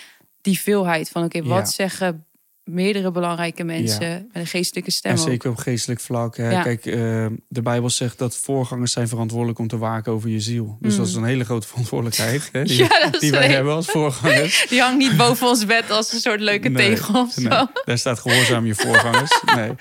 die 0.42 0.60
veelheid 0.60 1.10
van, 1.10 1.24
oké, 1.24 1.44
wat 1.44 1.72
zeggen 1.72 2.26
meerdere 2.72 3.12
belangrijke 3.12 3.64
mensen... 3.64 4.10
met 4.10 4.42
een 4.42 4.48
geestelijke 4.48 4.92
stem 4.92 5.12
en 5.12 5.20
ook. 5.20 5.28
zeker 5.28 5.50
op 5.50 5.58
geestelijk 5.58 6.00
vlak. 6.00 6.38
Hè. 6.38 6.50
Ja. 6.52 6.62
Kijk, 6.62 6.86
eh, 6.86 7.26
de 7.48 7.62
Bijbel 7.62 7.90
zegt 7.90 8.18
dat 8.18 8.36
voorgangers 8.38 8.92
zijn 8.92 9.08
verantwoordelijk 9.08 9.60
om 9.60 9.68
te 9.68 9.78
waken 9.78 10.12
over 10.12 10.30
je 10.30 10.40
ziel. 10.40 10.78
Dus 10.80 10.92
Mm. 10.94 10.98
dat 11.00 11.08
is 11.08 11.14
een 11.16 11.24
hele 11.24 11.44
grote 11.44 11.68
verantwoordelijkheid 11.68 12.50
hè, 12.52 12.64
die, 12.64 12.78
Ja, 12.84 13.10
die 13.20 13.32
wij 13.32 13.48
hebben 13.48 13.74
als 13.74 13.86
voorgangers. 13.88 14.66
Die 14.70 14.82
hangt 14.82 14.98
niet 14.98 15.18
boven 15.18 15.48
ons 15.48 15.66
bed 15.66 15.92
als 15.92 16.14
een 16.14 16.20
soort 16.20 16.40
leuke 16.42 16.70
Nee, 16.70 16.90
tegel 16.96 17.22
of 17.22 17.32
zo. 17.32 17.42
Nee, 17.42 17.66
daar 17.86 17.98
staat 17.98 18.20
gehoorzaam 18.20 18.66
je 18.66 18.76
voorgangers. 18.76 19.42
Nee. 19.56 19.72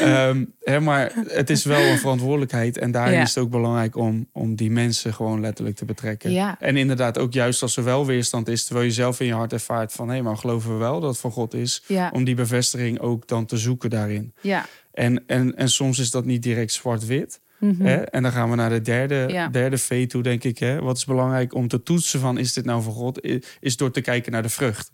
Ehm, 0.00 0.44
hè, 0.60 0.80
maar 0.80 1.12
het 1.26 1.50
is 1.50 1.64
wel 1.64 1.80
een 1.80 1.98
verantwoordelijkheid. 1.98 2.78
En 2.78 2.90
daarin 2.90 3.14
Ja. 3.14 3.22
is 3.22 3.34
het 3.34 3.44
ook 3.44 3.50
belangrijk 3.50 3.96
om, 3.96 4.26
om 4.32 4.54
die 4.54 4.70
mensen 4.70 5.14
gewoon 5.14 5.40
letterlijk 5.40 5.76
te 5.76 5.84
betrekken. 5.84 6.30
Ja. 6.30 6.56
En 6.60 6.76
inderdaad 6.76 7.18
ook 7.18 7.32
juist 7.32 7.62
als 7.62 7.76
er 7.76 7.84
wel 7.84 8.06
weerstand 8.06 8.48
is... 8.48 8.64
terwijl 8.64 8.86
je 8.86 8.92
zelf 8.92 9.20
in 9.20 9.26
je 9.26 9.32
hart 9.34 9.52
ervaart 9.52 9.92
van... 9.92 10.08
hé, 10.08 10.22
maar 10.22 10.36
geloven 10.36 10.70
we 10.72 10.76
wel 10.76 11.00
dat 11.00 11.10
het 11.10 11.18
van 11.18 11.30
God 11.30 11.54
is... 11.54 11.82
Ja, 11.86 12.10
om 12.22 12.28
die 12.28 12.34
bevestiging 12.44 12.98
ook 13.00 13.26
dan 13.28 13.46
te 13.46 13.56
zoeken 13.56 13.90
daarin. 13.90 14.34
ja. 14.40 14.66
En, 14.92 15.26
en, 15.26 15.56
en 15.56 15.68
soms 15.68 15.98
is 15.98 16.10
dat 16.10 16.24
niet 16.24 16.42
direct 16.42 16.72
zwart-wit. 16.72 17.40
Mhm. 17.58 17.82
Hè? 17.84 17.96
En 17.96 18.22
dan 18.22 18.32
gaan 18.32 18.50
we 18.50 18.56
naar 18.56 18.70
de 18.70 18.80
derde, 18.80 19.24
Ja. 19.28 19.48
derde 19.48 19.78
V 19.78 20.06
toe, 20.08 20.22
denk 20.22 20.44
ik. 20.44 20.58
Hè? 20.58 20.80
Wat 20.80 20.96
is 20.96 21.04
belangrijk 21.04 21.54
om 21.54 21.68
te 21.68 21.82
toetsen 21.82 22.20
van 22.20 22.38
is 22.38 22.52
dit 22.52 22.64
nou 22.64 22.82
van 22.82 22.92
God? 22.92 23.26
Is 23.60 23.76
door 23.76 23.90
te 23.90 24.00
kijken 24.00 24.32
naar 24.32 24.42
de 24.42 24.48
vrucht. 24.48 24.90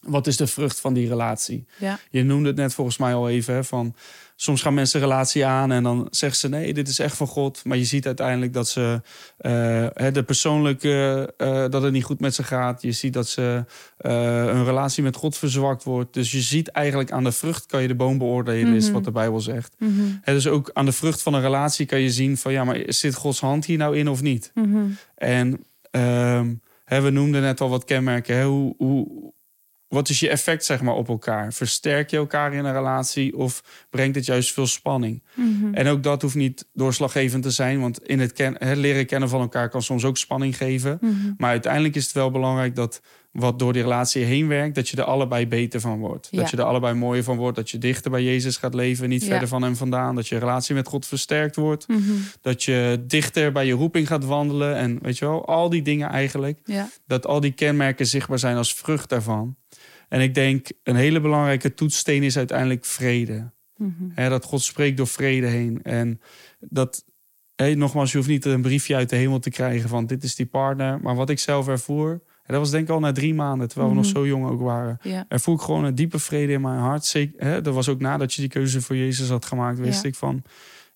Wat 0.00 0.26
is 0.26 0.36
de 0.36 0.46
vrucht 0.46 0.80
van 0.80 0.94
die 0.94 1.08
relatie? 1.08 1.66
ja. 1.78 1.98
Je 2.10 2.22
noemde 2.22 2.48
het 2.48 2.56
net 2.56 2.74
volgens 2.74 2.98
mij 2.98 3.14
al 3.14 3.28
even. 3.28 3.54
Hè, 3.54 3.64
van, 3.64 3.94
soms 4.42 4.62
gaan 4.62 4.74
mensen 4.74 5.00
een 5.00 5.08
relatie 5.08 5.46
aan 5.46 5.72
en 5.72 5.82
dan 5.82 6.06
zeggen 6.10 6.38
ze 6.38 6.48
nee, 6.48 6.74
dit 6.74 6.88
is 6.88 6.98
echt 6.98 7.16
van 7.16 7.26
God. 7.26 7.64
Maar 7.64 7.76
je 7.76 7.84
ziet 7.84 8.06
uiteindelijk 8.06 8.52
dat 8.52 8.68
ze 8.68 9.00
eh, 9.36 10.12
de 10.12 10.22
persoonlijke, 10.26 11.34
eh, 11.36 11.64
dat 11.68 11.82
het 11.82 11.92
niet 11.92 12.04
goed 12.04 12.20
met 12.20 12.34
ze 12.34 12.42
gaat. 12.42 12.82
Je 12.82 12.92
ziet 12.92 13.12
dat 13.12 13.28
ze 13.28 13.64
eh 13.96 14.10
een 14.46 14.64
relatie 14.64 15.02
met 15.02 15.16
God 15.16 15.36
verzwakt 15.36 15.84
wordt. 15.84 16.14
Dus 16.14 16.32
je 16.32 16.40
ziet 16.40 16.68
eigenlijk 16.68 17.12
aan 17.12 17.24
de 17.24 17.32
vrucht 17.32 17.66
kan 17.66 17.82
je 17.82 17.88
de 17.88 17.94
boom 17.94 18.18
beoordelen, 18.18 18.74
is 18.74 18.84
Mhm. 18.84 18.92
wat 18.92 19.04
de 19.04 19.10
Bijbel 19.10 19.40
zegt. 19.40 19.74
Mhm. 19.78 19.90
Hè, 20.20 20.32
dus 20.32 20.46
ook 20.46 20.70
aan 20.72 20.84
de 20.84 20.92
vrucht 20.92 21.22
van 21.22 21.34
een 21.34 21.40
relatie 21.40 21.86
kan 21.86 22.00
je 22.00 22.10
zien 22.10 22.36
van 22.36 22.52
ja, 22.52 22.64
maar 22.64 22.82
zit 22.86 23.14
Gods 23.14 23.40
hand 23.40 23.64
hier 23.64 23.78
nou 23.78 23.96
in 23.96 24.08
of 24.08 24.22
niet? 24.22 24.50
Mhm. 24.54 24.84
En 25.14 25.60
ehm, 25.90 26.54
we 26.84 27.10
noemden 27.10 27.42
net 27.42 27.60
al 27.60 27.68
wat 27.68 27.84
kenmerken. 27.84 28.36
Hè? 28.36 28.44
Hoe, 28.44 28.74
hoe, 28.78 29.32
wat 29.92 30.08
is 30.08 30.20
je 30.20 30.28
effect 30.28 30.64
zeg 30.64 30.80
maar, 30.82 30.94
op 30.94 31.08
elkaar? 31.08 31.52
Versterk 31.52 32.10
je 32.10 32.16
elkaar 32.16 32.54
in 32.54 32.64
een 32.64 32.72
relatie 32.72 33.36
of 33.36 33.62
brengt 33.90 34.14
het 34.16 34.24
juist 34.24 34.52
veel 34.52 34.66
spanning? 34.66 35.22
Mhm. 35.34 35.74
En 35.74 35.86
ook 35.86 36.02
dat 36.02 36.22
hoeft 36.22 36.34
niet 36.34 36.66
doorslaggevend 36.72 37.42
te 37.42 37.50
zijn, 37.50 37.80
want 37.80 38.02
in 38.02 38.20
het, 38.20 38.32
ken, 38.32 38.56
het 38.58 38.76
leren 38.78 39.06
kennen 39.06 39.28
van 39.28 39.40
elkaar 39.40 39.68
kan 39.68 39.82
soms 39.82 40.04
ook 40.04 40.16
spanning 40.16 40.56
geven. 40.56 40.98
Mhm. 41.00 41.12
Maar 41.36 41.50
uiteindelijk 41.50 41.94
is 41.94 42.04
het 42.04 42.12
wel 42.12 42.30
belangrijk 42.30 42.76
dat 42.76 43.00
wat 43.32 43.58
door 43.58 43.72
die 43.72 43.82
relatie 43.82 44.24
heen 44.24 44.48
werkt, 44.48 44.74
dat 44.74 44.88
je 44.88 44.96
er 44.96 45.04
allebei 45.04 45.46
beter 45.46 45.80
van 45.80 45.98
wordt. 45.98 46.28
Ja. 46.30 46.40
Dat 46.40 46.50
je 46.50 46.56
er 46.56 46.62
allebei 46.62 46.94
mooier 46.94 47.24
van 47.24 47.36
wordt, 47.36 47.56
dat 47.56 47.70
je 47.70 47.78
dichter 47.78 48.10
bij 48.10 48.22
Jezus 48.22 48.56
gaat 48.56 48.74
leven, 48.74 49.08
niet 49.08 49.22
Ja. 49.22 49.28
verder 49.28 49.48
van 49.48 49.62
hem 49.62 49.76
vandaan. 49.76 50.14
Dat 50.14 50.28
je 50.28 50.38
relatie 50.38 50.74
met 50.74 50.88
God 50.88 51.06
versterkt 51.06 51.56
wordt. 51.56 51.88
Mhm. 51.88 52.00
Dat 52.40 52.62
je 52.62 53.04
dichter 53.06 53.52
bij 53.52 53.66
je 53.66 53.72
roeping 53.72 54.06
gaat 54.06 54.24
wandelen. 54.24 54.76
En 54.76 54.98
weet 55.02 55.18
je 55.18 55.24
wel, 55.24 55.46
al 55.46 55.68
die 55.68 55.82
dingen 55.82 56.08
eigenlijk. 56.08 56.60
Ja. 56.64 56.88
Dat 57.06 57.26
al 57.26 57.40
die 57.40 57.52
kenmerken 57.52 58.06
zichtbaar 58.06 58.38
zijn 58.38 58.56
als 58.56 58.74
vrucht 58.74 59.08
daarvan. 59.08 59.56
En 60.12 60.20
ik 60.20 60.34
denk, 60.34 60.66
een 60.82 60.96
hele 60.96 61.20
belangrijke 61.20 61.74
toetssteen 61.74 62.22
is 62.22 62.36
uiteindelijk 62.36 62.84
vrede. 62.84 63.50
Mhm. 63.76 64.28
Dat 64.30 64.44
God 64.44 64.62
spreekt 64.62 64.96
door 64.96 65.06
vrede 65.06 65.46
heen. 65.46 65.82
En 65.82 66.20
dat, 66.60 67.04
nogmaals, 67.56 68.10
je 68.10 68.16
hoeft 68.16 68.28
niet 68.28 68.44
een 68.44 68.62
briefje 68.62 68.94
uit 68.94 69.08
de 69.10 69.16
hemel 69.16 69.38
te 69.38 69.50
krijgen 69.50 69.88
van 69.88 70.06
dit 70.06 70.22
is 70.22 70.34
die 70.34 70.46
partner. 70.46 71.00
Maar 71.00 71.14
wat 71.14 71.30
ik 71.30 71.38
zelf 71.38 71.68
ervoer, 71.68 72.10
en 72.10 72.20
dat 72.54 72.58
was 72.58 72.70
denk 72.70 72.84
ik 72.84 72.90
al 72.90 73.00
na 73.00 73.12
drie 73.12 73.34
maanden, 73.34 73.68
terwijl 73.68 73.90
we 73.90 73.96
Mhm. 73.96 74.04
nog 74.04 74.12
zo 74.14 74.26
jong 74.26 74.46
ook 74.50 74.60
waren. 74.60 74.98
Ja. 75.02 75.24
Ervoer 75.28 75.54
ik 75.54 75.60
gewoon 75.60 75.84
een 75.84 75.94
diepe 75.94 76.18
vrede 76.18 76.52
in 76.52 76.60
mijn 76.60 76.78
hart. 76.78 77.04
Zeker, 77.04 77.62
dat 77.62 77.74
was 77.74 77.88
ook 77.88 78.00
nadat 78.00 78.34
je 78.34 78.40
die 78.40 78.50
keuze 78.50 78.80
voor 78.80 78.96
Jezus 78.96 79.28
had 79.28 79.44
gemaakt, 79.44 79.78
wist 79.78 80.02
Ja. 80.02 80.08
ik 80.08 80.14
van, 80.14 80.42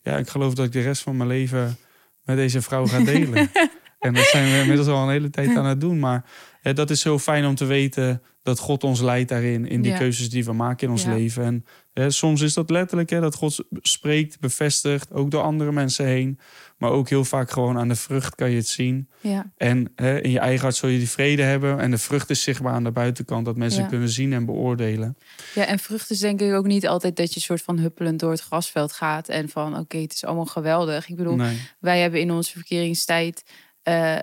ja, 0.03 0.17
ik 0.17 0.29
geloof 0.29 0.55
dat 0.55 0.67
ik 0.67 0.73
de 0.73 0.81
rest 0.81 1.03
van 1.03 1.17
mijn 1.17 1.29
leven 1.29 1.77
met 2.23 2.37
deze 2.37 2.63
vrouw 2.63 2.87
ga 2.87 3.01
delen. 3.01 3.51
en 4.07 4.15
dat 4.15 4.25
zijn 4.25 4.53
we 4.53 4.59
inmiddels 4.63 4.89
al 4.89 5.03
een 5.03 5.11
hele 5.11 5.31
tijd 5.31 5.57
aan 5.57 5.67
het 5.67 5.81
doen. 5.81 5.99
Maar 5.99 6.25
hè, 6.61 6.73
dat 6.73 6.91
is 6.91 7.01
zo 7.01 7.19
fijn 7.19 7.47
om 7.47 7.55
te 7.55 7.65
weten 7.65 8.23
dat 8.43 8.59
God 8.59 8.85
ons 8.85 9.01
leidt 9.01 9.29
daarin, 9.29 9.69
in 9.69 9.83
die 9.83 9.93
Ja. 9.93 9.99
keuzes 9.99 10.31
die 10.31 10.45
we 10.45 10.53
maken 10.53 10.87
in 10.87 10.93
ons 10.93 11.03
Ja. 11.05 11.15
leven. 11.15 11.45
En 11.45 11.65
hè, 11.93 12.11
soms 12.11 12.41
is 12.41 12.55
dat 12.55 12.71
letterlijk, 12.71 13.11
hè, 13.11 13.21
dat 13.21 13.35
God 13.35 13.65
spreekt, 13.83 14.41
bevestigt, 14.41 15.13
ook 15.13 15.31
door 15.31 15.43
andere 15.43 15.73
mensen 15.73 16.07
heen. 16.07 16.39
Maar 16.79 16.91
ook 16.91 17.09
heel 17.09 17.25
vaak 17.25 17.51
gewoon 17.51 17.79
aan 17.79 17.89
de 17.89 17.95
vrucht 17.97 18.35
kan 18.35 18.51
je 18.51 18.57
het 18.57 18.69
zien. 18.69 19.09
Ja. 19.21 19.53
En 19.57 19.93
hè, 19.97 20.21
in 20.21 20.31
je 20.31 20.39
eigen 20.39 20.63
hart 20.63 20.75
zul 20.77 20.89
je 20.89 20.99
die 20.99 21.09
vrede 21.11 21.43
hebben. 21.43 21.79
En 21.81 21.91
de 21.91 21.99
vrucht 21.99 22.31
is 22.31 22.43
zichtbaar 22.43 22.73
aan 22.73 22.85
de 22.85 22.91
buitenkant, 22.91 23.45
dat 23.45 23.57
mensen 23.57 23.87
kunnen 23.89 24.09
zien 24.09 24.33
en 24.33 24.45
beoordelen. 24.47 25.17
Ja, 25.55 25.65
en 25.67 25.79
vrucht 25.79 26.11
is 26.11 26.19
denk 26.19 26.41
ik 26.41 26.53
ook 26.53 26.67
niet 26.67 26.87
altijd 26.87 27.17
dat 27.17 27.35
je 27.35 27.41
soort 27.41 27.63
van 27.63 27.79
huppelend 27.79 28.21
door 28.21 28.31
het 28.31 28.41
grasveld 28.41 28.93
gaat 28.93 29.29
en 29.29 29.49
van 29.49 29.79
oké, 29.79 29.97
het 29.99 30.13
is 30.13 30.25
allemaal 30.25 30.47
geweldig. 30.47 31.09
Ik 31.09 31.17
bedoel, 31.17 31.37
Nee. 31.37 31.61
wij 31.81 32.01
hebben 32.01 32.21
in 32.21 32.31
onze 32.31 32.53
verkeringstijd, 32.53 33.45
eh, 33.87 34.19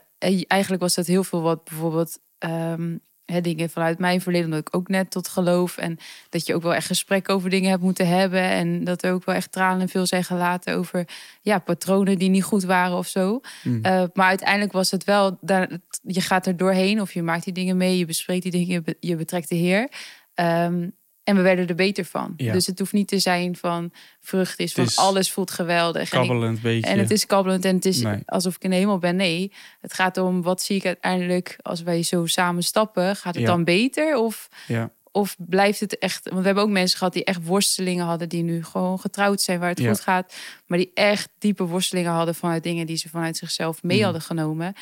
eigenlijk 0.48 0.82
was 0.82 0.94
dat 0.94 1.08
heel 1.08 1.24
veel 1.24 1.42
wat 1.42 1.64
bijvoorbeeld 1.64 2.20
ehm, 2.38 2.98
hè, 3.26 3.42
dingen 3.42 3.70
vanuit 3.70 4.00
mijn 4.00 4.22
verleden, 4.22 4.46
omdat 4.46 4.68
ik 4.68 4.76
ook 4.76 4.88
net 4.88 5.12
tot 5.12 5.28
geloof 5.28 5.78
en 5.78 5.98
dat 6.30 6.46
je 6.46 6.56
ook 6.56 6.62
wel 6.62 6.74
echt 6.74 6.88
gesprek 6.88 7.30
over 7.30 7.50
dingen 7.50 7.70
hebt 7.70 7.82
moeten 7.82 8.08
hebben 8.08 8.42
en 8.42 8.84
dat 8.84 9.04
er 9.04 9.14
ook 9.14 9.26
wel 9.26 9.36
echt 9.36 9.52
tranen 9.52 9.82
en 9.82 9.90
veel 9.90 10.06
zijn 10.06 10.24
gelaten 10.24 10.76
over 10.76 11.08
ja, 11.42 11.60
patronen 11.60 12.18
die 12.18 12.30
niet 12.30 12.44
goed 12.44 12.64
waren 12.64 12.98
of 12.98 13.08
zo. 13.08 13.40
Mm. 13.64 13.80
Eh, 13.82 14.04
maar 14.14 14.28
uiteindelijk 14.28 14.72
was 14.72 14.92
het 14.92 15.04
wel, 15.04 15.38
daar, 15.42 15.70
je 16.02 16.22
gaat 16.22 16.46
er 16.46 16.58
doorheen 16.58 17.02
of 17.02 17.14
je 17.14 17.22
maakt 17.22 17.44
die 17.44 17.54
dingen 17.54 17.78
mee, 17.78 17.98
je 17.98 18.06
bespreekt 18.06 18.44
die 18.44 18.52
dingen, 18.52 18.84
je 19.00 19.16
betrekt 19.16 19.50
de 19.50 19.56
Heer. 19.56 19.92
Ehm, 20.34 20.90
en 21.24 21.36
we 21.36 21.42
werden 21.42 21.68
er 21.68 21.76
beter 21.76 22.06
van. 22.06 22.34
Ja. 22.38 22.54
Dus 22.54 22.68
het 22.68 22.80
hoeft 22.80 22.92
niet 22.94 23.08
te 23.08 23.20
zijn 23.20 23.56
van 23.56 23.92
vrucht 24.20 24.60
is 24.60 24.74
van 24.74 24.84
is 24.84 24.98
alles 24.98 25.32
voelt 25.32 25.52
geweldig. 25.52 26.12
En, 26.12 26.22
ik- 26.22 26.28
Kabbelend 26.28 26.62
beetje. 26.62 26.90
en 26.90 27.00
het 27.00 27.12
is 27.12 27.26
kabbelend 27.26 27.66
en 27.66 27.76
het 27.76 27.86
is 27.86 28.02
Nee. 28.02 28.20
alsof 28.26 28.56
ik 28.56 28.64
in 28.64 28.70
de 28.70 28.76
hemel 28.76 28.98
ben. 28.98 29.16
Nee, 29.16 29.52
het 29.82 29.94
gaat 29.94 30.18
om 30.18 30.42
wat 30.42 30.62
zie 30.62 30.76
ik 30.76 30.86
uiteindelijk 30.86 31.56
als 31.62 31.82
wij 31.82 32.04
zo 32.04 32.26
samen 32.26 32.64
stappen. 32.64 33.16
Gaat 33.16 33.34
het 33.36 33.44
Ja. 33.44 33.50
dan 33.50 33.64
beter 33.64 34.18
of, 34.18 34.50
ja. 34.68 34.90
of 35.12 35.36
blijft 35.40 35.80
het 35.80 35.98
echt... 35.98 36.24
Want 36.24 36.40
we 36.40 36.46
hebben 36.46 36.64
ook 36.64 36.70
mensen 36.70 36.98
gehad 36.98 37.14
die 37.14 37.24
echt 37.24 37.46
worstelingen 37.46 38.06
hadden... 38.06 38.30
die 38.30 38.44
nu 38.44 38.64
gewoon 38.64 39.00
getrouwd 39.00 39.42
zijn 39.42 39.60
waar 39.60 39.70
het 39.70 39.86
goed 39.86 40.00
gaat. 40.00 40.34
Maar 40.66 40.78
die 40.78 40.92
echt 40.94 41.30
diepe 41.38 41.64
worstelingen 41.64 42.12
hadden 42.12 42.36
vanuit 42.36 42.64
dingen... 42.64 42.86
die 42.86 42.98
ze 42.98 43.10
vanuit 43.10 43.38
zichzelf 43.38 43.84
mee 43.84 43.98
Mm. 43.98 44.04
hadden 44.04 44.22
genomen. 44.22 44.74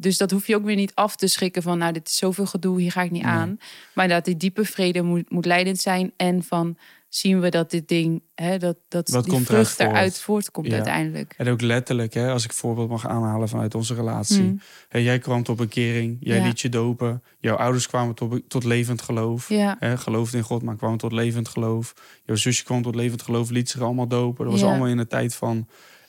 Dus 0.00 0.16
dat 0.16 0.30
hoef 0.30 0.46
je 0.46 0.54
ook 0.56 0.64
weer 0.64 0.76
niet 0.76 0.94
af 0.94 1.16
te 1.16 1.26
schrikken 1.28 1.62
van... 1.62 1.78
nou, 1.78 1.92
dit 1.92 2.08
is 2.08 2.16
zoveel 2.16 2.46
gedoe, 2.46 2.80
hier 2.80 2.92
ga 2.92 3.02
ik 3.02 3.10
niet 3.10 3.22
Nee. 3.22 3.32
aan. 3.32 3.58
Maar 3.94 4.08
dat 4.08 4.24
die 4.24 4.36
diepe 4.36 4.64
vrede 4.64 5.02
moet, 5.02 5.30
moet 5.30 5.46
leidend 5.46 5.78
zijn. 5.78 6.12
En 6.16 6.42
van 6.42 6.76
zien 7.08 7.40
we 7.40 7.48
dat 7.48 7.70
dit 7.70 7.88
ding... 7.88 8.22
Hè, 8.34 8.58
dat, 8.58 8.76
dat 8.88 9.08
Wat 9.08 9.24
die 9.24 9.32
komt 9.32 9.48
eruit 9.48 9.68
vrucht 9.68 9.80
eruit 9.90 10.12
voort? 10.12 10.22
voortkomt 10.22 10.66
Ja. 10.66 10.74
uiteindelijk. 10.74 11.34
En 11.36 11.48
ook 11.48 11.60
letterlijk, 11.60 12.14
hè, 12.14 12.30
als 12.30 12.44
ik 12.44 12.52
voorbeeld 12.52 12.88
mag 12.88 13.06
aanhalen 13.06 13.48
vanuit 13.48 13.74
onze 13.74 13.94
relatie. 13.94 14.42
Mm. 14.42 14.60
Hè, 14.88 14.98
jij 14.98 15.18
kwam 15.18 15.42
tot 15.42 15.56
bekering, 15.56 16.16
jij 16.20 16.36
Ja. 16.38 16.44
liet 16.46 16.60
je 16.60 16.68
dopen. 16.68 17.22
Jouw 17.40 17.56
ouders 17.56 17.86
kwamen 17.86 18.14
tot, 18.14 18.40
tot 18.48 18.64
levend 18.64 19.02
geloof. 19.02 19.48
Ja, 19.48 19.76
Hè, 19.78 19.96
geloofde 19.96 20.36
in 20.36 20.42
God, 20.42 20.62
maar 20.62 20.76
kwamen 20.76 20.98
tot 20.98 21.12
levend 21.12 21.48
geloof. 21.48 21.94
Jouw 22.24 22.36
zusje 22.36 22.64
kwam 22.64 22.82
tot 22.82 22.94
levend 22.94 23.22
geloof, 23.22 23.50
liet 23.50 23.68
zich 23.70 23.80
allemaal 23.80 24.08
dopen. 24.08 24.44
Dat 24.44 24.52
was 24.54 24.62
allemaal 24.62 24.86
in 24.88 24.96
de 24.96 25.06
tijd 25.06 25.34
van 25.34 25.68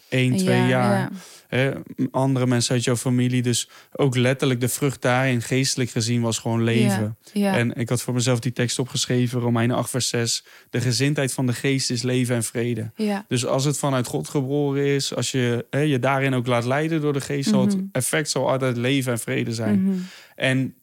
één, 0.10 0.38
twee 0.38 0.58
Ja, 0.58 0.67
jaar. 0.67 1.00
ja. 1.00 1.10
Hè, 1.48 1.72
andere 2.12 2.48
mensen 2.48 2.74
uit 2.76 2.84
jouw 2.84 2.95
familie. 2.95 3.41
Dus 3.41 3.69
ook 3.91 4.15
letterlijk 4.15 4.60
de 4.60 4.67
vrucht 4.69 5.02
daarin, 5.02 5.41
geestelijk 5.41 5.89
gezien, 5.89 6.22
was 6.22 6.39
gewoon 6.39 6.63
leven. 6.63 7.17
Ja. 7.34 7.58
En 7.58 7.74
ik 7.76 7.89
had 7.89 8.02
voor 8.02 8.13
mezelf 8.13 8.39
die 8.39 8.52
tekst 8.54 8.80
opgeschreven, 8.80 9.39
Romeinen 9.39 9.76
8, 9.76 9.89
vers 9.89 10.08
6. 10.08 10.43
De 10.69 10.82
gezindheid 10.82 11.34
van 11.34 11.45
de 11.45 11.54
geest 11.54 11.89
is 11.89 12.02
leven 12.02 12.36
en 12.36 12.43
vrede. 12.43 12.91
ja. 12.95 13.26
Dus 13.28 13.45
als 13.45 13.65
het 13.65 13.78
vanuit 13.78 14.08
God 14.08 14.28
geboren 14.30 14.86
is, 14.86 15.15
als 15.15 15.32
je 15.32 15.65
hè, 15.69 15.80
je 15.80 16.00
daarin 16.00 16.34
ook 16.34 16.48
laat 16.48 16.65
leiden 16.65 17.02
door 17.02 17.13
de 17.13 17.22
geest, 17.22 17.50
zal 17.50 17.65
Mhm. 17.65 17.69
het 17.78 17.86
effect 17.91 18.30
zal 18.30 18.50
altijd 18.50 18.78
leven 18.78 19.12
en 19.12 19.19
vrede 19.19 19.54
zijn. 19.54 19.84
Mhm. 19.84 19.98
En 20.36 20.74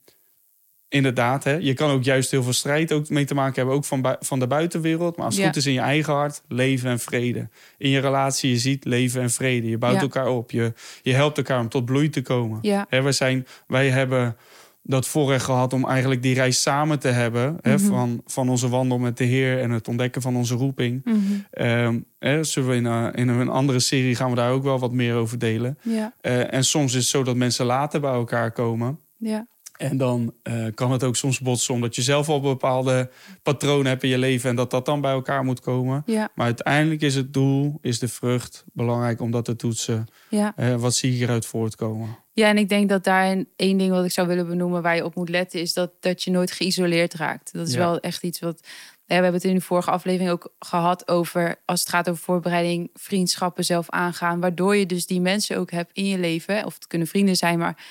inderdaad, 0.97 1.45
hè, 1.45 1.53
je 1.53 1.75
kan 1.75 1.91
ook 1.91 2.05
juist 2.05 2.31
heel 2.31 2.43
veel 2.43 2.53
strijd 2.53 2.93
ook 2.93 3.09
mee 3.09 3.25
te 3.25 3.35
maken 3.35 3.55
hebben, 3.55 3.75
ook 3.75 3.85
van, 3.85 4.17
van 4.21 4.39
de 4.39 4.47
buitenwereld. 4.47 5.17
Maar 5.17 5.25
als 5.25 5.35
het 5.35 5.43
Ja. 5.43 5.49
goed 5.51 5.59
is 5.59 5.67
in 5.67 5.73
je 5.73 5.81
eigen 5.81 6.13
hart, 6.13 6.43
leven 6.49 6.91
en 6.91 6.99
vrede. 6.99 7.49
In 7.79 7.91
je 7.91 7.99
relatie, 8.01 8.51
je 8.51 8.59
ziet 8.59 8.85
leven 8.85 9.23
en 9.23 9.31
vrede. 9.31 9.69
Je 9.69 9.79
bouwt 9.79 9.95
Ja. 9.95 10.01
elkaar 10.01 10.29
op. 10.29 10.51
Je, 10.51 10.73
je 11.03 11.15
helpt 11.15 11.37
elkaar 11.37 11.61
om 11.61 11.69
tot 11.69 11.85
bloei 11.85 12.09
te 12.11 12.23
komen. 12.23 12.59
Ja. 12.63 12.87
Hè, 12.89 13.03
wij, 13.03 13.13
zijn, 13.13 13.47
wij 13.67 13.89
hebben 13.91 14.37
dat 14.83 15.07
voorrecht 15.09 15.45
gehad 15.45 15.73
om 15.73 15.85
eigenlijk 15.89 16.23
die 16.23 16.35
reis 16.35 16.63
samen 16.63 16.99
te 16.99 17.09
hebben. 17.09 17.57
Hè, 17.61 17.75
Mhm. 17.75 17.85
van, 17.87 18.23
van 18.27 18.49
onze 18.49 18.69
wandel 18.69 18.99
met 18.99 19.17
de 19.19 19.25
Heer 19.25 19.61
en 19.61 19.71
het 19.71 19.89
ontdekken 19.89 20.23
van 20.23 20.37
onze 20.37 20.55
roeping. 20.55 21.05
Ehm, 21.51 21.99
hè, 22.19 22.45
zullen 22.45 22.69
we 22.69 22.75
in, 22.77 22.85
een- 22.85 23.15
in 23.15 23.29
een 23.29 23.49
andere 23.49 23.81
serie 23.81 24.15
gaan 24.15 24.31
we 24.31 24.37
daar 24.37 24.51
ook 24.53 24.63
wel 24.63 24.79
wat 24.79 24.93
meer 24.93 25.15
over 25.15 25.39
delen. 25.39 25.79
Ja. 25.83 26.13
Eh, 26.21 26.53
en 26.55 26.65
soms 26.65 26.91
is 26.95 26.99
het 27.01 27.07
zo 27.07 27.23
dat 27.23 27.37
mensen 27.37 27.67
later 27.67 28.01
bij 28.01 28.13
elkaar 28.13 28.53
komen. 28.53 28.99
Ja. 29.19 29.47
En 29.77 29.97
dan 29.97 30.35
eh, 30.43 30.65
kan 30.75 30.93
het 30.93 31.05
ook 31.05 31.17
soms 31.17 31.41
botsen 31.41 31.75
omdat 31.75 31.95
je 31.95 32.03
zelf 32.03 32.29
al 32.29 32.41
bepaalde 32.41 33.11
patronen 33.43 33.87
hebt 33.87 34.03
in 34.03 34.09
je 34.09 34.19
leven 34.19 34.51
en 34.51 34.57
dat 34.57 34.71
dat 34.71 34.85
dan 34.87 35.01
bij 35.01 35.12
elkaar 35.12 35.45
moet 35.45 35.61
komen. 35.61 36.03
Ja. 36.07 36.29
Maar 36.35 36.47
uiteindelijk 36.47 37.01
is 37.03 37.15
het 37.15 37.33
doel, 37.33 37.79
is 37.81 37.99
de 37.99 38.09
vrucht 38.09 38.65
belangrijk 38.73 39.21
om 39.21 39.31
dat 39.31 39.45
te 39.45 39.57
toetsen. 39.57 40.07
Ja. 40.29 40.53
Eh, 40.57 40.75
wat 40.75 40.95
zie 40.95 41.11
ik 41.11 41.17
hieruit 41.17 41.47
voortkomen? 41.47 42.19
Ja, 42.33 42.49
en 42.49 42.59
ik 42.59 42.69
denk 42.69 42.89
dat 42.89 43.05
daarin 43.05 43.49
één 43.57 43.79
ding 43.79 43.91
wat 43.91 44.05
ik 44.05 44.11
zou 44.11 44.29
willen 44.29 44.47
benoemen 44.47 44.83
waar 44.83 44.97
je 44.97 45.05
op 45.05 45.15
moet 45.15 45.29
letten, 45.29 45.61
is 45.61 45.73
dat, 45.73 45.91
dat 46.01 46.23
je 46.23 46.31
nooit 46.31 46.51
geïsoleerd 46.53 47.15
raakt. 47.15 47.53
Dat 47.53 47.67
is 47.69 47.73
Ja. 47.75 47.79
wel 47.79 48.01
echt 48.01 48.23
iets 48.23 48.41
wat. 48.41 48.61
Ja, 49.09 49.17
we 49.17 49.23
hebben 49.23 49.41
het 49.41 49.51
in 49.51 49.55
de 49.55 49.61
vorige 49.61 49.91
aflevering 49.91 50.31
ook 50.31 50.53
gehad 50.59 51.09
over 51.09 51.57
als 51.65 51.81
het 51.81 51.89
gaat 51.89 52.09
over 52.09 52.23
voorbereiding, 52.23 52.91
vriendschappen 52.95 53.65
zelf 53.65 53.91
aangaan. 53.91 54.41
Waardoor 54.41 54.77
je 54.77 54.87
dus 54.87 55.07
die 55.07 55.21
mensen 55.21 55.57
ook 55.59 55.71
hebt 55.71 55.91
in 55.93 56.07
je 56.07 56.19
leven. 56.19 56.65
Of 56.65 56.75
het 56.75 56.87
kunnen 56.87 57.07
vrienden 57.09 57.37
zijn, 57.37 57.59
maar 57.59 57.85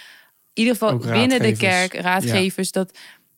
ieder 0.60 0.74
geval 0.74 0.92
Ook 0.92 1.12
binnen 1.12 1.42
de 1.42 1.56
kerk, 1.58 1.94
raadgevers, 1.94 2.72
dat, 2.72 2.98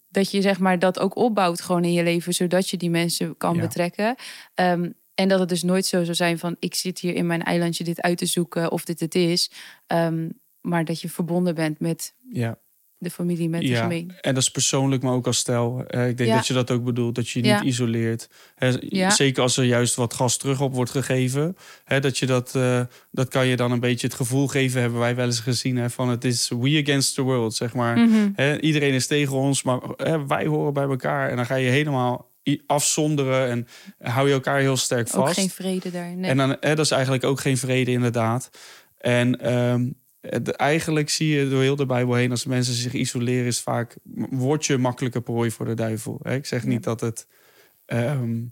dat 0.09 0.31
je 0.31 0.41
zeg 0.41 0.59
maar 0.59 0.79
dat 0.79 0.99
ook 0.99 1.15
opbouwt 1.15 1.61
gewoon 1.61 1.83
in 1.83 1.93
je 1.93 2.03
leven, 2.03 2.33
zodat 2.33 2.69
je 2.69 2.77
die 2.77 2.89
mensen 2.89 3.37
kan 3.37 3.55
Ja. 3.55 3.61
betrekken. 3.61 4.15
Ehm, 4.53 4.89
en 5.15 5.27
dat 5.27 5.39
het 5.39 5.49
dus 5.49 5.63
nooit 5.63 5.85
zo 5.85 6.03
zou 6.03 6.15
zijn 6.15 6.39
van 6.39 6.55
ik 6.59 6.75
zit 6.75 6.99
hier 6.99 7.15
in 7.15 7.25
mijn 7.27 7.43
eilandje 7.43 7.83
dit 7.83 8.01
uit 8.01 8.17
te 8.17 8.25
zoeken 8.25 8.71
of 8.71 8.85
dit 8.85 8.99
het 8.99 9.15
is. 9.15 9.51
Ehm, 9.87 10.29
maar 10.61 10.85
dat 10.85 11.01
je 11.01 11.09
verbonden 11.09 11.55
bent 11.55 11.79
met 11.79 12.13
Ja, 12.31 12.57
de 12.99 13.09
familie, 13.09 13.49
met 13.49 13.61
de 13.61 13.67
ja. 13.67 13.81
gemeen. 13.81 14.13
en 14.21 14.33
dat 14.33 14.43
is 14.43 14.49
persoonlijk, 14.49 15.01
maar 15.03 15.13
ook 15.13 15.25
als 15.27 15.37
stel. 15.37 15.83
Eh, 15.87 16.07
ik 16.07 16.17
denk 16.17 16.29
Ja. 16.29 16.35
dat 16.35 16.47
je 16.47 16.53
dat 16.53 16.71
ook 16.71 16.83
bedoelt, 16.83 17.15
dat 17.15 17.29
je 17.29 17.39
je 17.39 17.45
Ja. 17.47 17.59
niet 17.59 17.69
isoleert. 17.69 18.29
Zeker 19.07 19.41
als 19.43 19.57
er 19.57 19.63
juist 19.63 19.95
wat 19.95 20.13
gas 20.13 20.37
terug 20.37 20.61
op 20.61 20.73
wordt 20.73 20.91
gegeven. 20.91 21.57
Dat, 22.01 22.17
je 22.17 22.25
dat, 22.25 22.55
eh, 22.55 22.81
dat 23.11 23.27
kan 23.27 23.47
je 23.47 23.55
dan 23.55 23.71
een 23.71 23.79
beetje 23.79 24.07
het 24.07 24.15
gevoel 24.15 24.47
geven, 24.47 24.81
hebben 24.81 24.99
wij 24.99 25.15
wel 25.15 25.25
eens 25.25 25.39
gezien, 25.39 25.77
hè, 25.77 25.89
van 25.89 26.09
het 26.09 26.23
is 26.23 26.49
we 26.59 26.79
against 26.83 27.15
the 27.15 27.21
world, 27.21 27.55
zeg 27.55 27.73
maar. 27.73 27.97
Mhm. 27.99 28.55
Iedereen 28.59 28.93
is 28.93 29.07
tegen 29.07 29.35
ons, 29.35 29.63
maar 29.63 29.79
wij 30.27 30.45
horen 30.45 30.73
bij 30.73 30.83
elkaar. 30.83 31.29
En 31.29 31.35
dan 31.35 31.45
ga 31.45 31.55
je 31.55 31.69
helemaal 31.69 32.31
afzonderen 32.65 33.49
en 33.49 33.67
hou 34.11 34.27
je 34.27 34.33
elkaar 34.33 34.59
heel 34.59 34.77
sterk 34.77 35.07
Ook 35.07 35.25
vast. 35.25 35.39
geen 35.39 35.49
vrede 35.49 35.91
daar. 35.91 36.15
Nee. 36.15 36.29
En 36.29 36.37
dan, 36.37 36.57
dat 36.59 36.79
is 36.79 36.91
eigenlijk 36.91 37.23
ook 37.23 37.39
geen 37.39 37.57
vrede, 37.57 37.91
inderdaad. 37.91 38.49
En 38.97 39.39
ehm, 39.41 39.89
het- 40.29 40.49
eigenlijk 40.51 41.09
zie 41.09 41.35
je 41.35 41.49
door 41.49 41.61
heel 41.61 41.75
de 41.75 41.85
Bijbel 41.85 42.13
heen, 42.13 42.31
als 42.31 42.45
mensen 42.45 42.73
zich 42.73 42.93
isoleren, 42.93 43.45
is 43.45 43.61
vaak 43.61 43.97
word 44.29 44.65
je 44.65 44.77
makkelijke 44.77 45.21
prooi 45.21 45.51
voor 45.51 45.65
de 45.65 45.73
duivel. 45.73 46.19
Hè, 46.23 46.33
Ik 46.35 46.45
zeg 46.45 46.63
niet 46.65 46.83
dat 46.83 47.01
het. 47.01 47.27
ehm, 47.85 48.43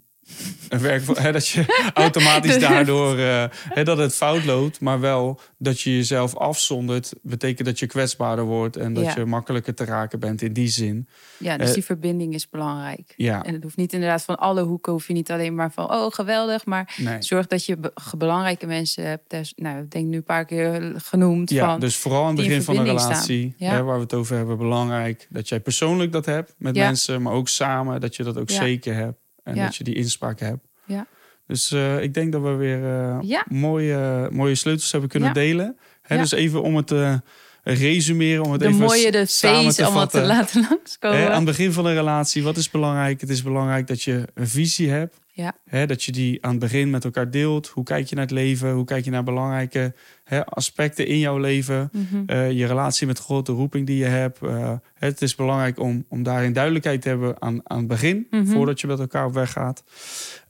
een 0.68 0.80
werk 0.80 1.02
voor, 1.02 1.18
hè, 1.18 1.32
dat 1.32 1.48
je 1.48 1.64
automatisch 1.94 2.58
daardoor 2.58 3.18
eh, 3.18 3.44
hè, 3.52 3.84
dat 3.84 3.98
het 3.98 4.14
fout 4.14 4.44
loopt, 4.44 4.80
maar 4.80 5.00
wel 5.00 5.40
dat 5.58 5.80
je 5.80 5.96
jezelf 5.96 6.36
afzondert, 6.36 7.12
betekent 7.22 7.66
dat 7.66 7.78
je 7.78 7.86
kwetsbaarder 7.86 8.44
wordt 8.44 8.76
en 8.76 8.92
dat 8.94 9.04
Ja. 9.04 9.14
je 9.16 9.24
makkelijker 9.24 9.74
te 9.74 9.84
raken 9.84 10.20
bent 10.20 10.42
in 10.42 10.52
die 10.52 10.68
zin. 10.68 11.08
ja, 11.38 11.56
dus 11.56 11.68
eh, 11.68 11.74
die 11.74 11.84
verbinding 11.84 12.34
is 12.34 12.48
belangrijk. 12.48 13.12
Ja, 13.16 13.44
En 13.44 13.54
het 13.54 13.62
hoeft 13.62 13.76
niet 13.76 13.92
inderdaad 13.92 14.22
van 14.24 14.36
alle 14.36 14.62
hoeken, 14.62 14.92
hoef 14.92 15.06
je 15.06 15.12
niet 15.12 15.30
alleen 15.30 15.54
maar 15.54 15.72
van 15.72 15.90
oh 15.92 16.10
geweldig, 16.12 16.64
maar 16.64 16.94
nee. 16.96 17.16
zorg 17.22 17.46
dat 17.46 17.64
je 17.64 17.76
be- 17.76 17.92
belangrijke 18.18 18.66
mensen 18.66 19.04
hebt. 19.06 19.30
Dus, 19.30 19.52
nou, 19.56 19.78
ik 19.82 19.90
denk 19.90 20.06
nu 20.06 20.16
een 20.16 20.22
paar 20.24 20.44
keer 20.44 20.92
genoemd 20.96 21.50
Ja, 21.50 21.66
van. 21.70 21.80
dus 21.80 21.96
vooral 21.96 22.20
aan 22.22 22.26
het 22.26 22.36
begin 22.36 22.62
van 22.62 22.74
verbinding 22.74 23.06
relatie. 23.08 23.54
Ja. 23.56 23.70
hè, 23.70 23.82
waar 23.82 23.96
we 23.96 24.02
het 24.02 24.14
over 24.14 24.36
hebben, 24.36 24.58
belangrijk 24.58 25.26
dat 25.30 25.48
jij 25.48 25.60
persoonlijk 25.60 26.12
dat 26.12 26.26
hebt 26.26 26.54
met 26.58 26.76
Ja. 26.76 26.84
mensen, 26.86 27.22
maar 27.22 27.32
ook 27.32 27.48
samen 27.48 28.00
dat 28.00 28.16
je 28.16 28.22
dat 28.22 28.38
ook 28.38 28.50
zeker 28.50 28.94
hebt 28.94 29.18
en 29.46 29.54
Ja. 29.54 29.64
dat 29.64 29.76
je 29.76 29.84
die 29.84 29.94
inspraak 29.94 30.40
hebt. 30.40 30.66
Ja. 30.84 31.06
Dus 31.46 31.72
eh, 31.72 32.02
ik 32.02 32.14
denk 32.14 32.32
dat 32.32 32.42
we 32.42 32.48
weer 32.54 32.84
eh, 32.84 33.18
Ja. 33.20 33.44
mooie, 33.48 34.28
mooie 34.32 34.54
sleutels 34.54 34.92
hebben 34.92 35.10
kunnen 35.10 35.32
delen. 35.34 35.76
Hè. 36.02 36.16
Dus 36.16 36.32
even 36.32 36.62
om 36.62 36.76
het 36.76 36.86
te 36.86 37.20
resumeren, 37.62 38.44
om 38.44 38.52
het 38.52 38.60
de 38.60 38.66
even 38.66 38.78
mooie, 38.80 39.10
de 39.10 39.26
samen 39.26 39.74
te 39.74 39.84
allemaal 39.84 40.06
te 40.06 40.22
laten 40.34 40.66
langskomen. 40.70 41.18
Hè, 41.18 41.28
aan 41.28 41.34
het 41.34 41.44
begin 41.44 41.72
van 41.72 41.86
een 41.86 41.94
relatie, 41.94 42.42
wat 42.42 42.56
is 42.56 42.70
belangrijk? 42.70 43.20
Het 43.20 43.30
is 43.30 43.42
belangrijk 43.42 43.86
dat 43.86 44.02
je 44.02 44.24
een 44.34 44.48
visie 44.48 44.90
hebt. 44.90 45.16
Ja. 45.36 45.56
Hè, 45.64 45.86
dat 45.86 46.02
je 46.02 46.12
die 46.12 46.44
aan 46.44 46.50
het 46.50 46.58
begin 46.60 46.90
met 46.90 47.04
elkaar 47.04 47.30
deelt. 47.30 47.66
Hoe 47.68 47.84
kijk 47.84 48.06
je 48.06 48.14
naar 48.14 48.24
het 48.24 48.32
leven? 48.32 48.72
Hoe 48.72 48.84
kijk 48.84 49.04
je 49.04 49.10
naar 49.10 49.22
belangrijke 49.24 49.94
hè, 50.24 50.46
aspecten 50.46 51.06
in 51.06 51.18
jouw 51.18 51.38
leven? 51.38 51.90
Mhm. 51.92 52.22
Eh, 52.26 52.50
je 52.50 52.66
relatie 52.66 53.06
met 53.06 53.18
God, 53.18 53.46
de 53.46 53.52
roeping 53.52 53.86
die 53.86 53.96
je 53.98 54.04
hebt. 54.04 54.38
Eh, 54.42 54.72
het 54.94 55.22
is 55.22 55.34
belangrijk 55.34 55.78
om, 55.80 56.04
om 56.08 56.22
daarin 56.22 56.52
duidelijkheid 56.52 57.02
te 57.02 57.08
hebben 57.08 57.42
aan, 57.42 57.60
aan 57.70 57.78
het 57.78 57.86
begin, 57.86 58.26
Mhm. 58.30 58.46
voordat 58.46 58.80
je 58.80 58.86
met 58.86 58.98
elkaar 58.98 59.26
op 59.26 59.34
weg 59.34 59.52
gaat. 59.52 59.84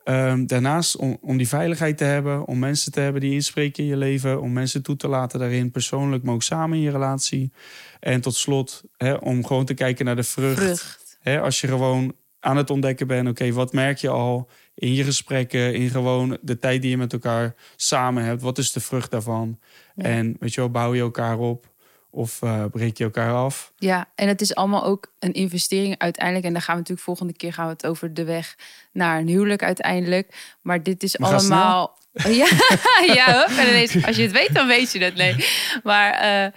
Ehm, 0.05 0.47
daarnaast 0.47 0.97
om, 0.97 1.19
om 1.21 1.37
die 1.37 1.49
veiligheid 1.49 1.99
te 1.99 2.05
hebben, 2.05 2.47
om 2.47 2.59
mensen 2.59 2.93
te 2.93 3.01
hebben 3.01 3.21
die 3.21 3.33
inspreken 3.33 3.83
in 3.83 3.89
je 3.89 3.97
leven, 3.97 4.41
om 4.41 4.53
mensen 4.53 4.83
toe 4.83 4.97
te 4.97 5.09
laten 5.09 5.39
daarin, 5.39 5.71
persoonlijk, 5.71 6.23
maar 6.23 6.35
ook 6.35 6.43
samen 6.43 6.77
in 6.77 6.83
je 6.85 6.91
relatie. 6.91 7.53
En 8.01 8.21
tot 8.21 8.35
slot, 8.35 8.83
hè, 8.97 9.13
om 9.15 9.45
gewoon 9.47 9.65
te 9.65 9.75
kijken 9.75 10.05
naar 10.05 10.17
de 10.17 10.23
vrucht. 10.23 10.59
Vrucht. 10.63 11.19
Hè, 11.21 11.41
als 11.41 11.61
je 11.61 11.67
gewoon 11.69 12.15
aan 12.47 12.57
het 12.57 12.71
ontdekken 12.71 13.07
bent, 13.07 13.29
oké, 13.29 13.53
wat 13.53 13.73
merk 13.73 13.99
je 13.99 14.09
al 14.09 14.49
in 14.75 14.95
je 14.95 15.05
gesprekken, 15.05 15.75
in 15.75 15.91
gewoon 15.91 16.39
de 16.41 16.59
tijd 16.59 16.83
die 16.83 16.91
je 16.91 16.97
met 16.97 17.13
elkaar 17.13 17.55
samen 17.77 18.25
hebt, 18.25 18.43
wat 18.43 18.59
is 18.59 18.73
de 18.73 18.81
vrucht 18.81 19.11
daarvan? 19.11 19.59
Ja. 19.95 20.05
En 20.05 20.37
weet 20.41 20.55
je 20.55 20.61
wel, 20.61 20.71
bouw 20.71 20.95
je 20.95 21.01
elkaar 21.01 21.39
op 21.39 21.67
of 22.11 22.43
eh, 22.43 22.65
breek 22.71 22.99
je 22.99 23.05
elkaar 23.05 23.35
af? 23.35 23.73
Ja, 23.77 24.09
en 24.15 24.29
het 24.29 24.41
is 24.41 24.55
allemaal 24.55 24.85
ook 24.85 25.13
een 25.19 25.33
investering 25.33 25.99
uiteindelijk. 25.99 26.47
En 26.47 26.53
daar 26.53 26.63
gaan 26.63 26.75
we 26.75 26.81
natuurlijk 26.81 27.07
volgende 27.07 27.33
keer 27.33 27.53
gaan 27.53 27.67
we 27.67 27.73
het 27.73 27.87
over 27.87 28.15
de 28.15 28.25
weg 28.25 28.57
naar 28.93 29.19
een 29.19 29.29
huwelijk 29.29 29.63
uiteindelijk. 29.63 30.57
Maar 30.63 30.83
dit 30.83 31.03
is 31.03 31.19
allemaal. 31.19 31.95
Ja, 32.17 32.49
ja 33.15 33.39
hup, 33.39 33.59
en 33.59 33.69
ineens, 33.69 34.05
als 34.07 34.17
je 34.17 34.23
het 34.23 34.33
weet, 34.33 34.55
dan 34.55 34.67
weet 34.67 34.93
je 34.93 35.05
het. 35.05 35.15
Nee. 35.15 35.35
Maar 35.83 36.13
eh, 36.13 36.53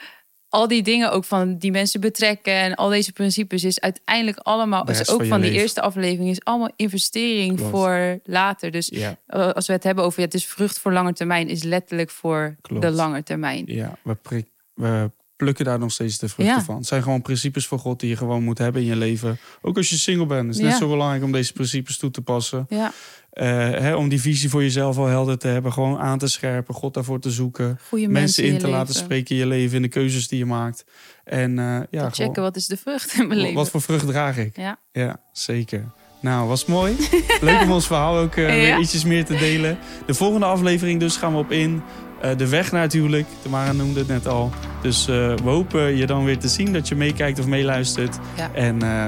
al 0.49 0.67
die 0.67 0.83
dingen 0.83 1.11
ook 1.11 1.25
van 1.25 1.57
die 1.57 1.71
mensen 1.71 2.01
betrekken 2.01 2.53
en 2.53 2.75
al 2.75 2.89
deze 2.89 3.11
principes 3.13 3.63
is 3.63 3.79
uiteindelijk 3.79 4.37
allemaal, 4.37 4.89
is 4.89 5.09
ook 5.09 5.25
van 5.25 5.41
die 5.41 5.51
eerste 5.51 5.81
aflevering, 5.81 6.29
is 6.29 6.43
allemaal 6.43 6.71
investering 6.75 7.55
Klopt. 7.55 7.71
voor 7.71 8.19
later. 8.23 8.71
Dus 8.71 8.87
Ja, 8.93 9.17
eh, 9.25 9.49
als 9.49 9.67
we 9.67 9.73
het 9.73 9.83
hebben 9.83 10.03
over 10.03 10.19
ja, 10.19 10.25
het 10.25 10.33
is 10.33 10.45
vrucht 10.45 10.79
voor 10.79 10.93
lange 10.93 11.13
termijn, 11.13 11.49
is 11.49 11.63
letterlijk 11.63 12.09
voor 12.09 12.55
Klopt. 12.61 12.81
de 12.81 12.91
lange 12.91 13.23
termijn. 13.23 13.63
ja 13.67 13.97
we, 14.03 14.15
prik, 14.15 14.47
we 14.73 15.11
plukken 15.39 15.65
daar 15.65 15.79
nog 15.79 15.91
steeds 15.91 16.17
de 16.17 16.29
vruchten 16.29 16.55
Ja. 16.55 16.63
van. 16.63 16.75
Het 16.75 16.85
zijn 16.85 17.03
gewoon 17.03 17.21
principes 17.21 17.67
van 17.67 17.79
God 17.79 17.99
die 17.99 18.09
je 18.09 18.15
gewoon 18.15 18.43
moet 18.43 18.57
hebben 18.57 18.81
in 18.81 18.87
je 18.87 18.95
leven. 18.95 19.37
Ook 19.61 19.77
als 19.77 19.89
je 19.89 19.97
single 19.97 20.25
bent. 20.25 20.45
Het 20.47 20.55
is 20.55 20.61
net 20.61 20.71
Ja. 20.71 20.77
zo 20.77 20.89
belangrijk 20.89 21.23
om 21.23 21.31
deze 21.31 21.53
principes 21.53 21.97
toe 21.97 22.11
te 22.11 22.21
passen. 22.21 22.65
Ja, 22.69 22.91
Eh, 23.29 23.45
hè, 23.57 23.95
om 23.95 24.09
die 24.09 24.21
visie 24.21 24.49
voor 24.49 24.61
jezelf 24.61 24.97
al 24.97 25.05
helder 25.05 25.37
te 25.37 25.47
hebben. 25.47 25.73
Gewoon 25.73 25.97
aan 25.99 26.17
te 26.17 26.27
scherpen. 26.27 26.73
God 26.73 26.93
daarvoor 26.93 27.19
te 27.19 27.31
zoeken. 27.31 27.79
mensen 27.91 28.43
in 28.43 28.57
te 28.57 28.67
laten 28.67 28.93
spreken 28.95 29.35
in 29.35 29.41
je 29.41 29.47
leven. 29.47 29.75
In 29.75 29.81
de 29.81 29.87
keuzes 29.87 30.27
die 30.27 30.37
je 30.37 30.45
maakt. 30.45 30.83
En 31.23 31.59
eh, 31.59 31.65
ja, 31.65 31.85
gewoon, 31.91 32.11
checken 32.13 32.41
wat 32.43 32.55
is 32.55 32.67
de 32.67 32.77
vrucht 32.77 33.13
in 33.13 33.27
mijn 33.27 33.39
leven. 33.39 33.55
wat 33.55 33.69
voor 33.69 33.81
vrucht 33.81 34.07
draag 34.07 34.37
ik? 34.37 34.55
Ja. 34.57 34.79
Ja, 34.91 35.21
zeker. 35.31 35.85
Nou, 36.21 36.47
was 36.47 36.65
mooi. 36.65 36.95
Leuk 37.41 37.61
om 37.61 37.71
ons 37.71 37.87
verhaal 37.87 38.17
ook 38.17 38.35
eh, 38.35 38.45
weer 38.45 38.79
ietsjes 38.79 39.03
meer 39.03 39.25
te 39.25 39.35
delen. 39.35 39.77
De 40.05 40.13
volgende 40.13 40.45
aflevering 40.45 40.99
dus 40.99 41.17
gaan 41.17 41.31
we 41.33 41.37
op 41.39 41.51
in. 41.51 41.81
Eh, 42.21 42.37
de 42.37 42.47
weg 42.47 42.71
naar 42.71 42.81
het 42.81 42.93
huwelijk. 42.93 43.27
Tamara 43.41 43.71
noemde 43.71 43.99
het 43.99 44.07
net 44.07 44.27
al. 44.27 44.51
Dus 44.81 45.07
eh, 45.07 45.15
we 45.43 45.49
hopen 45.49 45.95
je 45.97 46.05
dan 46.05 46.25
weer 46.25 46.37
te 46.37 46.47
zien. 46.47 46.73
Dat 46.73 46.87
je 46.87 46.95
meekijkt 46.95 47.39
of 47.39 47.45
meeluistert. 47.45 48.17
Ja. 48.37 48.49
En 48.53 48.81
eh, 48.81 49.05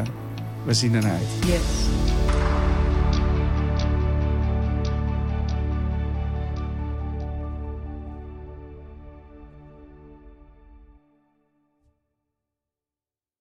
we 0.66 0.74
zien 0.74 0.96
ernaar 0.96 1.12
uit. 1.12 1.48
Yes. 1.48 2.01